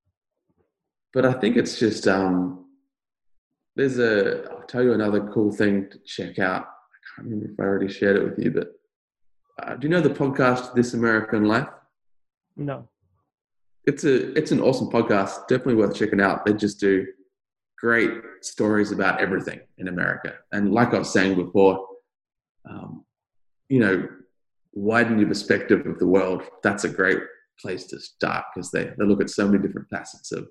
but 1.13 1.25
I 1.25 1.33
think 1.33 1.57
it's 1.57 1.79
just 1.79 2.07
um, 2.07 2.65
there's 3.75 3.99
a. 3.99 4.49
I'll 4.51 4.67
tell 4.67 4.83
you 4.83 4.93
another 4.93 5.27
cool 5.33 5.51
thing 5.51 5.89
to 5.89 5.99
check 5.99 6.39
out. 6.39 6.63
I 6.63 6.97
can't 7.15 7.29
remember 7.29 7.51
if 7.51 7.59
I 7.59 7.63
already 7.63 7.91
shared 7.91 8.17
it 8.17 8.23
with 8.23 8.39
you, 8.43 8.51
but 8.51 8.71
uh, 9.61 9.75
do 9.75 9.87
you 9.87 9.89
know 9.89 10.01
the 10.01 10.09
podcast 10.09 10.73
This 10.73 10.93
American 10.93 11.45
Life? 11.45 11.67
No. 12.55 12.87
It's 13.85 14.03
a 14.03 14.37
it's 14.37 14.51
an 14.51 14.59
awesome 14.59 14.89
podcast. 14.89 15.47
Definitely 15.47 15.75
worth 15.75 15.95
checking 15.95 16.21
out. 16.21 16.45
They 16.45 16.53
just 16.53 16.79
do 16.79 17.05
great 17.77 18.11
stories 18.41 18.91
about 18.91 19.21
everything 19.21 19.61
in 19.77 19.87
America. 19.87 20.33
And 20.51 20.73
like 20.73 20.93
I 20.93 20.99
was 20.99 21.13
saying 21.13 21.35
before, 21.35 21.87
um, 22.69 23.05
you 23.69 23.79
know, 23.79 24.07
widen 24.73 25.19
your 25.19 25.27
perspective 25.27 25.85
of 25.85 25.99
the 25.99 26.07
world. 26.07 26.43
That's 26.63 26.83
a 26.83 26.89
great 26.89 27.19
place 27.61 27.85
to 27.87 27.99
start 27.99 28.45
because 28.53 28.71
they, 28.71 28.91
they 28.97 29.05
look 29.05 29.21
at 29.21 29.29
so 29.29 29.47
many 29.47 29.61
different 29.61 29.89
facets 29.89 30.31
of 30.31 30.47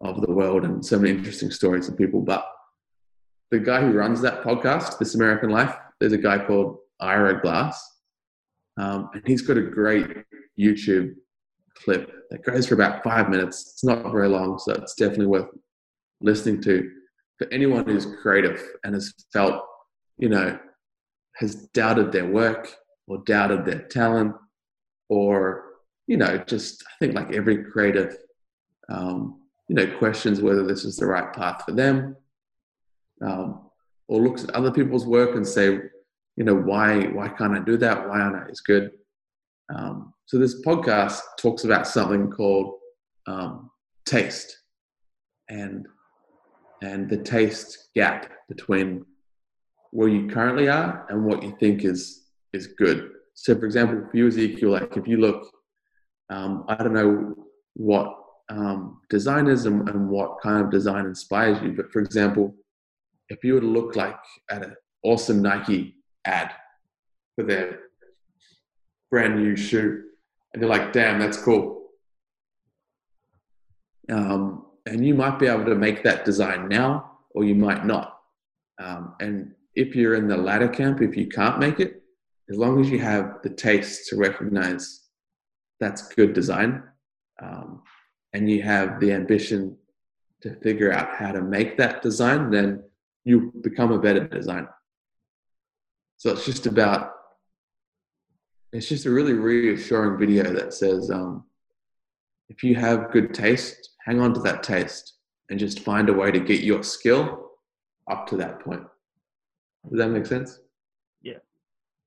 of 0.00 0.20
the 0.20 0.32
world 0.32 0.64
and 0.64 0.84
so 0.84 0.98
many 0.98 1.10
interesting 1.10 1.50
stories 1.50 1.88
and 1.88 1.98
people. 1.98 2.20
But 2.20 2.46
the 3.50 3.58
guy 3.58 3.80
who 3.80 3.92
runs 3.92 4.20
that 4.20 4.42
podcast, 4.42 4.98
This 4.98 5.14
American 5.14 5.50
Life, 5.50 5.74
there's 5.98 6.12
a 6.12 6.18
guy 6.18 6.44
called 6.44 6.78
Ira 7.00 7.40
Glass, 7.40 7.84
um, 8.78 9.10
and 9.12 9.22
he's 9.26 9.42
got 9.42 9.56
a 9.56 9.62
great 9.62 10.06
YouTube 10.58 11.14
clip 11.74 12.12
that 12.30 12.44
goes 12.44 12.66
for 12.66 12.74
about 12.74 13.02
five 13.02 13.28
minutes. 13.28 13.72
It's 13.72 13.84
not 13.84 14.02
very 14.12 14.28
long, 14.28 14.58
so 14.58 14.72
it's 14.72 14.94
definitely 14.94 15.26
worth 15.26 15.48
listening 16.20 16.60
to 16.62 16.90
for 17.38 17.46
anyone 17.52 17.84
who's 17.84 18.06
creative 18.20 18.62
and 18.84 18.94
has 18.94 19.14
felt, 19.32 19.62
you 20.18 20.28
know, 20.28 20.58
has 21.36 21.54
doubted 21.72 22.10
their 22.10 22.26
work 22.26 22.68
or 23.06 23.18
doubted 23.24 23.64
their 23.64 23.82
talent 23.82 24.34
or 25.08 25.67
you 26.08 26.16
know 26.16 26.36
just 26.46 26.82
i 26.82 26.92
think 26.98 27.14
like 27.14 27.32
every 27.32 27.62
creative 27.64 28.16
um, 28.88 29.40
you 29.68 29.76
know 29.76 29.86
questions 29.98 30.40
whether 30.40 30.66
this 30.66 30.84
is 30.84 30.96
the 30.96 31.06
right 31.06 31.32
path 31.32 31.62
for 31.64 31.72
them 31.72 32.16
um, 33.24 33.68
or 34.08 34.20
looks 34.20 34.42
at 34.42 34.50
other 34.50 34.72
people's 34.72 35.06
work 35.06 35.36
and 35.36 35.46
say 35.46 35.78
you 36.36 36.44
know 36.44 36.54
why 36.54 37.04
why 37.08 37.28
can't 37.28 37.56
i 37.56 37.60
do 37.60 37.76
that 37.76 38.08
why 38.08 38.20
aren't 38.20 38.36
i 38.36 38.50
as 38.50 38.60
good 38.60 38.90
um, 39.74 40.12
so 40.26 40.38
this 40.38 40.62
podcast 40.62 41.20
talks 41.38 41.64
about 41.64 41.86
something 41.86 42.30
called 42.30 42.74
um, 43.26 43.70
taste 44.06 44.58
and 45.48 45.86
and 46.82 47.08
the 47.08 47.18
taste 47.18 47.88
gap 47.94 48.30
between 48.48 49.04
where 49.90 50.08
you 50.08 50.28
currently 50.28 50.68
are 50.68 51.06
and 51.10 51.24
what 51.24 51.42
you 51.42 51.56
think 51.58 51.84
is 51.84 52.28
is 52.52 52.68
good. 52.68 53.10
So, 53.34 53.58
for 53.58 53.66
example, 53.66 54.08
for 54.10 54.16
you, 54.16 54.26
Ezekiel, 54.26 54.70
like 54.70 54.96
if 54.96 55.06
you 55.06 55.18
look, 55.18 55.50
um, 56.30 56.64
I 56.68 56.76
don't 56.76 56.92
know 56.92 57.34
what 57.74 58.14
um, 58.50 59.00
design 59.08 59.46
is 59.46 59.66
and, 59.66 59.88
and, 59.88 60.08
what 60.08 60.40
kind 60.42 60.64
of 60.64 60.70
design 60.70 61.06
inspires 61.06 61.62
you, 61.62 61.72
but 61.72 61.92
for 61.92 62.00
example, 62.00 62.54
if 63.28 63.44
you 63.44 63.54
were 63.54 63.60
to 63.60 63.66
look 63.66 63.94
like 63.94 64.16
at 64.50 64.62
an 64.62 64.74
awesome 65.02 65.42
Nike 65.42 65.96
ad 66.24 66.50
for 67.36 67.44
their 67.44 67.78
brand 69.10 69.36
new 69.36 69.54
shoe, 69.54 70.04
and 70.52 70.62
you're 70.62 70.70
like, 70.70 70.92
"Damn, 70.92 71.18
that's 71.18 71.36
cool," 71.36 71.90
um, 74.10 74.66
and 74.86 75.06
you 75.06 75.14
might 75.14 75.38
be 75.38 75.46
able 75.46 75.66
to 75.66 75.74
make 75.74 76.02
that 76.04 76.24
design 76.24 76.68
now, 76.68 77.18
or 77.30 77.44
you 77.44 77.54
might 77.54 77.84
not. 77.84 78.18
Um, 78.78 79.14
and 79.20 79.52
if 79.74 79.94
you're 79.94 80.14
in 80.14 80.28
the 80.28 80.36
latter 80.36 80.68
camp, 80.68 81.02
if 81.02 81.16
you 81.16 81.28
can't 81.28 81.58
make 81.58 81.80
it, 81.80 82.02
as 82.50 82.56
long 82.56 82.80
as 82.80 82.90
you 82.90 82.98
have 82.98 83.42
the 83.42 83.50
taste 83.50 84.08
to 84.08 84.16
recognize 84.16 85.07
that's 85.80 86.08
good 86.14 86.32
design 86.32 86.82
um, 87.42 87.82
and 88.32 88.50
you 88.50 88.62
have 88.62 89.00
the 89.00 89.12
ambition 89.12 89.76
to 90.42 90.54
figure 90.56 90.92
out 90.92 91.14
how 91.16 91.32
to 91.32 91.42
make 91.42 91.76
that 91.78 92.02
design, 92.02 92.50
then 92.50 92.82
you 93.24 93.52
become 93.62 93.92
a 93.92 93.98
better 93.98 94.26
designer. 94.26 94.74
So 96.16 96.32
it's 96.32 96.44
just 96.44 96.66
about, 96.66 97.12
it's 98.72 98.88
just 98.88 99.06
a 99.06 99.10
really 99.10 99.32
reassuring 99.32 100.18
video 100.18 100.52
that 100.52 100.74
says, 100.74 101.10
um, 101.10 101.44
if 102.48 102.62
you 102.62 102.74
have 102.76 103.10
good 103.10 103.34
taste, 103.34 103.90
hang 104.04 104.20
on 104.20 104.34
to 104.34 104.40
that 104.40 104.62
taste 104.62 105.14
and 105.50 105.58
just 105.58 105.80
find 105.80 106.08
a 106.08 106.12
way 106.12 106.30
to 106.30 106.40
get 106.40 106.60
your 106.60 106.82
skill 106.82 107.50
up 108.10 108.26
to 108.28 108.36
that 108.36 108.60
point. 108.60 108.82
Does 109.88 109.98
that 109.98 110.08
make 110.08 110.26
sense? 110.26 110.60
Yeah. 111.22 111.38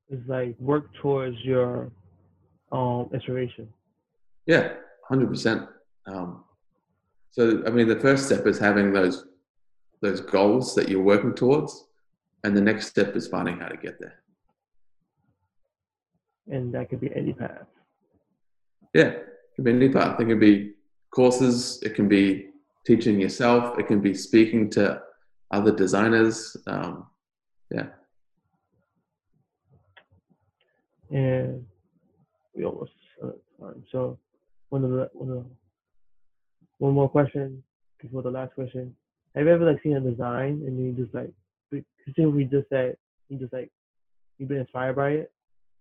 It's 0.10 0.28
like 0.28 0.56
work 0.60 0.94
towards 0.96 1.38
your 1.44 1.92
um 2.72 3.10
inspiration. 3.14 3.68
Yeah, 4.46 4.74
hundred 5.08 5.28
um, 5.28 5.34
percent. 5.34 5.70
So 7.32 7.64
I 7.66 7.70
mean, 7.70 7.88
the 7.88 8.00
first 8.00 8.26
step 8.26 8.46
is 8.46 8.60
having 8.60 8.92
those 8.92 9.26
those 10.02 10.20
goals 10.20 10.76
that 10.76 10.90
you're 10.90 11.02
working 11.02 11.34
towards, 11.34 11.86
and 12.44 12.56
the 12.56 12.62
next 12.62 12.88
step 12.88 13.16
is 13.16 13.28
finding 13.28 13.60
how 13.60 13.68
to 13.68 13.78
get 13.78 14.00
there. 14.00 14.16
And 16.48 16.74
that 16.74 16.90
could 16.90 17.00
be 17.00 17.12
any 17.16 17.34
path. 17.34 17.68
Yeah, 18.94 19.08
it 19.08 19.28
could 19.56 19.66
be 19.66 19.72
any 19.72 19.90
path. 19.90 20.20
It 20.20 20.26
can 20.26 20.40
be 20.40 20.74
courses. 21.14 21.82
It 21.84 21.96
can 21.96 22.08
be 22.10 22.48
teaching 22.86 23.22
yourself. 23.22 23.78
It 23.80 23.88
can 23.88 24.02
be 24.02 24.14
speaking 24.14 24.70
to 24.72 25.02
other 25.52 25.72
designers. 25.72 26.58
Um, 26.68 27.08
yeah. 27.70 27.88
And 31.10 31.66
we 32.56 32.66
almost 32.66 32.91
uh, 33.24 33.32
time. 33.60 33.84
So 33.91 34.18
one 34.70 34.84
of 34.84 34.91
the 34.91 35.10
one 35.14 35.38
of 35.38 35.45
one 36.78 36.93
more 36.93 37.10
question 37.10 37.64
before 38.02 38.22
the 38.22 38.32
last 38.32 38.54
question. 38.56 38.95
Have 39.36 39.45
you 39.45 39.52
ever 39.52 39.72
like 39.72 39.82
seen 39.84 39.95
a 39.95 40.02
design 40.02 40.64
and 40.66 40.78
you 40.78 41.04
just 41.04 41.14
like 41.14 41.32
consider 42.06 42.30
we 42.30 42.45
just 42.45 42.68
said 42.70 42.97
you 43.30 43.38
just 43.38 43.54
like 43.54 43.72
you've 44.38 44.49
been 44.49 44.60
inspired 44.60 44.95
by 44.95 45.10
it? 45.12 45.32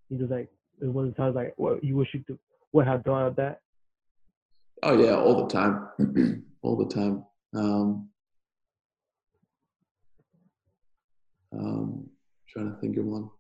You 0.09 0.19
just 0.19 0.31
like 0.31 0.49
one 0.81 1.09
of 1.09 1.15
the 1.15 1.17
times 1.17 1.35
like 1.35 1.55
what 1.57 1.83
you 1.83 1.97
wish 1.97 2.09
you 2.13 2.39
would 2.73 2.87
have 2.87 3.05
done 3.05 3.27
of 3.27 3.37
that? 3.37 3.61
Oh 4.83 4.99
yeah, 4.99 5.17
all 5.17 5.47
the 5.47 5.53
time, 5.53 6.45
all 6.63 6.77
the 6.77 6.95
time. 6.95 7.25
Um, 7.55 8.09
um, 11.53 12.09
trying 12.49 12.73
to 12.73 12.81
think 12.81 12.97
of 12.97 13.05
one. 13.05 13.31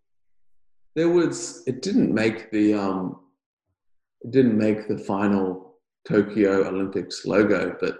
There 0.94 1.08
was. 1.08 1.62
It 1.66 1.82
didn't 1.82 2.12
make 2.12 2.50
the. 2.50 2.74
Um, 2.74 3.20
it 4.22 4.32
didn't 4.32 4.58
make 4.58 4.88
the 4.88 4.98
final 4.98 5.76
Tokyo 6.06 6.68
Olympics 6.68 7.24
logo, 7.24 7.76
but 7.80 7.98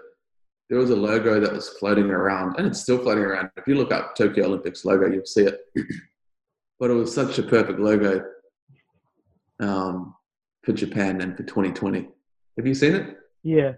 there 0.69 0.79
was 0.79 0.89
a 0.89 0.95
logo 0.95 1.39
that 1.39 1.51
was 1.51 1.69
floating 1.69 2.09
around, 2.09 2.57
and 2.57 2.67
it's 2.67 2.81
still 2.81 2.97
floating 2.97 3.23
around. 3.23 3.49
If 3.57 3.67
you 3.67 3.75
look 3.75 3.91
up 3.91 4.15
Tokyo 4.15 4.45
Olympics 4.45 4.85
logo, 4.85 5.07
you'll 5.07 5.25
see 5.25 5.43
it. 5.43 5.59
but 6.79 6.89
it 6.89 6.93
was 6.93 7.13
such 7.13 7.37
a 7.39 7.43
perfect 7.43 7.79
logo 7.79 8.23
um, 9.59 10.15
for 10.63 10.73
Japan 10.73 11.21
and 11.21 11.35
for 11.35 11.43
2020. 11.43 12.07
Have 12.57 12.67
you 12.67 12.73
seen 12.73 12.95
it? 12.95 13.17
Yeah. 13.43 13.73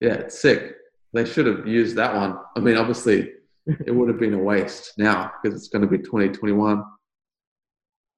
Yeah, 0.00 0.14
it's 0.14 0.40
sick. 0.40 0.74
They 1.12 1.24
should 1.24 1.46
have 1.46 1.66
used 1.66 1.96
that 1.96 2.14
one. 2.14 2.36
I 2.56 2.60
mean, 2.60 2.76
obviously, 2.76 3.32
it 3.66 3.94
would 3.94 4.08
have 4.08 4.18
been 4.18 4.34
a 4.34 4.38
waste 4.38 4.94
now 4.98 5.32
because 5.42 5.56
it's 5.56 5.68
going 5.68 5.82
to 5.82 5.88
be 5.88 5.98
2021. 5.98 6.84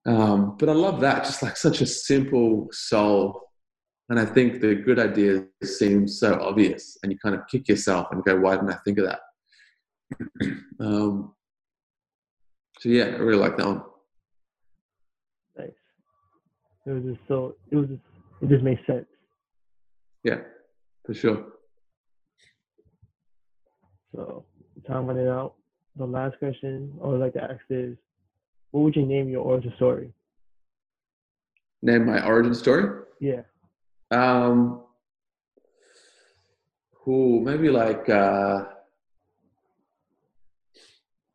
Um, 0.06 0.56
but 0.56 0.68
I 0.68 0.72
love 0.72 1.00
that, 1.00 1.24
just 1.24 1.42
like 1.42 1.56
such 1.56 1.80
a 1.80 1.86
simple 1.86 2.68
soul 2.70 3.46
and 4.08 4.20
I 4.20 4.24
think 4.24 4.60
the 4.60 4.74
good 4.74 4.98
ideas 4.98 5.44
seem 5.64 6.06
so 6.06 6.40
obvious, 6.40 6.96
and 7.02 7.10
you 7.10 7.18
kind 7.18 7.34
of 7.34 7.42
kick 7.48 7.68
yourself 7.68 8.08
and 8.12 8.22
go, 8.24 8.38
"Why 8.38 8.54
didn't 8.54 8.70
I 8.70 8.78
think 8.84 8.98
of 8.98 9.06
that?" 9.06 9.20
um, 10.80 11.34
so 12.78 12.88
yeah, 12.88 13.04
I 13.04 13.16
really 13.16 13.38
like 13.38 13.56
that 13.56 13.66
one. 13.66 13.82
Nice. 15.58 15.70
It 16.86 16.90
was 16.90 17.02
just 17.04 17.20
so. 17.26 17.56
It 17.70 17.76
was. 17.76 17.88
Just, 17.88 18.02
it 18.42 18.48
just 18.48 18.62
makes 18.62 18.86
sense. 18.86 19.06
Yeah, 20.22 20.38
for 21.04 21.14
sure. 21.14 21.44
So 24.14 24.44
time 24.86 25.06
running 25.06 25.26
out. 25.26 25.54
The 25.96 26.06
last 26.06 26.38
question 26.38 26.92
I 27.02 27.06
would 27.06 27.20
like 27.20 27.32
to 27.32 27.42
ask 27.42 27.62
is, 27.70 27.96
what 28.76 28.84
would 28.84 28.96
you 28.96 29.06
name 29.06 29.30
your 29.30 29.40
origin 29.40 29.72
story? 29.76 30.12
Name 31.80 32.04
my 32.04 32.22
origin 32.26 32.54
story? 32.54 33.04
Yeah. 33.20 33.40
Um, 34.10 34.82
who 36.92 37.40
maybe 37.40 37.70
like 37.70 38.06
uh, 38.10 38.64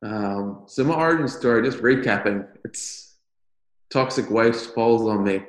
um, 0.04 0.66
so 0.68 0.84
my 0.84 0.94
origin 0.94 1.28
story. 1.28 1.64
Just 1.64 1.80
recapping, 1.80 2.48
it's 2.64 3.18
toxic 3.90 4.30
waste 4.30 4.76
falls 4.76 5.08
on 5.08 5.24
me, 5.24 5.42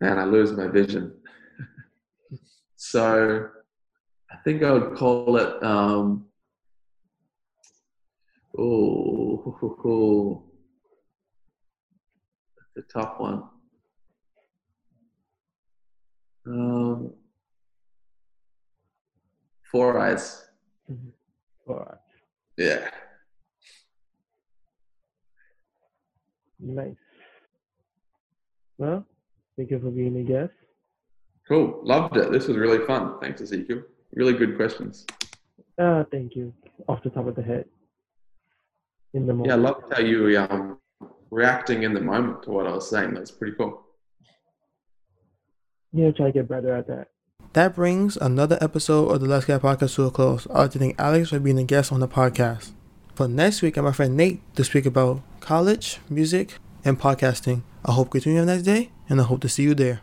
and 0.00 0.18
I 0.18 0.24
lose 0.24 0.50
my 0.50 0.66
vision. 0.66 1.14
so 2.74 3.48
I 4.28 4.36
think 4.42 4.64
I 4.64 4.72
would 4.72 4.96
call 4.96 5.36
it. 5.36 5.62
Um, 5.62 6.26
oh, 8.58 10.49
the 12.80 13.00
top 13.00 13.20
one. 13.20 13.42
Um, 16.46 17.12
four 19.70 19.98
eyes. 19.98 20.46
Mm-hmm. 20.90 21.10
Four 21.66 21.88
eyes. 21.90 21.98
Yeah. 22.56 22.90
Nice. 26.58 26.94
Well, 28.78 29.04
thank 29.56 29.70
you 29.70 29.78
for 29.78 29.90
being 29.90 30.16
a 30.16 30.22
guest. 30.22 30.52
Cool. 31.46 31.80
Loved 31.82 32.16
it. 32.16 32.32
This 32.32 32.48
was 32.48 32.56
really 32.56 32.84
fun. 32.86 33.18
Thanks, 33.20 33.40
Ezekiel. 33.40 33.82
Really 34.14 34.32
good 34.32 34.56
questions. 34.56 35.06
Uh, 35.78 36.04
thank 36.10 36.34
you. 36.34 36.52
Off 36.88 37.02
the 37.02 37.10
top 37.10 37.26
of 37.26 37.34
the 37.34 37.42
head. 37.42 37.66
In 39.12 39.26
the 39.26 39.32
moment. 39.32 39.48
Yeah, 39.48 39.54
I 39.54 39.56
loved 39.56 39.92
how 39.92 40.00
you 40.00 40.38
um, 40.38 40.78
reacting 41.30 41.82
in 41.82 41.94
the 41.94 42.00
moment 42.00 42.42
to 42.44 42.50
what 42.50 42.66
I 42.66 42.72
was 42.72 42.88
saying. 42.88 43.14
That's 43.14 43.30
pretty 43.30 43.56
cool 43.56 43.84
yeah, 45.92 46.10
try 46.12 46.26
to 46.26 46.32
get 46.32 46.48
better 46.48 46.74
at 46.74 46.86
that. 46.88 47.08
That 47.52 47.74
brings 47.74 48.16
another 48.16 48.58
episode 48.60 49.08
of 49.08 49.20
the 49.20 49.26
Let's 49.26 49.46
Get 49.46 49.62
Podcast 49.62 49.96
to 49.96 50.04
a 50.04 50.10
close. 50.10 50.46
I'd 50.48 50.58
like 50.58 50.70
to 50.72 50.78
thank 50.78 51.00
Alex 51.00 51.30
for 51.30 51.40
being 51.40 51.58
a 51.58 51.64
guest 51.64 51.90
on 51.90 52.00
the 52.00 52.08
podcast. 52.08 52.70
For 53.14 53.26
next 53.26 53.60
week, 53.60 53.76
I'm 53.76 53.84
my 53.84 53.92
friend 53.92 54.16
Nate 54.16 54.40
to 54.54 54.64
speak 54.64 54.86
about 54.86 55.22
college, 55.40 55.98
music, 56.08 56.54
and 56.84 56.98
podcasting. 56.98 57.62
I 57.84 57.92
hope 57.92 58.08
you 58.08 58.20
continue 58.20 58.40
the 58.40 58.46
next 58.46 58.62
day, 58.62 58.90
and 59.08 59.20
I 59.20 59.24
hope 59.24 59.40
to 59.40 59.48
see 59.48 59.64
you 59.64 59.74
there. 59.74 60.02